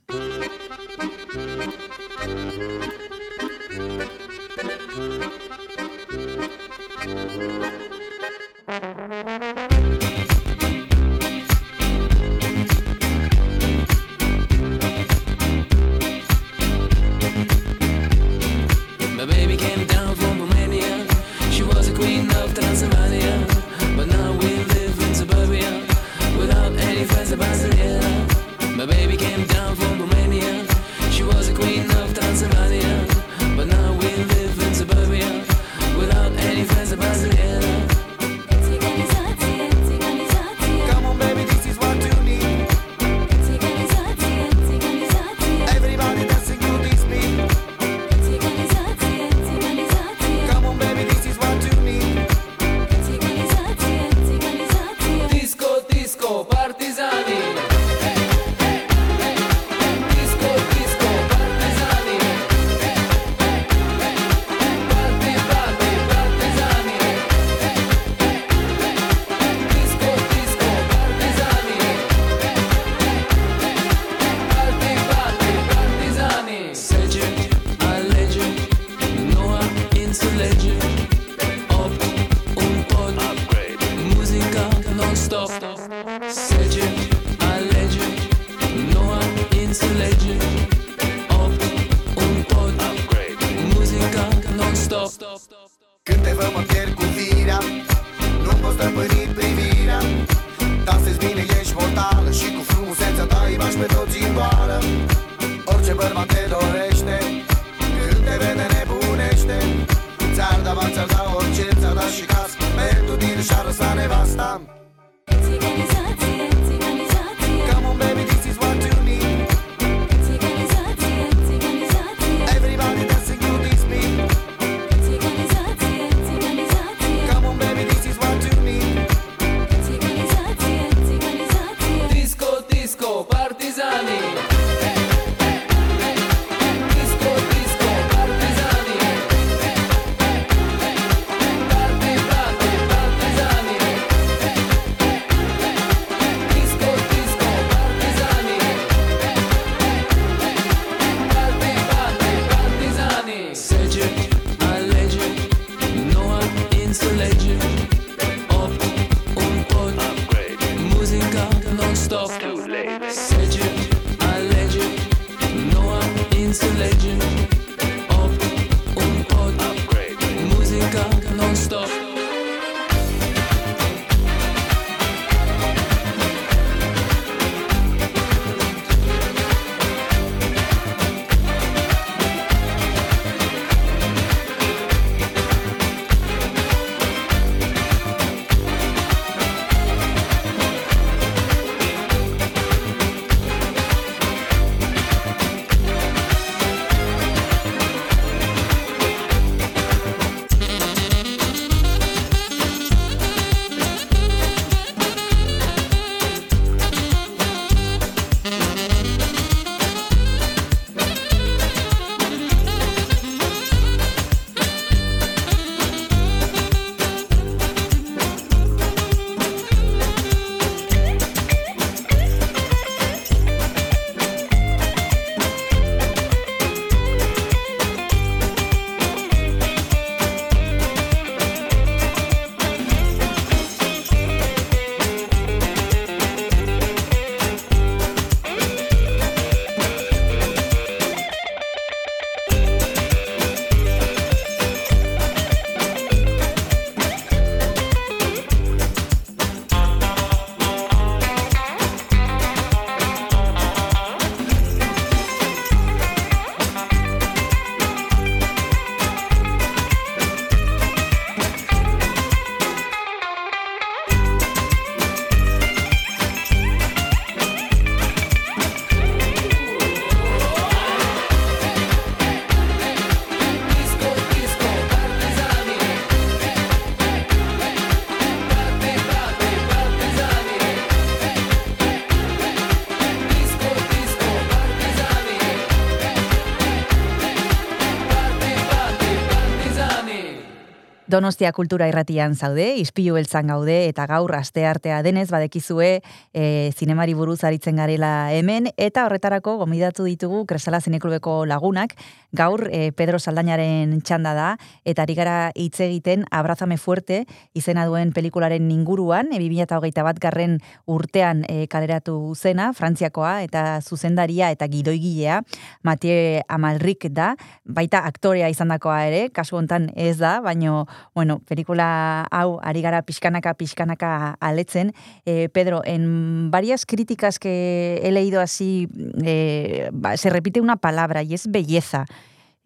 Donostia 291.16 291.48
kultura 291.56 291.86
irratian 291.88 292.34
zaude, 292.36 292.66
izpilu 292.76 293.14
beltzan 293.16 293.48
gaude, 293.48 293.76
eta 293.88 294.04
gaur 294.10 294.34
asteartea 294.36 294.98
denez 295.00 295.30
badekizue 295.30 295.86
e, 295.96 296.42
zinemari 296.76 297.14
buruz 297.16 297.38
aritzen 297.48 297.80
garela 297.80 298.10
hemen, 298.36 298.68
eta 298.76 299.06
horretarako 299.06 299.54
gomidatu 299.62 300.04
ditugu 300.04 300.42
Kresala 300.44 300.82
Zineklubeko 300.84 301.38
lagunak, 301.48 301.94
gaur 302.36 302.68
e, 302.70 302.92
Pedro 302.92 303.18
Saldañaren 303.18 304.00
txanda 304.04 304.34
da, 304.36 304.48
eta 304.84 305.02
ari 305.02 305.16
gara 305.18 305.36
hitz 305.54 305.80
egiten 305.80 306.26
Abrazame 306.30 306.76
Fuerte 306.78 307.24
izena 307.56 307.86
duen 307.88 308.12
pelikularen 308.12 308.70
inguruan, 308.70 309.32
e, 309.32 309.40
2008 309.42 310.04
bat 310.06 310.20
garren 310.22 310.58
urtean 310.86 311.42
e, 311.48 311.66
kaleratu 311.72 312.34
zena, 312.36 312.70
Frantziakoa, 312.76 313.40
eta 313.46 313.80
zuzendaria 313.80 314.52
eta 314.54 314.68
gidoigilea, 314.70 315.40
Mathieu 315.82 316.42
Amalrik 316.48 317.08
da, 317.10 317.32
baita 317.64 318.04
aktorea 318.06 318.48
izandakoa 318.52 319.00
ere, 319.08 319.22
kasu 319.34 319.58
hontan 319.58 319.90
ez 319.96 320.16
da, 320.20 320.38
baino 320.44 320.86
bueno, 321.14 321.40
pelikula 321.48 322.26
hau 322.30 322.58
ari 322.62 322.82
gara 322.84 323.02
pixkanaka 323.02 323.54
pixkanaka 323.56 324.36
aletzen. 324.40 324.92
Eh, 325.24 325.48
Pedro, 325.52 325.82
en 325.84 326.50
varias 326.50 326.86
críticas 326.86 327.38
que 327.38 328.00
he 328.02 328.12
leído 328.12 328.40
así, 328.40 328.88
eh, 329.24 329.90
se 330.16 330.30
repite 330.30 330.60
una 330.60 330.76
palabra 330.76 331.22
y 331.22 331.34
es 331.34 331.50
belleza. 331.50 332.06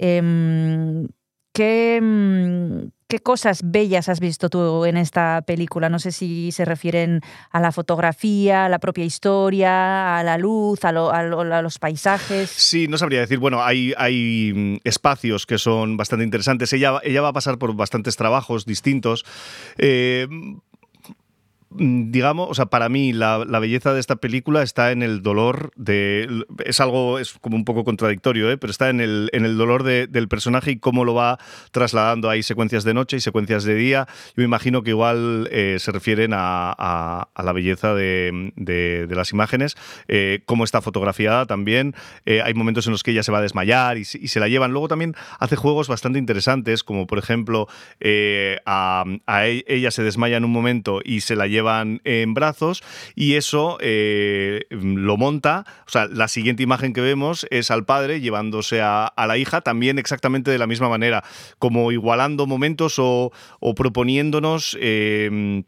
Em, 0.03 1.07
¿qué, 1.53 2.01
mm, 2.03 2.89
¿Qué 3.07 3.19
cosas 3.19 3.63
bellas 3.65 4.09
has 4.09 4.21
visto 4.21 4.49
tú 4.49 4.85
en 4.85 4.97
esta 4.97 5.43
película? 5.45 5.89
No 5.89 5.99
sé 5.99 6.13
si 6.13 6.53
se 6.53 6.65
refieren 6.65 7.21
a 7.51 7.59
la 7.61 7.73
fotografía, 7.73 8.67
a 8.67 8.69
la 8.69 8.79
propia 8.79 9.05
historia, 9.05 10.17
a 10.17 10.23
la 10.23 10.39
luz, 10.39 10.85
a, 10.85 10.93
lo- 10.93 11.11
a 11.11 11.25
lo- 11.25 11.41
a 11.41 11.61
los 11.61 11.81
paisajes. 11.81 12.49
Sí, 12.49 12.87
no 12.87 12.97
sabría 12.99 13.19
decir. 13.21 13.39
Bueno, 13.41 13.65
hay, 13.65 13.93
hay 13.99 14.53
mm, 14.55 14.77
espacios 14.85 15.45
que 15.45 15.59
son 15.59 15.97
bastante 15.97 16.25
interesantes. 16.25 16.73
Ella, 16.73 17.01
ella 17.03 17.21
va 17.21 17.29
a 17.29 17.33
pasar 17.33 17.59
por 17.59 17.75
bastantes 17.75 18.15
trabajos 18.17 18.65
distintos. 18.65 19.25
Eh, 19.77 20.29
digamos, 21.73 22.49
o 22.51 22.55
sea, 22.55 22.67
para 22.67 22.89
mí 22.89 23.13
la, 23.13 23.45
la 23.47 23.61
belleza 23.61 23.95
de 23.95 24.01
esta 24.01 24.17
película 24.17 24.63
está 24.63 24.91
en 24.91 25.03
el 25.03 25.23
dolor 25.23 25.71
de... 25.77 26.45
Es 26.65 26.81
algo, 26.81 27.19
es 27.21 27.35
como 27.41 27.57
un 27.57 27.65
poco 27.65 27.85
contradictorio, 27.85 28.51
¿eh? 28.51 28.59
pero 28.59 28.73
está 28.73 28.91
en 28.91 29.01
el, 29.01 29.31
en 29.33 29.45
el 29.45 29.57
dolor 29.57 29.85
de- 29.85 30.09
del 30.09 30.27
personaje 30.27 30.73
y 30.73 30.79
cómo 30.81 31.05
lo 31.05 31.15
va 31.15 31.39
trasladando. 31.71 32.29
Hay 32.29 32.43
secuencias 32.43 32.83
de 32.83 32.93
noche 32.95 33.19
y 33.19 33.21
secuencias 33.21 33.63
de 33.65 33.75
día. 33.77 34.07
Yo 34.29 34.35
me 34.37 34.45
imagino 34.45 34.83
que 34.83 34.91
igual 34.91 35.49
eh, 35.53 35.77
se 35.79 35.93
refieren 35.93 36.33
a, 36.35 36.75
a- 36.77 37.43
la 37.43 37.53
belleza 37.53 37.95
de, 37.95 38.53
de- 38.57 39.07
las 39.15 39.33
imágenes, 39.33 39.77
eh, 40.09 40.43
cómo 40.47 40.65
está 40.65 40.81
fotografiada 40.83 41.47
también. 41.47 41.95
Eh, 42.27 42.43
hay 42.43 42.53
momentos 42.55 42.87
en 42.87 42.93
los 42.93 43.03
que 43.05 43.13
ella 43.13 43.23
se 43.23 43.31
va 43.33 43.39
a 43.39 43.43
desmayar 43.43 43.97
y, 43.97 44.05
se- 44.05 44.41
la 44.41 44.49
llevan. 44.49 44.73
Luego 44.73 44.89
también 44.89 45.15
hace 45.39 45.55
juegos 45.57 45.87
bastante 45.87 46.19
interesantes, 46.19 46.83
como 46.83 47.07
por 47.07 47.19
ejemplo, 47.19 47.69
a, 48.67 49.05
e- 49.47 49.65
ella 49.69 49.91
se 49.91 50.03
desmaya 50.03 50.37
en 50.37 50.45
un 50.45 50.51
momento 50.53 51.01
y 51.05 51.21
se 51.21 51.37
la 51.37 51.47
llevan 51.61 52.01
en 52.05 52.35
brazos 52.35 52.83
y 53.15 53.35
eso 53.35 53.77
eh, 53.81 54.65
lo 54.71 55.17
monta. 55.17 55.65
O 55.87 55.91
sea, 55.91 56.07
la 56.07 56.27
siguiente 56.29 56.63
imagen 56.63 56.93
que 56.93 57.01
vemos 57.01 57.47
es 57.51 57.71
al 57.71 57.85
padre 57.85 58.21
llevándose 58.21 58.81
a, 58.83 59.13
la 59.17 59.37
hija 59.37 59.61
también 59.61 59.99
exactamente 59.99 60.51
de 60.51 60.59
la 60.59 60.67
misma 60.67 60.89
manera, 60.89 61.23
como 61.59 61.93
igualando 61.93 62.47
momentos 62.47 62.95
o, 62.99 63.31
proponiéndonos... 63.77 64.77
eh, 64.81 65.63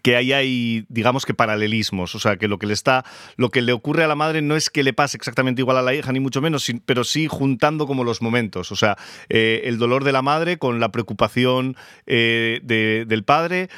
que 0.00 0.16
ahí 0.16 0.32
hay, 0.32 0.86
digamos 0.88 1.26
que 1.26 1.34
paralelismos, 1.34 2.14
o 2.14 2.18
sea, 2.18 2.38
que 2.38 2.48
lo 2.48 2.58
que 2.58 2.66
le 2.66 2.72
está, 2.72 3.04
lo 3.36 3.50
que 3.50 3.60
le 3.60 3.74
ocurre 3.74 4.02
a 4.02 4.06
la 4.06 4.14
madre 4.14 4.40
no 4.40 4.56
es 4.56 4.70
que 4.70 4.82
le 4.82 4.94
pase 4.94 5.18
exactamente 5.18 5.60
igual 5.60 5.76
a 5.76 5.82
la 5.82 5.92
hija, 5.92 6.12
ni 6.12 6.18
mucho 6.18 6.40
menos, 6.40 6.66
pero 6.86 7.04
sí 7.04 7.28
juntando 7.28 7.86
como 7.86 8.02
los 8.02 8.22
momentos, 8.22 8.72
o 8.72 8.76
sea, 8.76 8.96
eh, 9.28 9.60
el 9.64 9.76
dolor 9.76 10.04
de 10.04 10.12
la 10.12 10.22
madre 10.22 10.56
con 10.56 10.80
la 10.80 10.90
preocupación 10.92 11.76
eh, 12.06 12.60
de- 12.62 13.04
del 13.06 13.22
padre, 13.24 13.68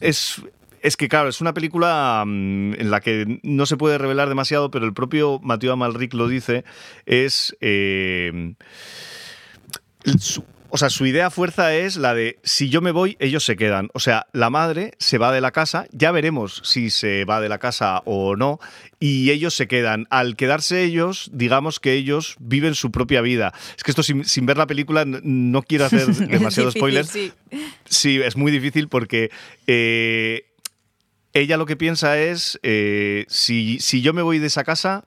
es... 0.00 0.42
Es 0.80 0.96
que, 0.96 1.08
claro, 1.08 1.28
es 1.28 1.40
una 1.40 1.54
película 1.54 2.22
mm, 2.24 2.74
en 2.74 2.90
la 2.92 3.00
que 3.00 3.40
no 3.42 3.66
se 3.66 3.76
puede 3.76 3.98
revelar 3.98 4.28
demasiado, 4.28 4.70
pero 4.70 4.86
el 4.86 4.94
propio 4.94 5.40
Mathieu 5.42 5.72
Amalric 5.72 6.14
lo 6.14 6.28
dice, 6.28 6.64
es... 7.04 7.56
eh, 7.60 8.54
o 10.70 10.76
sea, 10.76 10.90
su 10.90 11.06
idea 11.06 11.30
fuerza 11.30 11.74
es 11.74 11.96
la 11.96 12.14
de 12.14 12.38
si 12.42 12.68
yo 12.68 12.80
me 12.80 12.90
voy, 12.90 13.16
ellos 13.20 13.44
se 13.44 13.56
quedan. 13.56 13.88
O 13.94 14.00
sea, 14.00 14.26
la 14.32 14.50
madre 14.50 14.92
se 14.98 15.18
va 15.18 15.32
de 15.32 15.40
la 15.40 15.50
casa, 15.50 15.86
ya 15.92 16.10
veremos 16.12 16.60
si 16.64 16.90
se 16.90 17.24
va 17.24 17.40
de 17.40 17.48
la 17.48 17.58
casa 17.58 18.02
o 18.04 18.36
no, 18.36 18.58
y 19.00 19.30
ellos 19.30 19.54
se 19.54 19.66
quedan. 19.66 20.06
Al 20.10 20.36
quedarse 20.36 20.82
ellos, 20.82 21.30
digamos 21.32 21.80
que 21.80 21.92
ellos 21.94 22.36
viven 22.38 22.74
su 22.74 22.90
propia 22.90 23.20
vida. 23.20 23.52
Es 23.76 23.82
que 23.82 23.92
esto 23.92 24.02
sin, 24.02 24.24
sin 24.24 24.46
ver 24.46 24.58
la 24.58 24.66
película 24.66 25.04
no 25.06 25.62
quiero 25.62 25.86
hacer 25.86 26.06
demasiado 26.28 26.70
spoiler. 26.70 27.06
sí. 27.06 27.32
Sí, 27.88 28.20
es 28.22 28.36
muy 28.36 28.52
difícil 28.52 28.88
porque 28.88 29.30
eh, 29.66 30.44
ella 31.32 31.56
lo 31.56 31.66
que 31.66 31.76
piensa 31.76 32.18
es, 32.18 32.58
eh, 32.62 33.24
si, 33.28 33.78
si 33.80 34.02
yo 34.02 34.12
me 34.12 34.22
voy 34.22 34.38
de 34.38 34.46
esa 34.46 34.64
casa, 34.64 35.06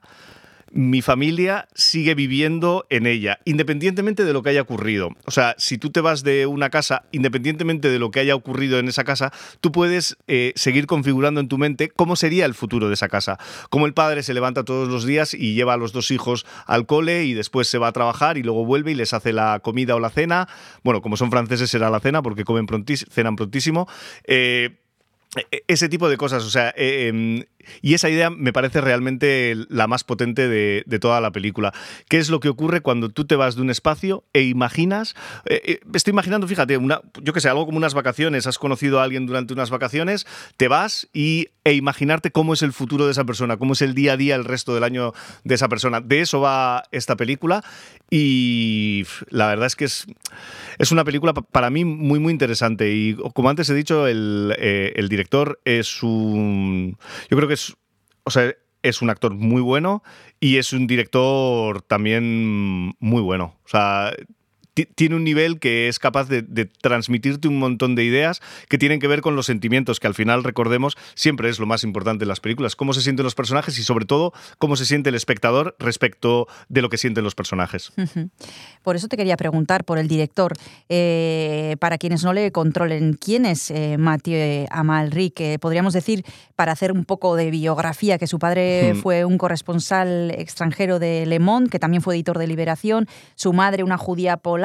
mi 0.73 1.01
familia 1.01 1.67
sigue 1.75 2.15
viviendo 2.15 2.85
en 2.89 3.05
ella, 3.05 3.39
independientemente 3.45 4.23
de 4.23 4.33
lo 4.33 4.41
que 4.41 4.51
haya 4.51 4.61
ocurrido. 4.61 5.09
O 5.25 5.31
sea, 5.31 5.53
si 5.57 5.77
tú 5.77 5.89
te 5.91 5.99
vas 6.01 6.23
de 6.23 6.45
una 6.45 6.69
casa, 6.69 7.03
independientemente 7.11 7.89
de 7.89 7.99
lo 7.99 8.09
que 8.11 8.21
haya 8.21 8.35
ocurrido 8.35 8.79
en 8.79 8.87
esa 8.87 9.03
casa, 9.03 9.33
tú 9.59 9.71
puedes 9.71 10.17
eh, 10.27 10.53
seguir 10.55 10.87
configurando 10.87 11.41
en 11.41 11.47
tu 11.47 11.57
mente 11.57 11.89
cómo 11.89 12.15
sería 12.15 12.45
el 12.45 12.53
futuro 12.53 12.87
de 12.87 12.93
esa 12.93 13.09
casa. 13.09 13.37
Cómo 13.69 13.85
el 13.85 13.93
padre 13.93 14.23
se 14.23 14.33
levanta 14.33 14.63
todos 14.63 14.87
los 14.87 15.05
días 15.05 15.33
y 15.33 15.53
lleva 15.53 15.73
a 15.73 15.77
los 15.77 15.91
dos 15.91 16.09
hijos 16.11 16.45
al 16.65 16.85
cole 16.85 17.25
y 17.25 17.33
después 17.33 17.67
se 17.67 17.77
va 17.77 17.87
a 17.87 17.91
trabajar 17.91 18.37
y 18.37 18.43
luego 18.43 18.65
vuelve 18.65 18.91
y 18.91 18.95
les 18.95 19.13
hace 19.13 19.33
la 19.33 19.59
comida 19.59 19.95
o 19.95 19.99
la 19.99 20.09
cena. 20.09 20.47
Bueno, 20.83 21.01
como 21.01 21.17
son 21.17 21.31
franceses 21.31 21.69
será 21.69 21.89
la 21.89 21.99
cena 21.99 22.21
porque 22.21 22.43
comen 22.45 22.65
prontis- 22.65 23.07
cenan 23.09 23.35
prontísimo. 23.35 23.87
Eh, 24.25 24.77
ese 25.67 25.87
tipo 25.87 26.09
de 26.09 26.17
cosas, 26.17 26.43
o 26.43 26.49
sea, 26.49 26.73
eh, 26.75 27.07
em, 27.07 27.45
y 27.81 27.93
esa 27.93 28.09
idea 28.09 28.29
me 28.29 28.51
parece 28.51 28.81
realmente 28.81 29.55
la 29.69 29.87
más 29.87 30.03
potente 30.03 30.49
de, 30.49 30.83
toda 30.99 31.21
la 31.21 31.31
película. 31.31 31.73
¿Qué 32.09 32.17
es 32.17 32.29
lo 32.29 32.39
que 32.39 32.49
ocurre 32.49 32.81
cuando 32.81 33.09
tú 33.09 33.25
te 33.25 33.35
vas 33.35 33.55
de 33.55 33.61
un 33.61 33.69
espacio 33.69 34.25
e 34.33 34.41
imaginas? 34.43 35.15
estoy 35.93 36.11
imaginando, 36.11 36.47
fíjate, 36.47 36.77
una, 36.77 37.01
yo 37.21 37.33
que 37.33 37.39
sé, 37.39 37.49
algo 37.49 37.65
como 37.65 37.77
unas 37.77 37.93
vacaciones. 37.93 38.45
Has 38.45 38.57
conocido 38.57 38.99
a 38.99 39.03
alguien 39.03 39.25
durante 39.25 39.53
unas 39.53 39.69
vacaciones, 39.69 40.27
te 40.57 40.67
vas 40.67 41.07
y, 41.13 41.49
e 41.63 41.73
imaginarte 41.73 42.31
cómo 42.31 42.53
es 42.53 42.61
el 42.61 42.73
futuro 42.73 43.05
de 43.05 43.11
esa 43.11 43.23
persona, 43.23 43.57
cómo 43.57 43.73
es 43.73 43.81
el 43.81 43.93
día 43.93 44.13
a 44.13 44.17
día 44.17 44.35
el 44.35 44.45
resto 44.45 44.73
del 44.73 44.83
año 44.83 45.13
de 45.43 45.55
esa 45.55 45.69
persona. 45.69 46.01
De 46.01 46.21
eso 46.21 46.41
va 46.41 46.83
esta 46.91 47.15
película 47.15 47.63
y 48.11 49.05
la 49.29 49.47
verdad 49.47 49.65
es 49.67 49.75
que 49.77 49.85
es, 49.85 50.05
es 50.77 50.91
una 50.91 51.03
película 51.05 51.33
pa- 51.33 51.41
para 51.43 51.69
mí 51.69 51.85
muy, 51.85 52.19
muy 52.19 52.31
interesante. 52.33 52.93
Y 52.93 53.15
como 53.33 53.49
antes 53.49 53.69
he 53.69 53.73
dicho, 53.73 54.05
el, 54.07 54.53
eh, 54.59 54.93
el 54.97 55.09
director 55.09 55.61
es 55.65 56.03
un. 56.03 56.97
Yo 57.29 57.37
creo 57.37 57.47
que 57.47 57.55
es. 57.55 57.73
O 58.23 58.29
sea, 58.31 58.53
es 58.83 59.01
un 59.01 59.09
actor 59.09 59.33
muy 59.33 59.61
bueno 59.61 60.03
y 60.39 60.57
es 60.57 60.73
un 60.73 60.87
director 60.87 61.81
también 61.81 62.93
muy 62.99 63.21
bueno. 63.21 63.57
O 63.65 63.69
sea. 63.69 64.13
Ti- 64.73 64.87
Tiene 64.95 65.15
un 65.15 65.23
nivel 65.23 65.59
que 65.59 65.87
es 65.87 65.99
capaz 65.99 66.27
de, 66.27 66.41
de 66.41 66.65
transmitirte 66.65 67.47
un 67.47 67.59
montón 67.59 67.95
de 67.95 68.03
ideas 68.03 68.41
que 68.69 68.77
tienen 68.77 68.99
que 68.99 69.07
ver 69.07 69.21
con 69.21 69.35
los 69.35 69.45
sentimientos, 69.45 69.99
que 69.99 70.07
al 70.07 70.13
final, 70.13 70.43
recordemos, 70.43 70.97
siempre 71.15 71.49
es 71.49 71.59
lo 71.59 71.65
más 71.65 71.83
importante 71.83 72.23
en 72.23 72.29
las 72.29 72.39
películas. 72.39 72.75
Cómo 72.75 72.93
se 72.93 73.01
sienten 73.01 73.23
los 73.23 73.35
personajes 73.35 73.77
y, 73.77 73.83
sobre 73.83 74.05
todo, 74.05 74.33
cómo 74.57 74.75
se 74.75 74.85
siente 74.85 75.09
el 75.09 75.15
espectador 75.15 75.75
respecto 75.79 76.47
de 76.69 76.81
lo 76.81 76.89
que 76.89 76.97
sienten 76.97 77.23
los 77.23 77.35
personajes. 77.35 77.91
Por 78.83 78.95
eso 78.95 79.07
te 79.07 79.17
quería 79.17 79.37
preguntar 79.37 79.83
por 79.83 79.97
el 79.97 80.07
director. 80.07 80.53
Eh, 80.89 81.75
para 81.79 81.97
quienes 81.97 82.23
no 82.23 82.33
le 82.33 82.51
controlen, 82.51 83.13
¿quién 83.13 83.45
es 83.45 83.71
eh, 83.71 83.97
Mathieu 83.97 84.67
Amalric? 84.71 85.39
Eh, 85.39 85.59
podríamos 85.59 85.93
decir, 85.93 86.23
para 86.55 86.71
hacer 86.71 86.91
un 86.91 87.05
poco 87.05 87.35
de 87.35 87.51
biografía, 87.51 88.17
que 88.17 88.27
su 88.27 88.39
padre 88.39 88.93
fue 89.01 89.25
un 89.25 89.37
corresponsal 89.37 90.31
extranjero 90.37 90.99
de 90.99 91.25
Le 91.25 91.39
Monde, 91.39 91.69
que 91.69 91.79
también 91.79 92.01
fue 92.01 92.15
editor 92.15 92.37
de 92.37 92.47
Liberación, 92.47 93.07
su 93.35 93.53
madre 93.53 93.83
una 93.83 93.97
judía 93.97 94.37
polaca, 94.37 94.60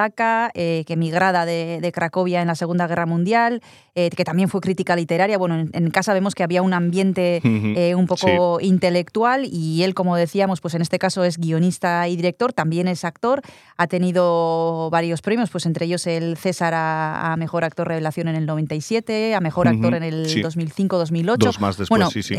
eh, 0.55 0.85
que 0.87 0.93
emigrada 0.95 1.45
de, 1.47 1.79
de 1.81 1.93
Cracovia 1.93 2.41
en 2.41 2.49
la 2.49 2.55
Segunda 2.55 2.87
Guerra 2.87 3.07
Mundial, 3.07 3.63
eh, 3.95 4.11
que 4.11 4.25
también 4.25 4.49
fue 4.49 4.61
crítica 4.61 4.95
literaria. 4.97 5.39
Bueno, 5.39 5.59
en, 5.59 5.71
en 5.73 5.91
casa 5.91 6.13
vemos 6.15 6.35
que 6.35 6.43
había 6.43 6.63
un 6.63 6.73
ambiente 6.75 7.41
eh, 7.45 7.95
un 7.95 8.07
poco 8.07 8.59
intelectual 8.61 9.45
y 9.51 9.83
él, 9.83 9.95
como 9.95 10.17
decíamos, 10.17 10.61
pues 10.61 10.75
en 10.75 10.83
este 10.83 10.99
caso 10.99 11.25
es 11.25 11.39
guionista 11.39 12.07
y 12.09 12.17
director, 12.17 12.53
también 12.53 12.89
es 12.89 13.05
actor, 13.05 13.41
ha 13.77 13.87
tenido 13.87 14.91
varios 14.91 15.23
premios, 15.23 15.51
pues 15.51 15.67
entre 15.67 15.87
ellos 15.87 16.07
el 16.07 16.37
César 16.37 16.75
a, 16.75 17.33
a 17.33 17.37
Mejor 17.37 17.65
Actor 17.65 17.89
Revelación 17.89 18.29
en 18.29 18.37
el 18.37 18.47
97, 18.47 19.35
a 19.35 19.41
Mejor 19.41 19.69
Actor 19.69 19.95
en 19.95 20.03
el 20.03 20.29
sí. 20.29 20.43
2005-2008. 20.43 21.37
Dos 21.39 21.61
más 21.61 21.77
después, 21.77 21.89
bueno, 21.89 22.11
sí, 22.11 22.23
sí. 22.23 22.35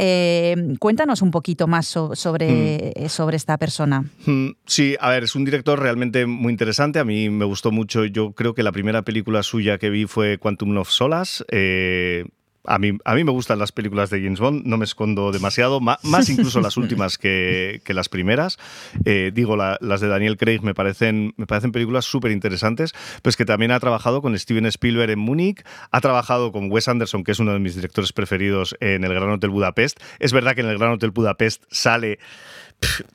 cuéntanos 0.80 1.22
un 1.22 1.32
poquito 1.32 1.68
más 1.68 1.88
so- 1.88 2.16
sobre, 2.16 2.94
eh, 3.04 3.10
sobre 3.10 3.38
esta 3.38 3.58
persona. 3.58 4.04
Mm, 4.26 4.50
Sí, 4.66 4.96
a 5.00 5.10
ver, 5.10 5.24
es 5.24 5.36
un 5.36 5.46
director 5.46 5.80
realmente 5.80 6.26
muy 6.26 6.52
interesante. 6.52 7.00
A 7.00 7.06
mí 7.06 7.30
me 7.30 7.46
gustó 7.48 7.72
mucho. 7.72 8.06
Yo 8.06 8.32
creo 8.34 8.54
que 8.54 8.64
la 8.64 8.72
primera 8.72 9.02
película 9.02 9.42
suya 9.44 9.78
que 9.78 9.90
vi 9.90 10.06
fue 10.06 10.38
Quantum 10.38 10.78
of 10.78 10.90
Solace. 10.90 11.44
Eh, 11.52 12.26
a 12.70 12.80
mí, 12.80 12.92
a 13.06 13.16
mí 13.16 13.24
me 13.24 13.32
gustan 13.32 13.60
las 13.60 13.72
películas 13.72 14.10
de 14.10 14.22
James 14.22 14.42
Bond, 14.42 14.66
no 14.66 14.76
me 14.78 14.84
escondo 14.84 15.32
demasiado, 15.32 15.80
ma- 15.80 16.00
más 16.04 16.28
incluso 16.30 16.60
las 16.60 16.76
últimas 16.76 17.18
que, 17.18 17.80
que 17.86 17.94
las 17.94 18.10
primeras. 18.10 18.58
Eh, 19.06 19.32
digo, 19.34 19.56
la- 19.56 19.78
las 19.80 20.02
de 20.02 20.10
Daniel 20.10 20.36
Craig 20.36 20.60
me 20.64 20.74
parecen, 20.74 21.34
me 21.38 21.48
parecen 21.48 21.72
películas 21.72 22.04
súper 22.04 22.32
interesantes, 22.32 22.92
pues 23.22 23.38
que 23.38 23.46
también 23.46 23.72
ha 23.72 23.80
trabajado 23.80 24.22
con 24.22 24.38
Steven 24.38 24.66
Spielberg 24.66 25.12
en 25.12 25.20
Múnich, 25.20 25.64
ha 25.92 26.02
trabajado 26.02 26.52
con 26.52 26.70
Wes 26.70 26.90
Anderson, 26.90 27.24
que 27.24 27.32
es 27.32 27.40
uno 27.40 27.54
de 27.54 27.60
mis 27.60 27.74
directores 27.76 28.12
preferidos 28.12 28.76
en 28.82 29.06
El 29.06 29.14
Gran 29.14 29.30
Hotel 29.30 29.50
Budapest. 29.50 30.02
Es 30.20 30.34
verdad 30.34 30.54
que 30.54 30.60
en 30.60 30.68
El 30.68 30.78
Gran 30.78 30.92
Hotel 30.92 31.12
Budapest 31.12 31.64
sale 31.72 32.20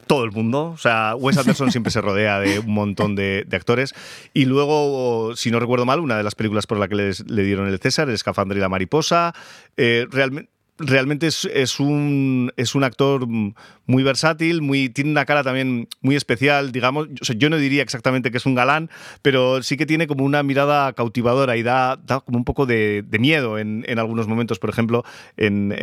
todo 0.07 0.25
el 0.25 0.33
mundo. 0.33 0.71
O 0.71 0.79
sea, 0.79 1.15
Wes 1.17 1.37
Anderson 1.39 1.71
siempre 1.71 1.91
se 1.91 2.01
rodea 2.01 2.41
de 2.41 2.59
un 2.59 2.73
montón 2.73 3.15
de, 3.15 3.47
actores. 3.53 3.95
Y 4.33 4.45
luego, 4.45 5.35
si 5.37 5.51
no 5.51 5.61
recuerdo 5.61 5.85
mal, 5.85 6.01
una 6.01 6.17
de 6.17 6.23
las 6.23 6.35
películas 6.35 6.67
por 6.67 6.79
la 6.79 6.89
que 6.89 6.95
le 7.27 7.43
dieron 7.43 7.69
el 7.69 7.79
César, 7.79 8.09
El 8.09 8.15
Escafandra 8.15 8.57
y 8.57 8.61
la 8.61 8.69
Mariposa. 8.69 9.35
Eh, 9.77 10.07
realmente. 10.11 10.51
Realmente 10.79 11.27
es, 11.27 11.45
es 11.45 11.79
un, 11.79 12.51
es 12.57 12.75
un 12.75 12.83
actor 12.83 13.29
muy 13.29 14.03
versátil, 14.03 14.63
muy, 14.63 14.89
tiene 14.89 15.11
una 15.11 15.27
cara 15.27 15.45
también 15.45 15.87
muy 16.01 16.17
especial, 16.17 16.73
digamos. 16.73 17.09
Yo 17.37 17.51
no 17.51 17.59
diría 17.59 17.83
exactamente 17.83 18.31
que 18.31 18.39
es 18.39 18.47
un 18.47 18.55
galán, 18.55 18.91
pero 19.21 19.63
sí 19.63 19.77
que 19.77 19.85
tiene 19.85 20.07
como 20.07 20.25
una 20.25 20.43
mirada 20.43 20.93
cautivadora 20.95 21.57
y 21.57 21.63
da, 21.63 22.01
como 22.25 22.39
un 22.39 22.45
poco 22.45 22.65
de, 22.65 23.05
miedo 23.21 23.59
en, 23.59 23.85
en 23.87 23.99
algunos 23.99 24.27
momentos. 24.27 24.59
Por 24.59 24.71
ejemplo, 24.71 25.05
en, 25.37 25.75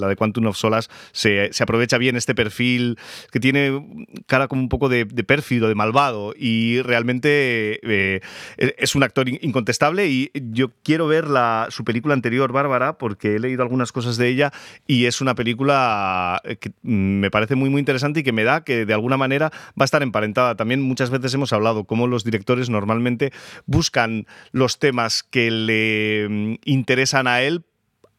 la 0.00 0.06
de 0.06 0.16
Quantum 0.16 0.46
of 0.46 0.56
Solas 0.56 0.88
se, 1.12 1.52
se 1.52 1.62
aprovecha 1.64 1.98
bien 1.98 2.14
este 2.16 2.34
perfil 2.34 2.98
que 3.32 3.40
tiene 3.40 3.84
cara 4.26 4.46
como 4.46 4.62
un 4.62 4.68
poco 4.68 4.88
de, 4.88 5.04
de 5.06 5.24
pérfido, 5.24 5.68
de 5.68 5.74
malvado 5.74 6.34
y 6.38 6.80
realmente 6.82 7.80
eh, 7.82 8.20
es 8.56 8.94
un 8.94 9.02
actor 9.02 9.28
in- 9.28 9.40
incontestable 9.42 10.06
y 10.08 10.30
yo 10.34 10.70
quiero 10.84 11.08
ver 11.08 11.26
la, 11.26 11.66
su 11.70 11.84
película 11.84 12.14
anterior, 12.14 12.52
Bárbara, 12.52 12.96
porque 12.96 13.34
he 13.34 13.38
leído 13.40 13.62
algunas 13.62 13.90
cosas 13.92 14.16
de 14.16 14.28
ella 14.28 14.45
y 14.86 15.06
es 15.06 15.20
una 15.20 15.34
película 15.34 16.40
que 16.60 16.70
mm, 16.82 17.20
me 17.20 17.30
parece 17.30 17.54
muy 17.54 17.70
muy 17.70 17.80
interesante 17.80 18.20
y 18.20 18.22
que 18.22 18.32
me 18.32 18.44
da 18.44 18.64
que 18.64 18.86
de 18.86 18.94
alguna 18.94 19.16
manera 19.16 19.50
va 19.78 19.82
a 19.82 19.84
estar 19.84 20.02
emparentada. 20.02 20.56
También 20.56 20.80
muchas 20.82 21.10
veces 21.10 21.32
hemos 21.34 21.52
hablado 21.52 21.84
cómo 21.84 22.06
los 22.06 22.24
directores 22.24 22.70
normalmente 22.70 23.32
buscan 23.66 24.26
los 24.52 24.78
temas 24.78 25.22
que 25.22 25.50
le 25.50 26.28
mm, 26.28 26.54
interesan 26.64 27.26
a 27.26 27.42
él 27.42 27.64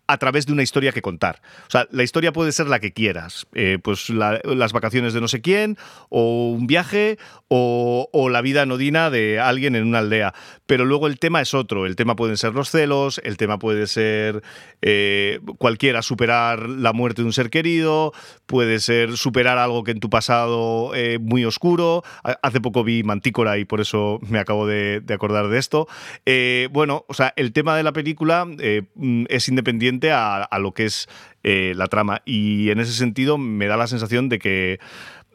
a 0.08 0.18
través 0.18 0.46
de 0.46 0.54
una 0.54 0.64
historia 0.64 0.92
que 0.92 1.02
contar. 1.02 1.42
O 1.68 1.72
sea, 1.72 1.88
la 1.92 2.04
historia 2.04 2.32
puede 2.32 2.52
ser 2.54 2.68
la 2.68 2.80
que 2.80 2.94
quieras. 2.94 3.46
Eh, 3.54 3.78
pues 3.82 4.10
la- 4.10 4.40
las 4.44 4.72
vacaciones 4.74 5.14
de 5.14 5.22
no 5.22 5.28
sé 5.28 5.42
quién, 5.42 5.78
o 6.10 6.52
un 6.52 6.66
viaje, 6.68 7.18
o, 7.50 8.30
la 8.32 8.42
vida 8.42 8.62
anodina 8.64 9.10
de 9.10 9.40
alguien 9.40 9.76
en 9.76 9.86
una 9.88 10.00
aldea. 10.00 10.34
Pero 10.66 10.84
luego 10.86 11.08
el 11.08 11.18
tema 11.20 11.42
es 11.42 11.54
otro. 11.54 11.86
El 11.86 11.96
tema 11.96 12.16
pueden 12.16 12.36
ser 12.38 12.54
los 12.54 12.70
celos, 12.70 13.22
el 13.24 13.38
tema 13.38 13.58
puede 13.60 13.88
ser 13.88 14.42
eh, 14.82 15.40
cualquiera 15.58 16.02
superar 16.02 16.68
la 16.68 16.92
muerte 16.94 17.22
de 17.22 17.26
un 17.26 17.34
ser 17.34 17.50
querido, 17.50 18.14
puede 18.46 18.80
ser 18.80 19.16
superar 19.18 19.58
algo 19.58 19.84
que 19.84 19.92
en 19.92 20.00
tu 20.00 20.10
pasado 20.10 20.94
eh, 20.96 21.20
muy 21.20 21.46
oscuro. 21.46 22.04
Ha- 22.24 22.38
Hace 22.42 22.62
poco 22.62 22.84
vi 22.84 23.04
Mantícora 23.04 23.58
y 23.58 23.66
por 23.66 23.82
eso 23.82 24.20
me 24.30 24.40
acabo 24.40 24.68
de, 24.68 25.00
de 25.02 25.14
acordar 25.14 25.48
de 25.50 25.58
esto. 25.58 25.88
Eh, 26.26 26.68
bueno, 26.72 27.06
o 27.08 27.14
sea, 27.14 27.34
el 27.36 27.52
tema 27.54 27.76
de 27.78 27.84
la 27.84 27.94
película 27.94 28.46
mm, 28.46 29.26
es 29.30 29.48
independiente 29.50 29.97
a, 30.12 30.48
lo 30.60 30.74
que 30.74 30.86
es 30.86 31.08
eh, 31.44 31.74
la 31.76 31.88
trama. 31.88 32.22
Y 32.26 32.70
en 32.70 32.80
ese 32.80 32.94
sentido 32.94 33.38
me 33.38 33.68
da 33.68 33.78
la 33.78 33.88
sensación 33.88 34.30
de 34.30 34.40
que 34.40 34.80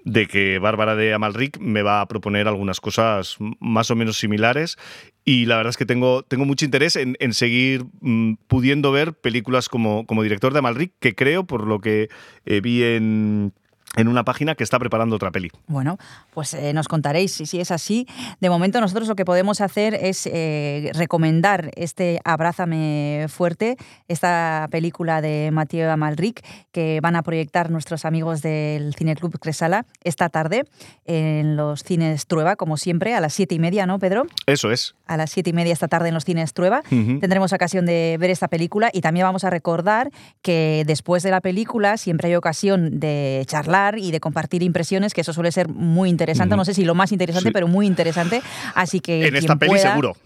de 0.05 0.27
que 0.27 0.59
Bárbara 0.59 0.97
de 0.97 1.15
Amalric 1.15 1.59
me 1.59 1.83
va 1.83 2.01
a 2.01 2.09
proponer 2.09 2.49
algunas 2.49 2.81
cosas 2.81 3.37
más 3.61 3.91
o 3.91 3.97
menos 3.97 4.19
similares. 4.19 4.77
Y 5.25 5.47
la 5.47 5.57
verdad 5.57 5.71
es 5.71 5.77
que 5.77 5.87
tengo, 5.87 6.25
tengo 6.25 6.45
mucho 6.45 6.65
interés 6.65 6.97
en, 6.97 7.17
en 7.21 7.33
seguir 7.33 7.85
mm, 8.01 8.35
pudiendo 8.49 8.91
ver 8.91 9.15
películas 9.15 9.69
como, 9.69 10.05
como 10.07 10.23
director 10.23 10.53
de 10.53 10.59
Amalric, 10.59 10.93
que 10.99 11.15
creo, 11.15 11.45
por 11.45 11.67
lo 11.67 11.81
que 11.81 12.09
eh, 12.45 12.61
vi 12.61 12.83
en, 12.83 13.53
en 13.97 14.09
una 14.09 14.25
página, 14.25 14.55
que 14.55 14.65
está 14.65 14.79
preparando 14.79 15.17
otra 15.17 15.31
peli. 15.31 15.51
Bueno, 15.67 15.99
pues 16.33 16.55
eh, 16.55 16.73
nos 16.73 16.89
contaréis 16.89 17.33
si, 17.33 17.47
si 17.47 17.61
es 17.61 17.71
así. 17.71 18.07
De 18.41 18.49
momento 18.49 18.81
nosotros 18.81 19.09
lo 19.09 19.17
que 19.17 19.25
podemos 19.25 19.61
hacer 19.61 19.95
es 19.95 20.27
eh, 20.27 20.91
recomendar 20.95 21.71
este 21.77 22.21
Abrázame 22.25 23.27
fuerte, 23.29 23.77
esta 24.09 24.69
película 24.71 25.21
de 25.21 25.51
Mathieu 25.53 25.91
Amalric 25.91 26.43
que 26.73 27.01
van 27.03 27.17
a 27.17 27.23
proyectar 27.23 27.71
nuestros 27.71 28.05
amigos 28.05 28.41
del 28.41 28.95
Cineclub 28.95 29.39
Cresala 29.39 29.85
esta 30.05 30.29
tarde 30.29 30.65
en 31.05 31.57
los 31.57 31.83
cines 31.83 32.27
Trueba, 32.27 32.57
como 32.57 32.77
siempre, 32.77 33.15
a 33.15 33.21
las 33.21 33.35
siete 33.35 33.55
y 33.55 33.59
media, 33.59 33.87
¿no, 33.87 33.99
Pedro? 33.99 34.25
Eso 34.47 34.71
es. 34.71 34.95
A 35.07 35.17
las 35.17 35.31
siete 35.31 35.51
y 35.51 35.53
media 35.53 35.73
esta 35.73 35.89
tarde 35.89 36.09
en 36.09 36.15
los 36.15 36.25
cines 36.25 36.55
Trueba. 36.55 36.83
Ujú. 36.91 37.21
Tendremos 37.21 37.53
ocasión 37.53 37.85
de 37.85 38.17
ver 38.19 38.31
esta 38.31 38.49
película 38.49 38.91
y 38.93 39.03
también 39.03 39.27
vamos 39.27 39.45
a 39.45 39.51
recordar 39.51 40.11
que 40.41 40.85
después 40.87 41.23
de 41.23 41.31
la 41.31 41.41
película 41.41 41.99
siempre 41.99 42.29
hay 42.29 42.37
ocasión 42.37 43.01
de 43.01 43.45
charlar 43.47 43.82
y 43.99 44.11
de 44.11 44.21
compartir 44.21 44.63
impresiones, 44.63 45.15
que 45.15 45.21
eso 45.23 45.33
suele 45.33 45.53
ser 45.53 45.69
muy 45.69 46.09
interesante. 46.11 46.57
No 46.57 46.65
sé 46.65 46.75
si 46.75 46.85
lo 46.85 46.95
más 46.95 47.13
interesante, 47.13 47.49
Sí. 47.49 47.53
pero 47.53 47.69
muy 47.69 47.87
interesante. 47.87 48.43
Así 48.75 49.01
que 49.01 49.27
En 49.27 49.37
esta 49.37 49.57
peli 49.57 49.71
pueda- 49.71 49.91
seguro. 49.91 50.17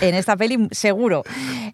En 0.00 0.14
esta 0.14 0.36
peli 0.36 0.68
seguro. 0.70 1.22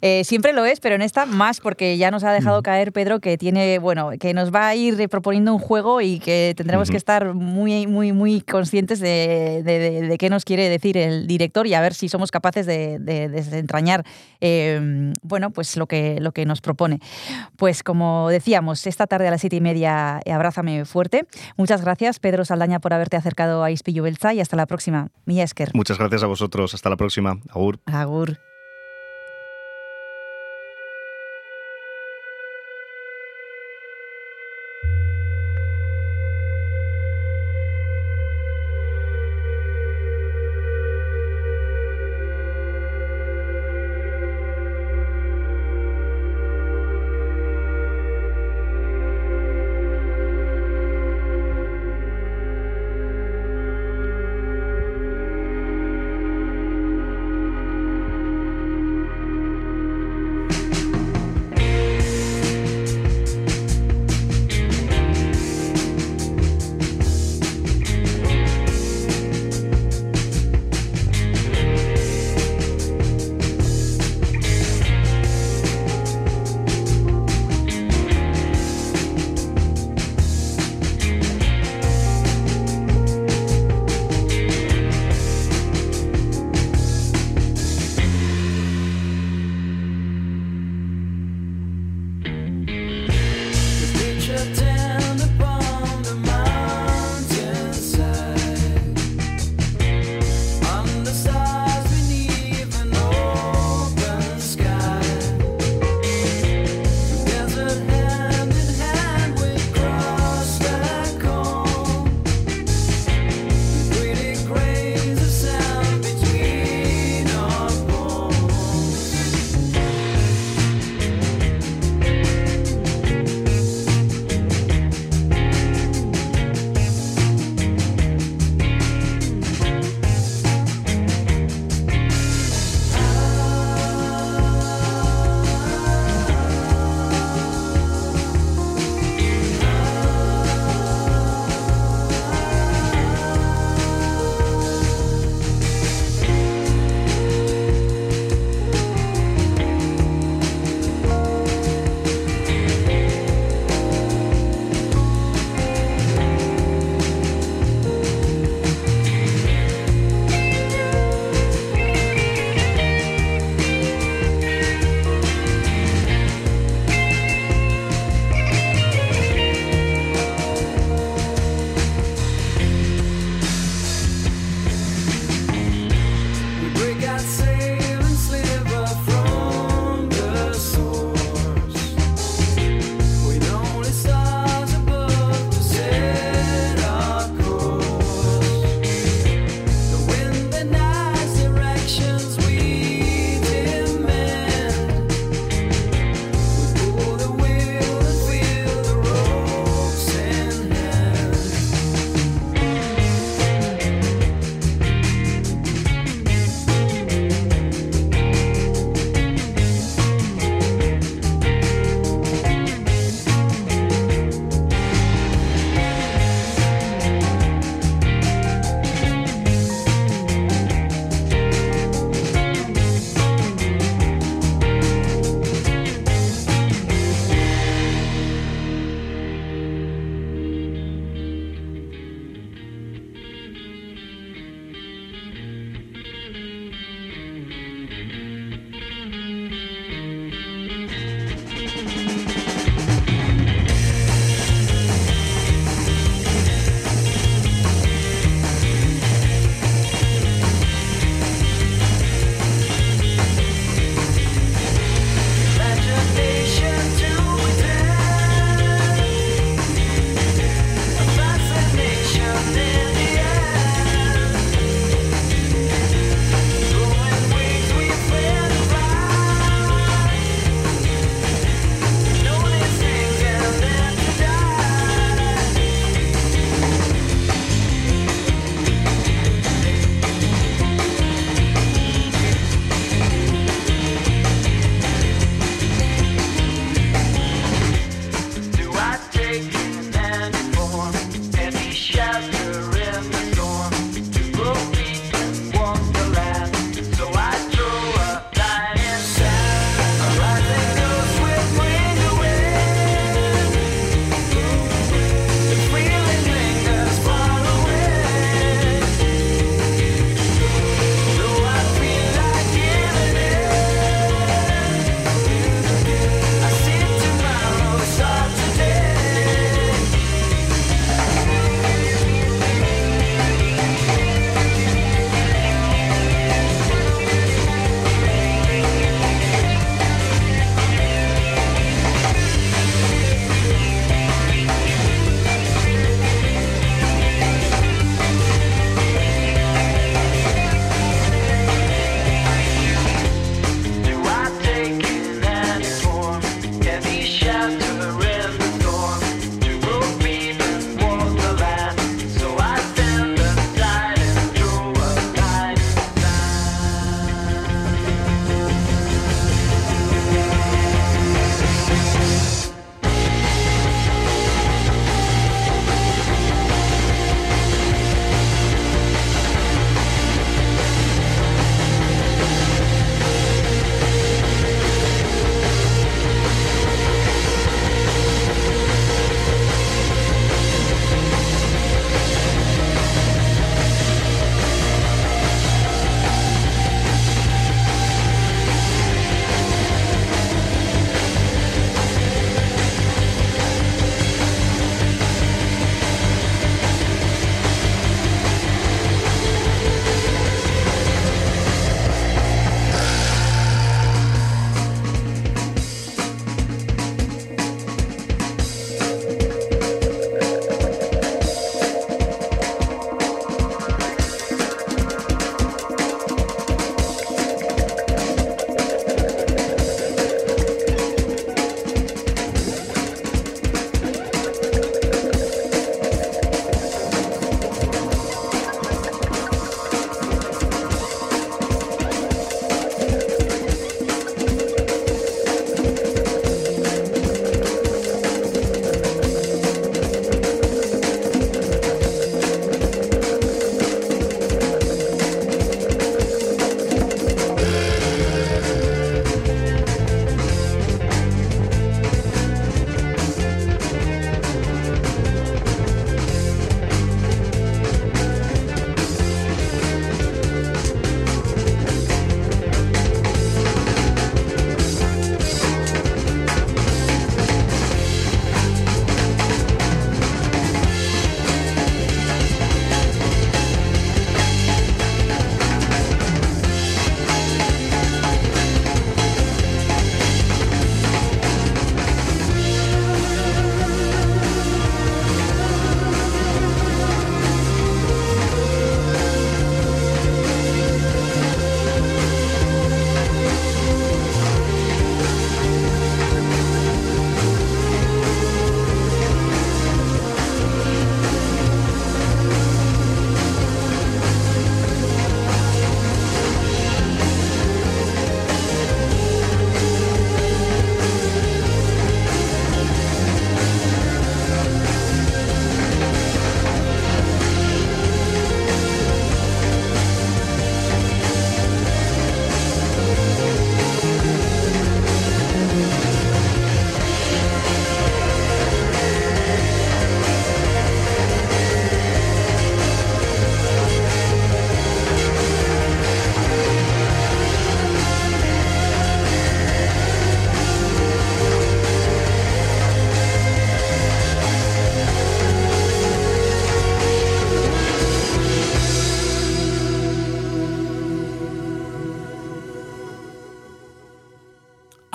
Eh, 0.03 0.23
siempre 0.25 0.53
lo 0.53 0.65
es, 0.65 0.81
pero 0.81 0.95
en 0.95 1.03
esta 1.03 1.27
más 1.27 1.61
porque 1.61 1.97
ya 1.99 2.11
nos 2.11 2.25
ha 2.25 2.33
dejado 2.33 2.63
caer 2.63 2.93
Pedro 2.93 3.21
que 3.21 3.37
tiene, 3.39 3.79
bueno, 3.79 4.11
que 4.19 4.33
nos 4.35 4.53
va 4.55 4.69
a 4.69 4.75
ir 4.75 5.09
proponiendo 5.09 5.53
un 5.53 5.59
juego 5.61 6.01
y 6.01 6.19
que 6.21 6.55
tendremos 6.57 6.91
que 6.91 6.97
estar 6.97 7.35
muy, 7.35 7.87
muy, 7.87 8.13
muy 8.13 8.41
conscientes 8.41 9.01
de, 9.01 9.63
de- 9.65 9.79
de- 9.79 10.03
de 10.09 10.19
qué 10.19 10.31
nos 10.31 10.45
quiere 10.45 10.69
decir 10.69 10.97
el 10.97 11.27
director 11.27 11.67
y 11.67 11.75
a 11.75 11.81
ver 11.81 11.95
si 11.95 12.09
somos 12.09 12.31
capaces 12.31 12.67
de, 12.67 12.99
de 12.99 13.29
desentrañar, 13.29 14.05
eh, 14.41 15.13
bueno, 15.23 15.51
pues 15.51 15.77
lo 15.77 15.87
que, 15.87 16.19
lo 16.21 16.33
que 16.33 16.45
nos 16.47 16.61
propone. 16.61 17.01
Pues 17.57 17.83
como 17.83 18.29
decíamos, 18.31 18.87
esta 18.87 19.07
tarde 19.07 19.29
a 19.29 19.31
las 19.31 19.41
siete 19.41 19.57
y 19.57 19.61
media, 19.61 20.21
abrázame 20.31 20.85
fuerte. 20.85 21.27
Muchas 21.57 21.83
gracias, 21.83 22.19
Pedro 22.19 22.45
Saldaña, 22.45 22.81
por 22.81 22.93
haberte 22.93 23.17
acercado 23.17 23.63
a 23.63 23.71
Ispillo 23.71 24.03
Belza 24.03 24.35
y 24.35 24.41
hasta 24.41 24.57
la 24.57 24.67
próxima. 24.67 25.09
Milla 25.25 25.45
Esker. 25.45 25.71
Muchas 25.75 25.99
gracias 25.99 26.23
a 26.23 26.27
vosotros. 26.27 26.75
Hasta 26.75 26.91
la 26.91 26.97
próxima. 26.97 27.39
Agur. 27.51 27.81
Agur. 27.87 28.39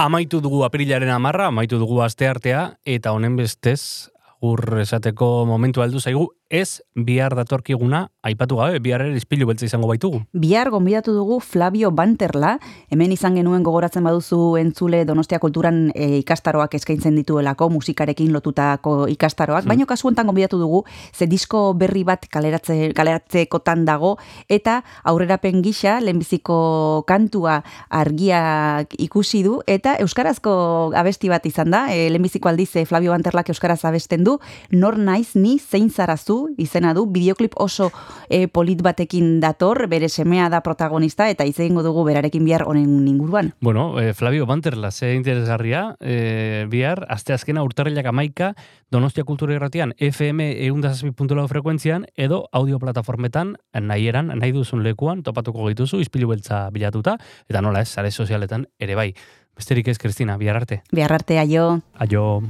Amaitu 0.05 0.37
dugu 0.37 0.59
aprilaren 0.61 1.09
amarra, 1.09 1.47
amaitu 1.49 1.79
dugu 1.81 1.95
asteartea, 2.05 2.75
eta 2.85 3.09
honen 3.15 3.33
bestez, 3.39 4.11
agur 4.35 4.77
esateko 4.77 5.47
momentu 5.49 5.81
aldu 5.81 5.97
zaigu, 5.97 6.27
ez 6.53 6.83
bihar 6.93 7.33
datorkiguna, 7.33 8.03
aipatu 8.21 8.59
gabe, 8.59 8.83
bihar 8.85 9.01
ere 9.01 9.17
izpilu 9.17 9.47
beltza 9.49 9.65
izango 9.65 9.89
baitugu. 9.89 10.21
Bihar 10.37 10.69
gonbidatu 10.69 11.15
dugu 11.15 11.39
Flavio 11.41 11.89
Banterla, 11.89 12.59
hemen 12.89 13.11
izan 13.15 13.35
genuen 13.35 13.63
gogoratzen 13.63 14.03
baduzu 14.05 14.57
entzule 14.59 15.03
Donostia 15.05 15.39
Kulturan 15.39 15.89
e, 15.95 16.19
ikastaroak 16.21 16.75
eskaintzen 16.77 17.15
dituelako, 17.19 17.69
musikarekin 17.73 18.33
lotutako 18.33 19.07
ikastaroak, 19.11 19.65
baino 19.69 19.87
kasu 19.89 20.09
honetan 20.09 20.27
gonbidatu 20.29 20.59
dugu, 20.61 20.83
ze 21.13 21.27
disko 21.27 21.73
berri 21.73 22.03
bat 22.07 22.27
kaleratze, 22.31 22.91
kaleratzekotan 22.95 23.85
dago, 23.85 24.15
eta 24.49 24.81
aurrerapen 25.03 25.61
gisa, 25.65 25.99
lehenbiziko 26.03 27.03
kantua 27.07 27.61
argiak 27.89 28.93
ikusi 28.99 29.43
du, 29.45 29.59
eta 29.67 29.95
euskarazko 30.03 30.55
abesti 30.95 31.31
bat 31.31 31.45
izan 31.45 31.73
da, 31.73 31.85
e, 31.93 32.09
lehenbiziko 32.09 32.49
aldiz 32.51 32.71
e, 32.75 32.85
Flavio 32.85 33.15
Banterlak 33.15 33.49
euskaraz 33.53 33.81
abesten 33.85 34.23
du, 34.27 34.39
nor 34.71 34.99
naiz 34.99 35.35
ni 35.35 35.57
zein 35.59 35.89
zarazu? 35.89 36.45
izena 36.57 36.93
du, 36.93 37.05
bideoklip 37.11 37.55
oso 37.61 37.91
e, 38.29 38.47
polit 38.47 38.81
batekin 38.85 39.39
dator, 39.43 39.85
bere 39.91 40.09
semea 40.09 40.49
da 40.49 40.61
protagonista, 40.65 41.29
eta 41.29 41.45
hitz 41.47 41.59
egingo 41.59 41.83
dugu 41.85 42.05
berarekin 42.07 42.45
bihar 42.45 42.65
honen 42.77 43.07
inguruan. 43.07 43.53
Bueno, 43.61 43.99
eh, 43.99 44.13
Flavio 44.13 44.45
Banterla, 44.45 44.91
ze 44.91 45.13
interesgarria, 45.15 45.95
eh, 45.99 46.65
bihar, 46.69 47.05
aste 47.09 47.33
azkena 47.33 47.63
urtarrilak 47.63 48.05
amaika, 48.05 48.53
Donostia 48.91 49.23
Kultura 49.23 49.55
Irratian, 49.55 49.93
FM 49.99 50.51
eundazazpi.lau 50.67 51.47
frekuentzian, 51.47 52.05
edo 52.15 52.47
audio 52.51 52.79
plataformetan, 52.79 53.57
nahieran, 53.73 54.27
nahi 54.27 54.51
duzun 54.51 54.83
lekuan, 54.83 55.23
topatuko 55.23 55.67
gituzu, 55.69 55.99
izpilu 55.99 56.29
beltza 56.31 56.69
bilatuta, 56.71 57.17
eta 57.49 57.61
nola 57.61 57.81
ez, 57.81 57.89
sare 57.89 58.11
sozialetan 58.11 58.67
ere 58.79 58.95
bai. 58.95 59.13
Besterik 59.55 59.87
ez, 59.87 59.97
Kristina, 59.97 60.37
bihar 60.37 60.59
arte. 60.59 60.81
Bihar 60.91 61.13
arte, 61.15 61.39
aio. 61.39 61.81
Aio. 61.95 62.41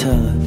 tell 0.00 0.39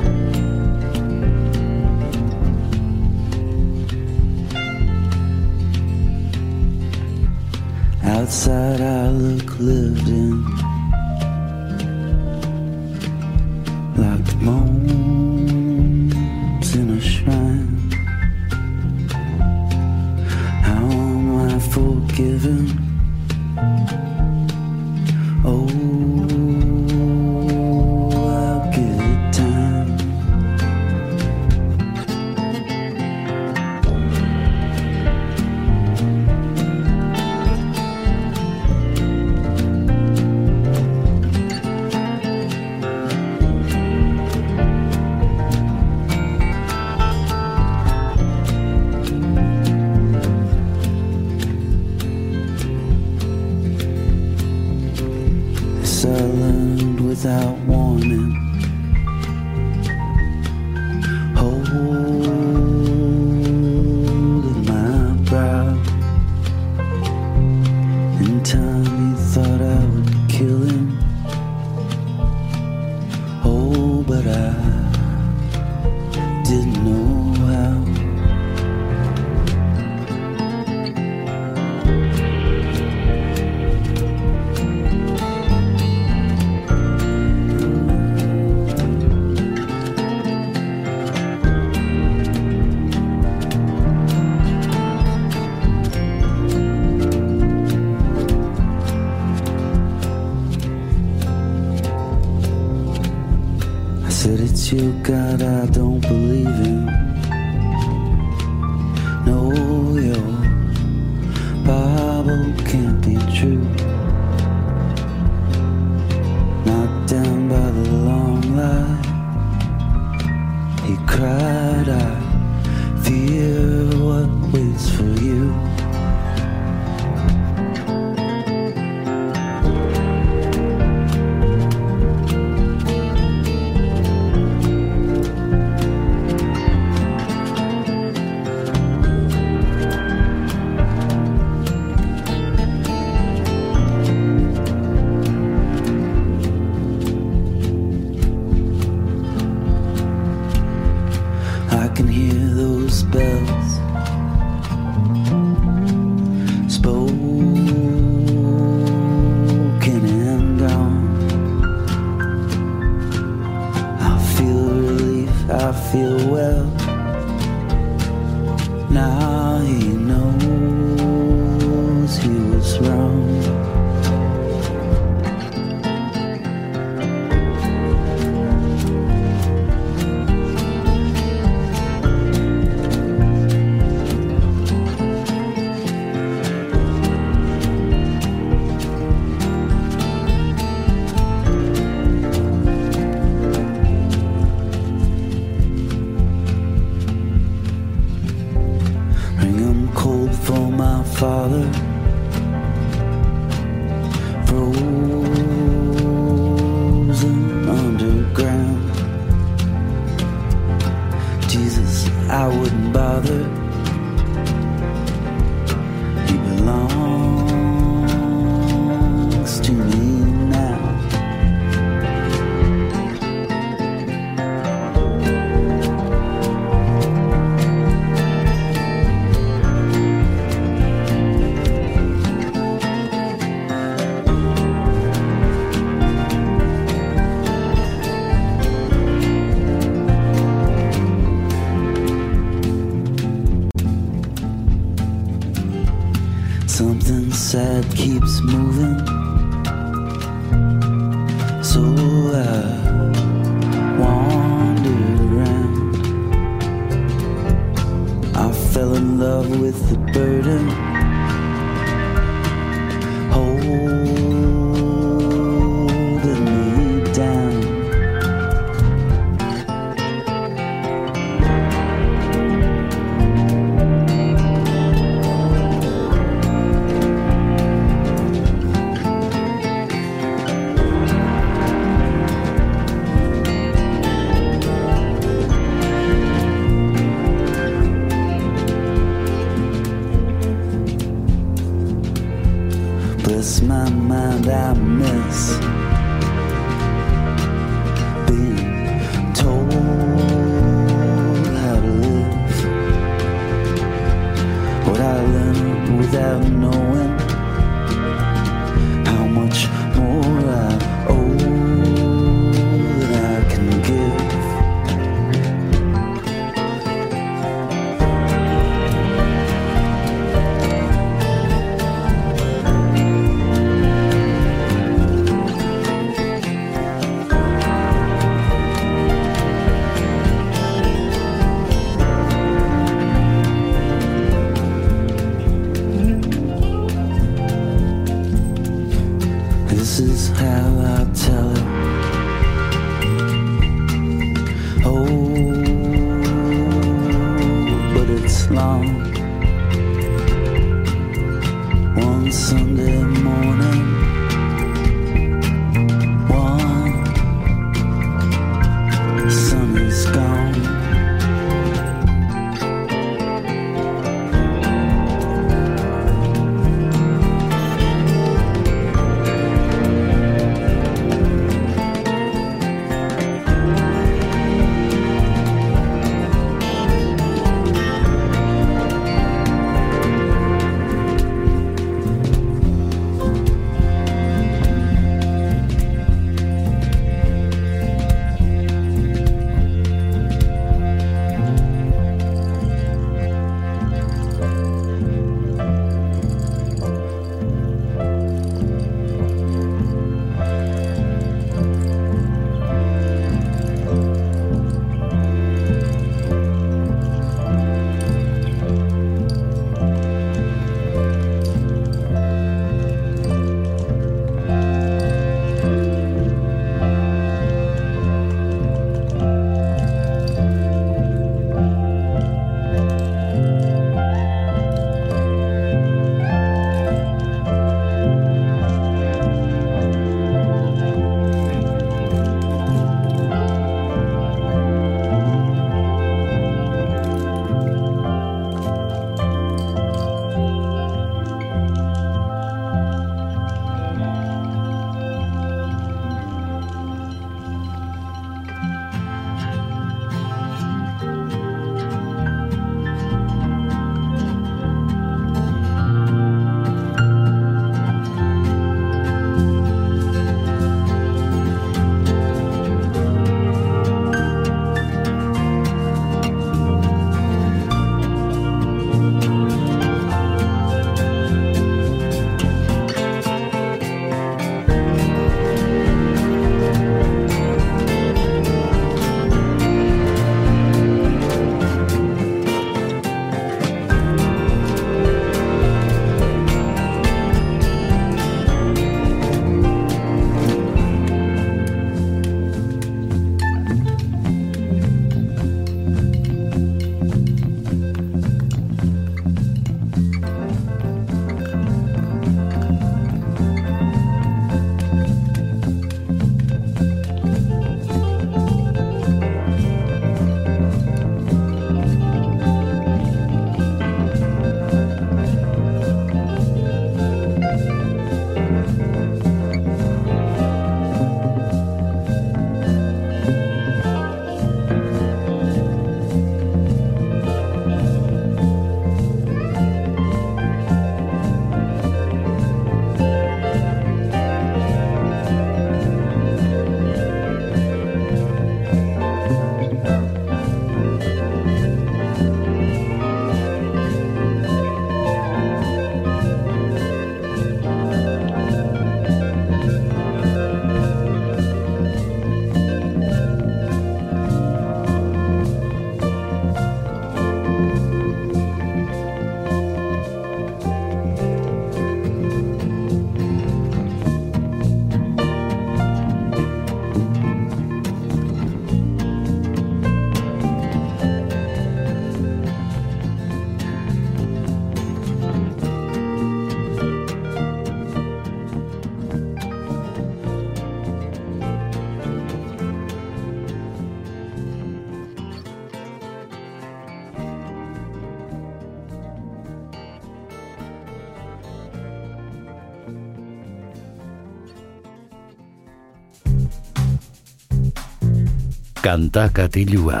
Kanta 598.82 599.28
katilua. 599.30 600.00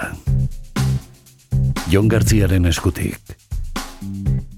Jon 1.86 2.08
Gartziaren 2.10 2.64
eskutik. 2.66 3.36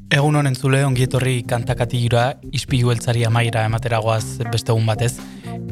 Egun 0.09 0.39
honen 0.41 0.57
zule 0.57 0.79
ongietorri 0.87 1.43
kantakatilura 1.45 2.23
ispilu 2.57 2.95
eltzari 2.95 3.27
amaira 3.29 3.67
emateragoaz 3.69 4.47
beste 4.49 4.73
egun 4.73 4.89
batez 4.89 5.11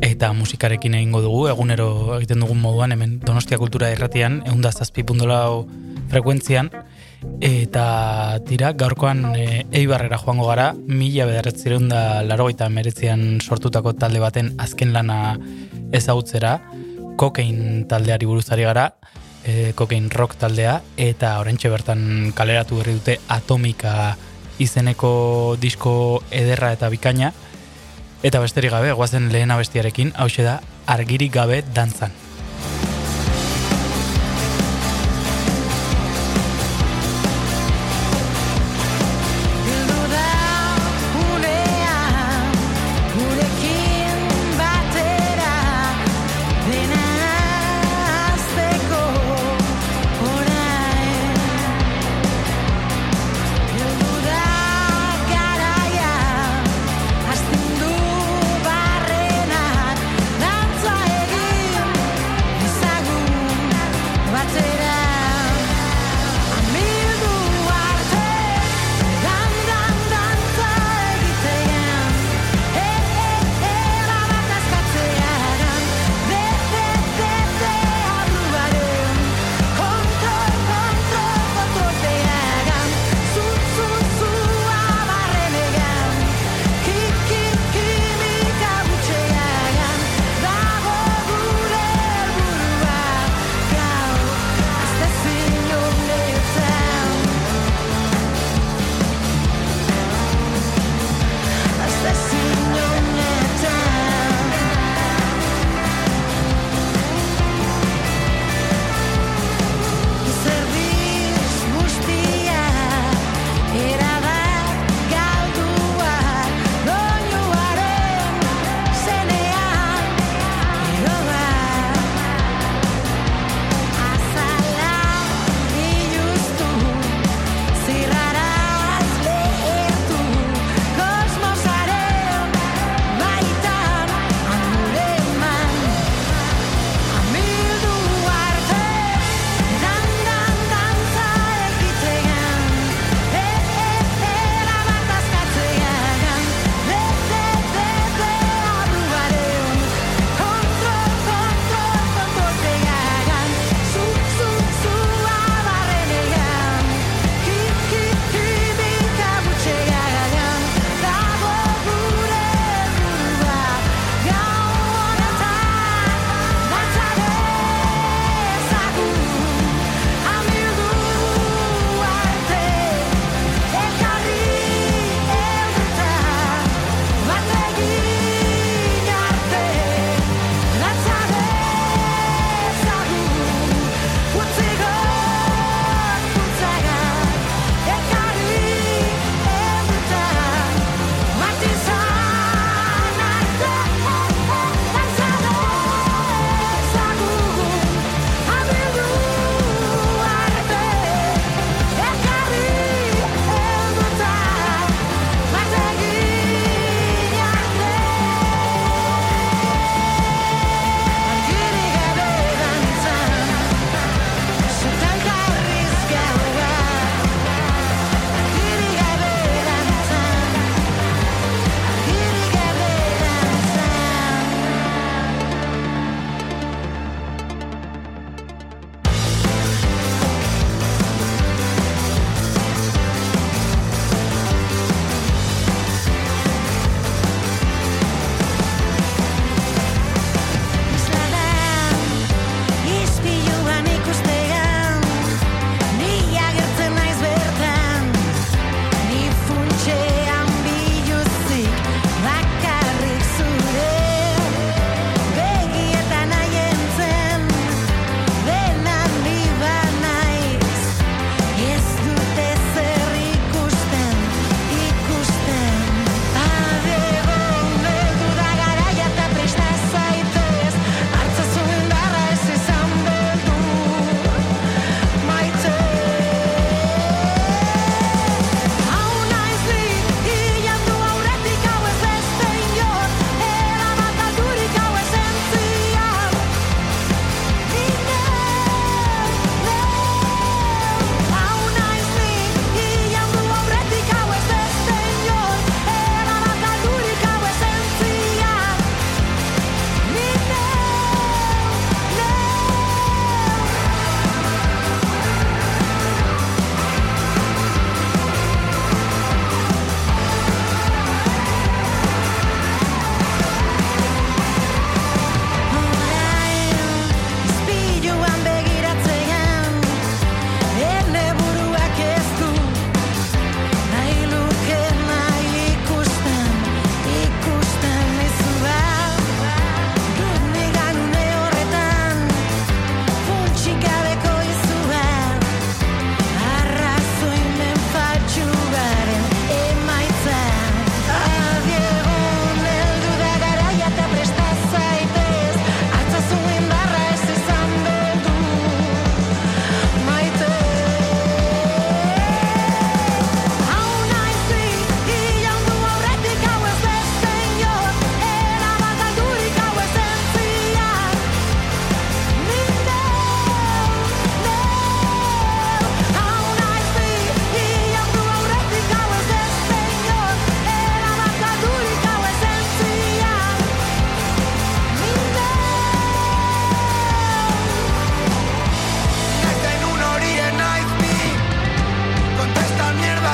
eta 0.04 0.34
musikarekin 0.36 0.98
egingo 1.00 1.22
dugu 1.24 1.46
egunero 1.54 1.88
egiten 2.18 2.44
dugun 2.44 2.60
moduan 2.60 2.92
hemen 2.92 3.16
Donostia 3.24 3.56
Kultura 3.56 3.88
Irratian 3.94 4.42
eunda 4.52 4.68
zazpi 4.68 5.00
pundolau 5.00 5.64
frekuentzian 6.12 6.68
eta 7.40 7.88
tira 8.44 8.74
gaurkoan 8.76 9.30
e, 9.32 9.64
eibarrera 9.80 10.20
joango 10.20 10.52
gara 10.52 10.74
mila 10.76 11.24
bederatzireun 11.30 11.88
da 11.88 12.20
larogeita 12.28 12.68
meretzian 12.68 13.40
sortutako 13.40 13.96
talde 13.96 14.20
baten 14.20 14.52
azken 14.60 14.92
lana 14.92 15.38
ezagutzera 15.96 16.58
kokain 17.22 17.84
taldeari 17.86 18.26
buruzari 18.26 18.64
gara 18.66 18.88
e, 19.44 19.72
kokain 19.78 20.10
rock 20.10 20.34
taldea 20.40 20.80
eta 20.98 21.36
orentxe 21.42 21.70
bertan 21.70 22.32
kaleratu 22.34 22.80
berri 22.80 22.96
dute 22.98 23.18
atomika 23.30 24.16
izeneko 24.62 25.12
disko 25.60 25.94
ederra 26.30 26.72
eta 26.76 26.90
bikaina. 26.92 27.32
Eta 28.22 28.42
besterik 28.42 28.74
gabe 28.74 28.92
goazen 28.98 29.30
lehen 29.34 29.50
abestiarekin 29.50 30.12
hau 30.14 30.28
da 30.36 30.60
argirik 30.86 31.32
gabe 31.34 31.62
dantzan 31.74 32.21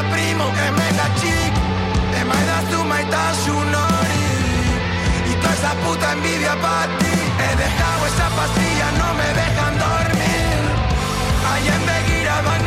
primo 0.04 0.44
e 0.64 0.70
me 0.70 0.88
da 0.98 1.08
chic 1.20 1.54
E 2.18 2.24
mai 2.24 2.44
da 2.50 2.58
tu 2.70 2.84
mai 2.84 3.04
da 3.06 3.24
nori 3.74 4.26
Y 5.30 5.34
toda 5.40 5.54
esa 5.54 5.72
puta 5.82 6.12
envidia 6.12 6.54
para 6.60 6.86
ti 6.98 7.18
He 7.42 7.56
dejado 7.56 8.06
esa 8.06 8.28
pastilla, 8.38 8.88
no 8.98 9.14
me 9.14 9.28
dejan 9.40 9.74
dormir. 9.78 10.60
Allá 11.52 11.74
en 11.76 11.86
Begira 11.86 12.40
van 12.42 12.66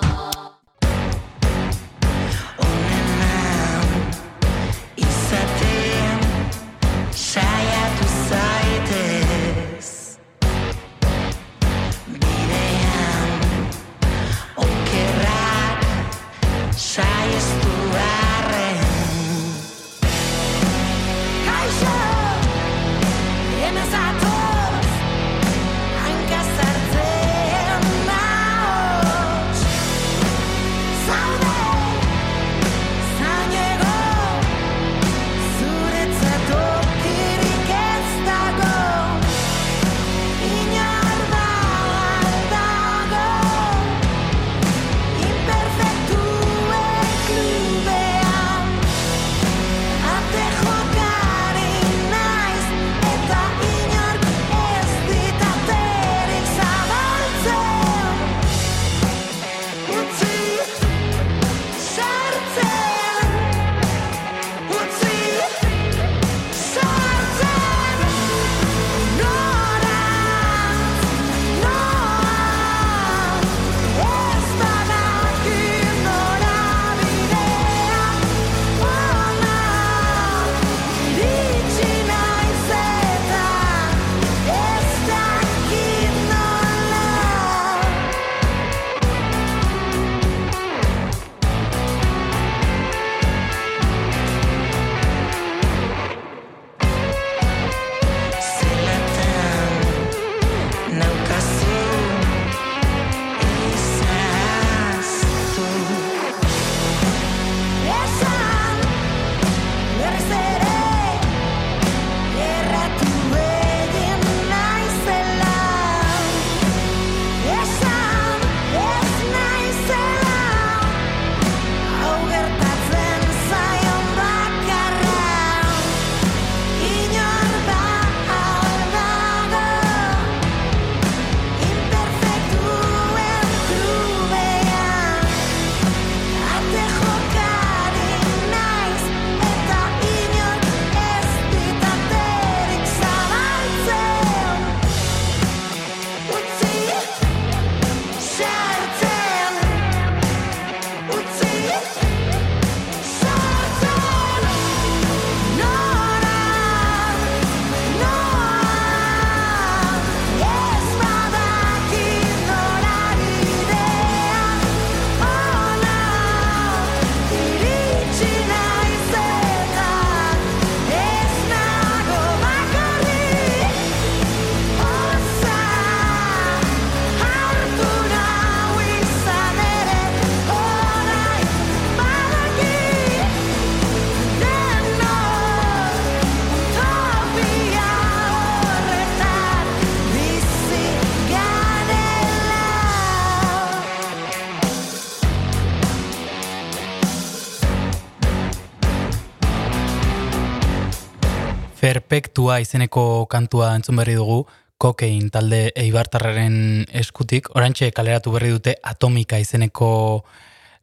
Perfektua 202.41 202.63
izeneko 202.63 203.27
kantua 203.29 203.75
entzun 203.77 203.99
berri 203.99 204.15
dugu, 204.17 204.47
kokein 204.81 205.27
talde 205.29 205.59
eibartarraren 205.77 206.87
eskutik, 206.89 207.51
orantxe 207.53 207.91
kaleratu 207.93 208.31
berri 208.33 208.49
dute 208.49 208.73
atomika 208.81 209.37
izeneko 209.37 210.23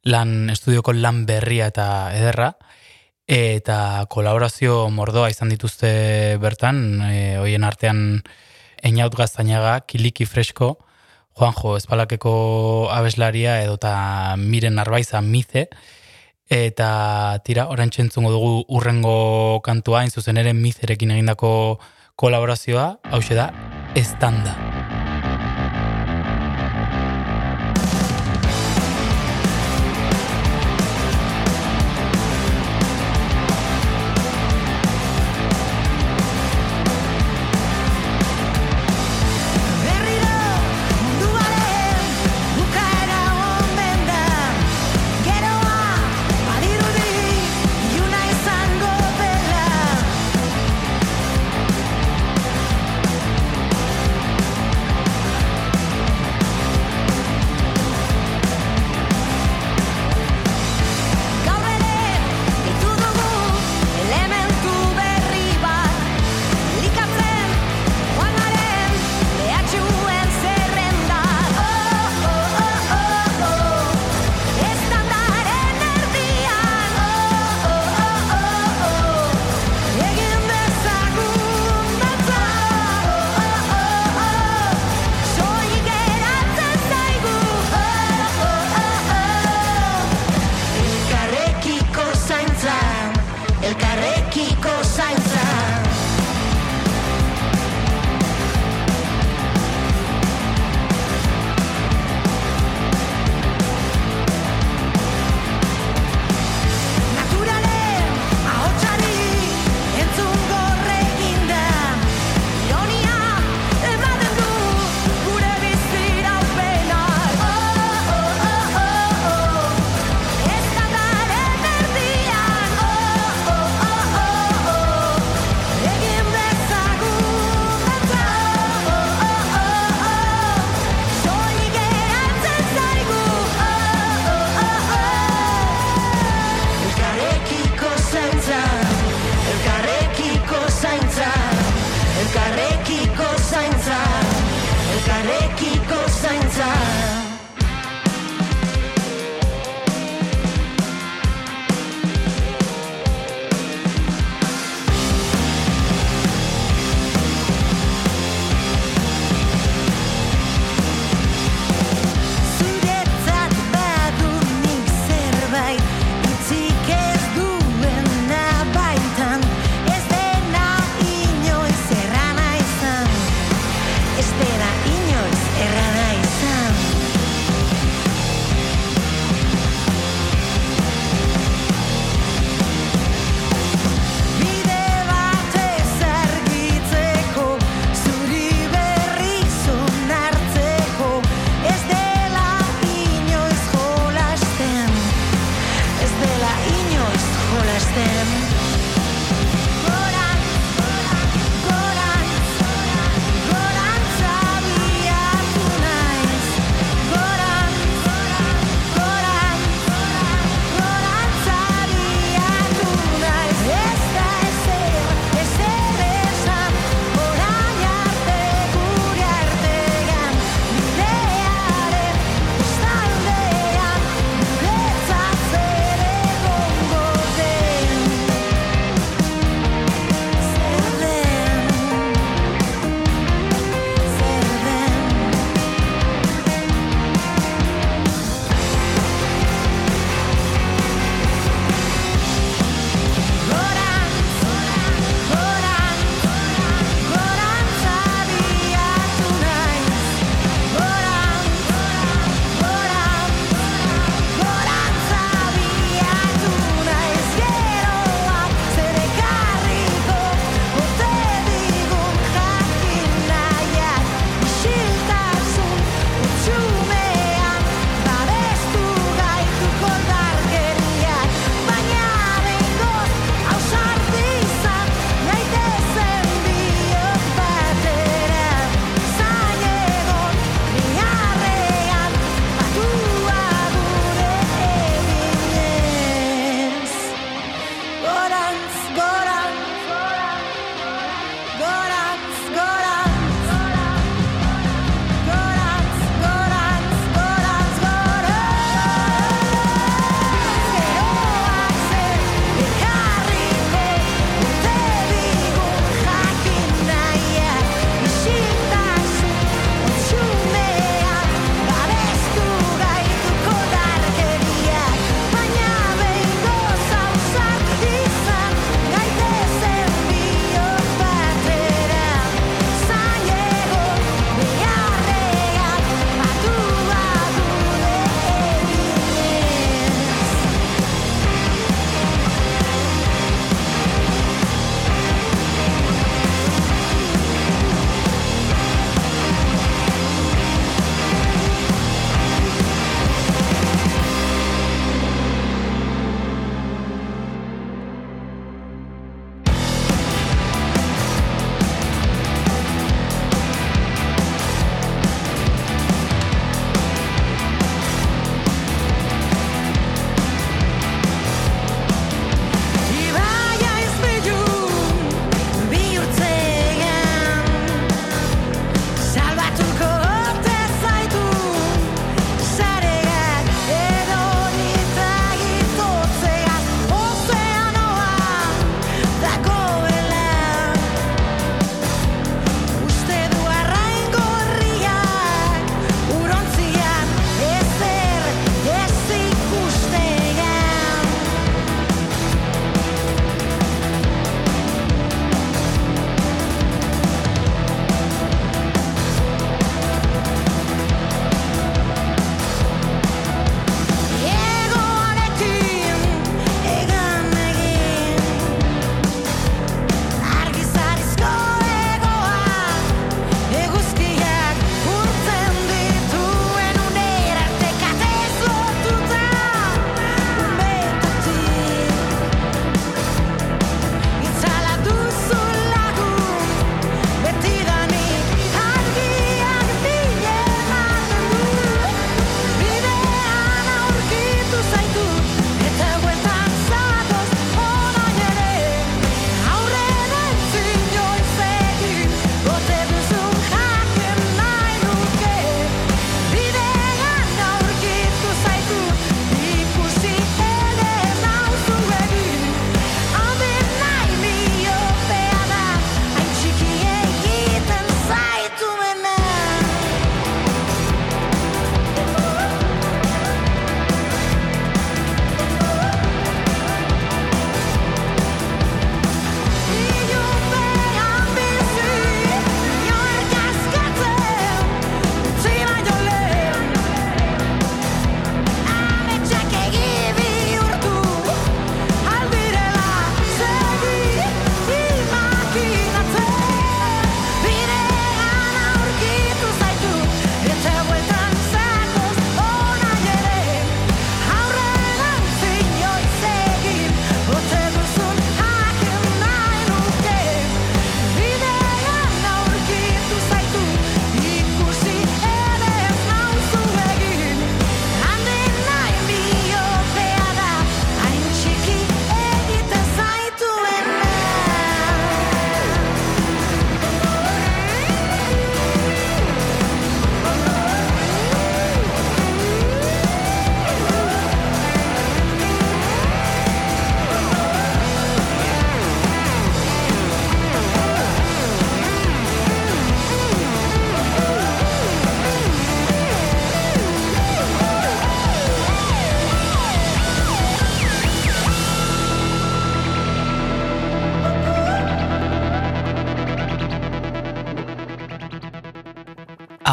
lan, 0.06 0.52
estudioko 0.54 0.94
lan 0.94 1.24
berria 1.26 1.66
eta 1.72 1.88
ederra, 2.14 2.52
eta 3.26 4.06
kolaborazio 4.06 4.86
mordoa 4.94 5.32
izan 5.34 5.50
dituzte 5.50 6.38
bertan, 6.38 7.02
e, 7.10 7.18
hoien 7.42 7.66
artean 7.66 8.22
Einaut 8.78 9.18
Gaztainaga, 9.18 9.80
Kiliki 9.80 10.30
Fresko, 10.30 10.76
Juanjo 11.34 11.74
Espalakeko 11.80 12.86
abeslaria 12.94 13.64
edota 13.64 14.36
Miren 14.38 14.78
Arbaiza 14.78 15.26
Mize, 15.26 15.66
eta 16.48 17.40
tira, 17.44 17.68
orain 17.68 17.90
entzungo 17.92 18.32
dugu 18.32 18.64
urrengo 18.68 19.60
kantua, 19.62 20.00
hain 20.00 20.10
zuzen 20.10 20.36
ere 20.36 20.52
Mizerekin 20.52 21.10
egindako 21.10 21.78
kolaborazioa, 22.16 22.98
hau 23.12 23.22
da, 23.30 23.52
estanda. 23.94 24.77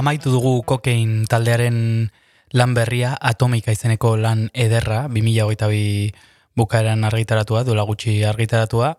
amaitu 0.06 0.30
dugu 0.30 0.60
kokein 0.70 1.26
taldearen 1.26 2.12
lan 2.54 2.74
berria 2.78 3.16
atomika 3.18 3.74
izeneko 3.74 4.12
lan 4.22 4.52
ederra, 4.54 5.08
2008 5.10 6.14
bukaeran 6.54 7.08
argitaratua, 7.10 7.64
duela 7.66 7.88
gutxi 7.90 8.20
argitaratua, 8.22 8.92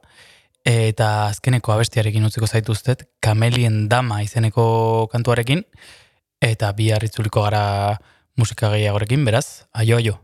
eta 0.66 1.28
azkeneko 1.28 1.76
abestiarekin 1.76 2.26
utziko 2.26 2.50
zaituztet, 2.50 3.06
Kamelien 3.22 3.84
Dama 3.86 4.18
izeneko 4.26 5.06
kantuarekin, 5.12 5.62
eta 6.42 6.72
bi 6.74 6.90
harritzuliko 6.90 7.46
gara 7.46 8.00
musika 8.34 8.74
gehiagorekin, 8.74 9.22
beraz, 9.30 9.62
aio 9.78 10.02
aio. 10.02 10.18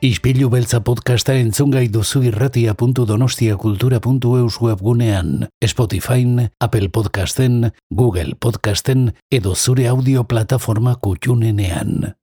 Ispilu 0.00 0.48
beltza 0.48 0.78
podcasta 0.80 1.34
entzungai 1.36 1.92
duzu 1.92 2.22
irratia.donostiakultura.eus 2.24 4.56
webgunean, 4.64 5.52
Spotifyn, 5.60 6.48
Apple 6.58 6.88
Podcasten, 6.88 7.76
Google 7.90 8.34
Podcasten 8.40 9.12
edo 9.28 9.54
zure 9.54 9.88
audio 9.92 10.24
plataforma 10.24 10.96
kutxunenean. 10.96 12.16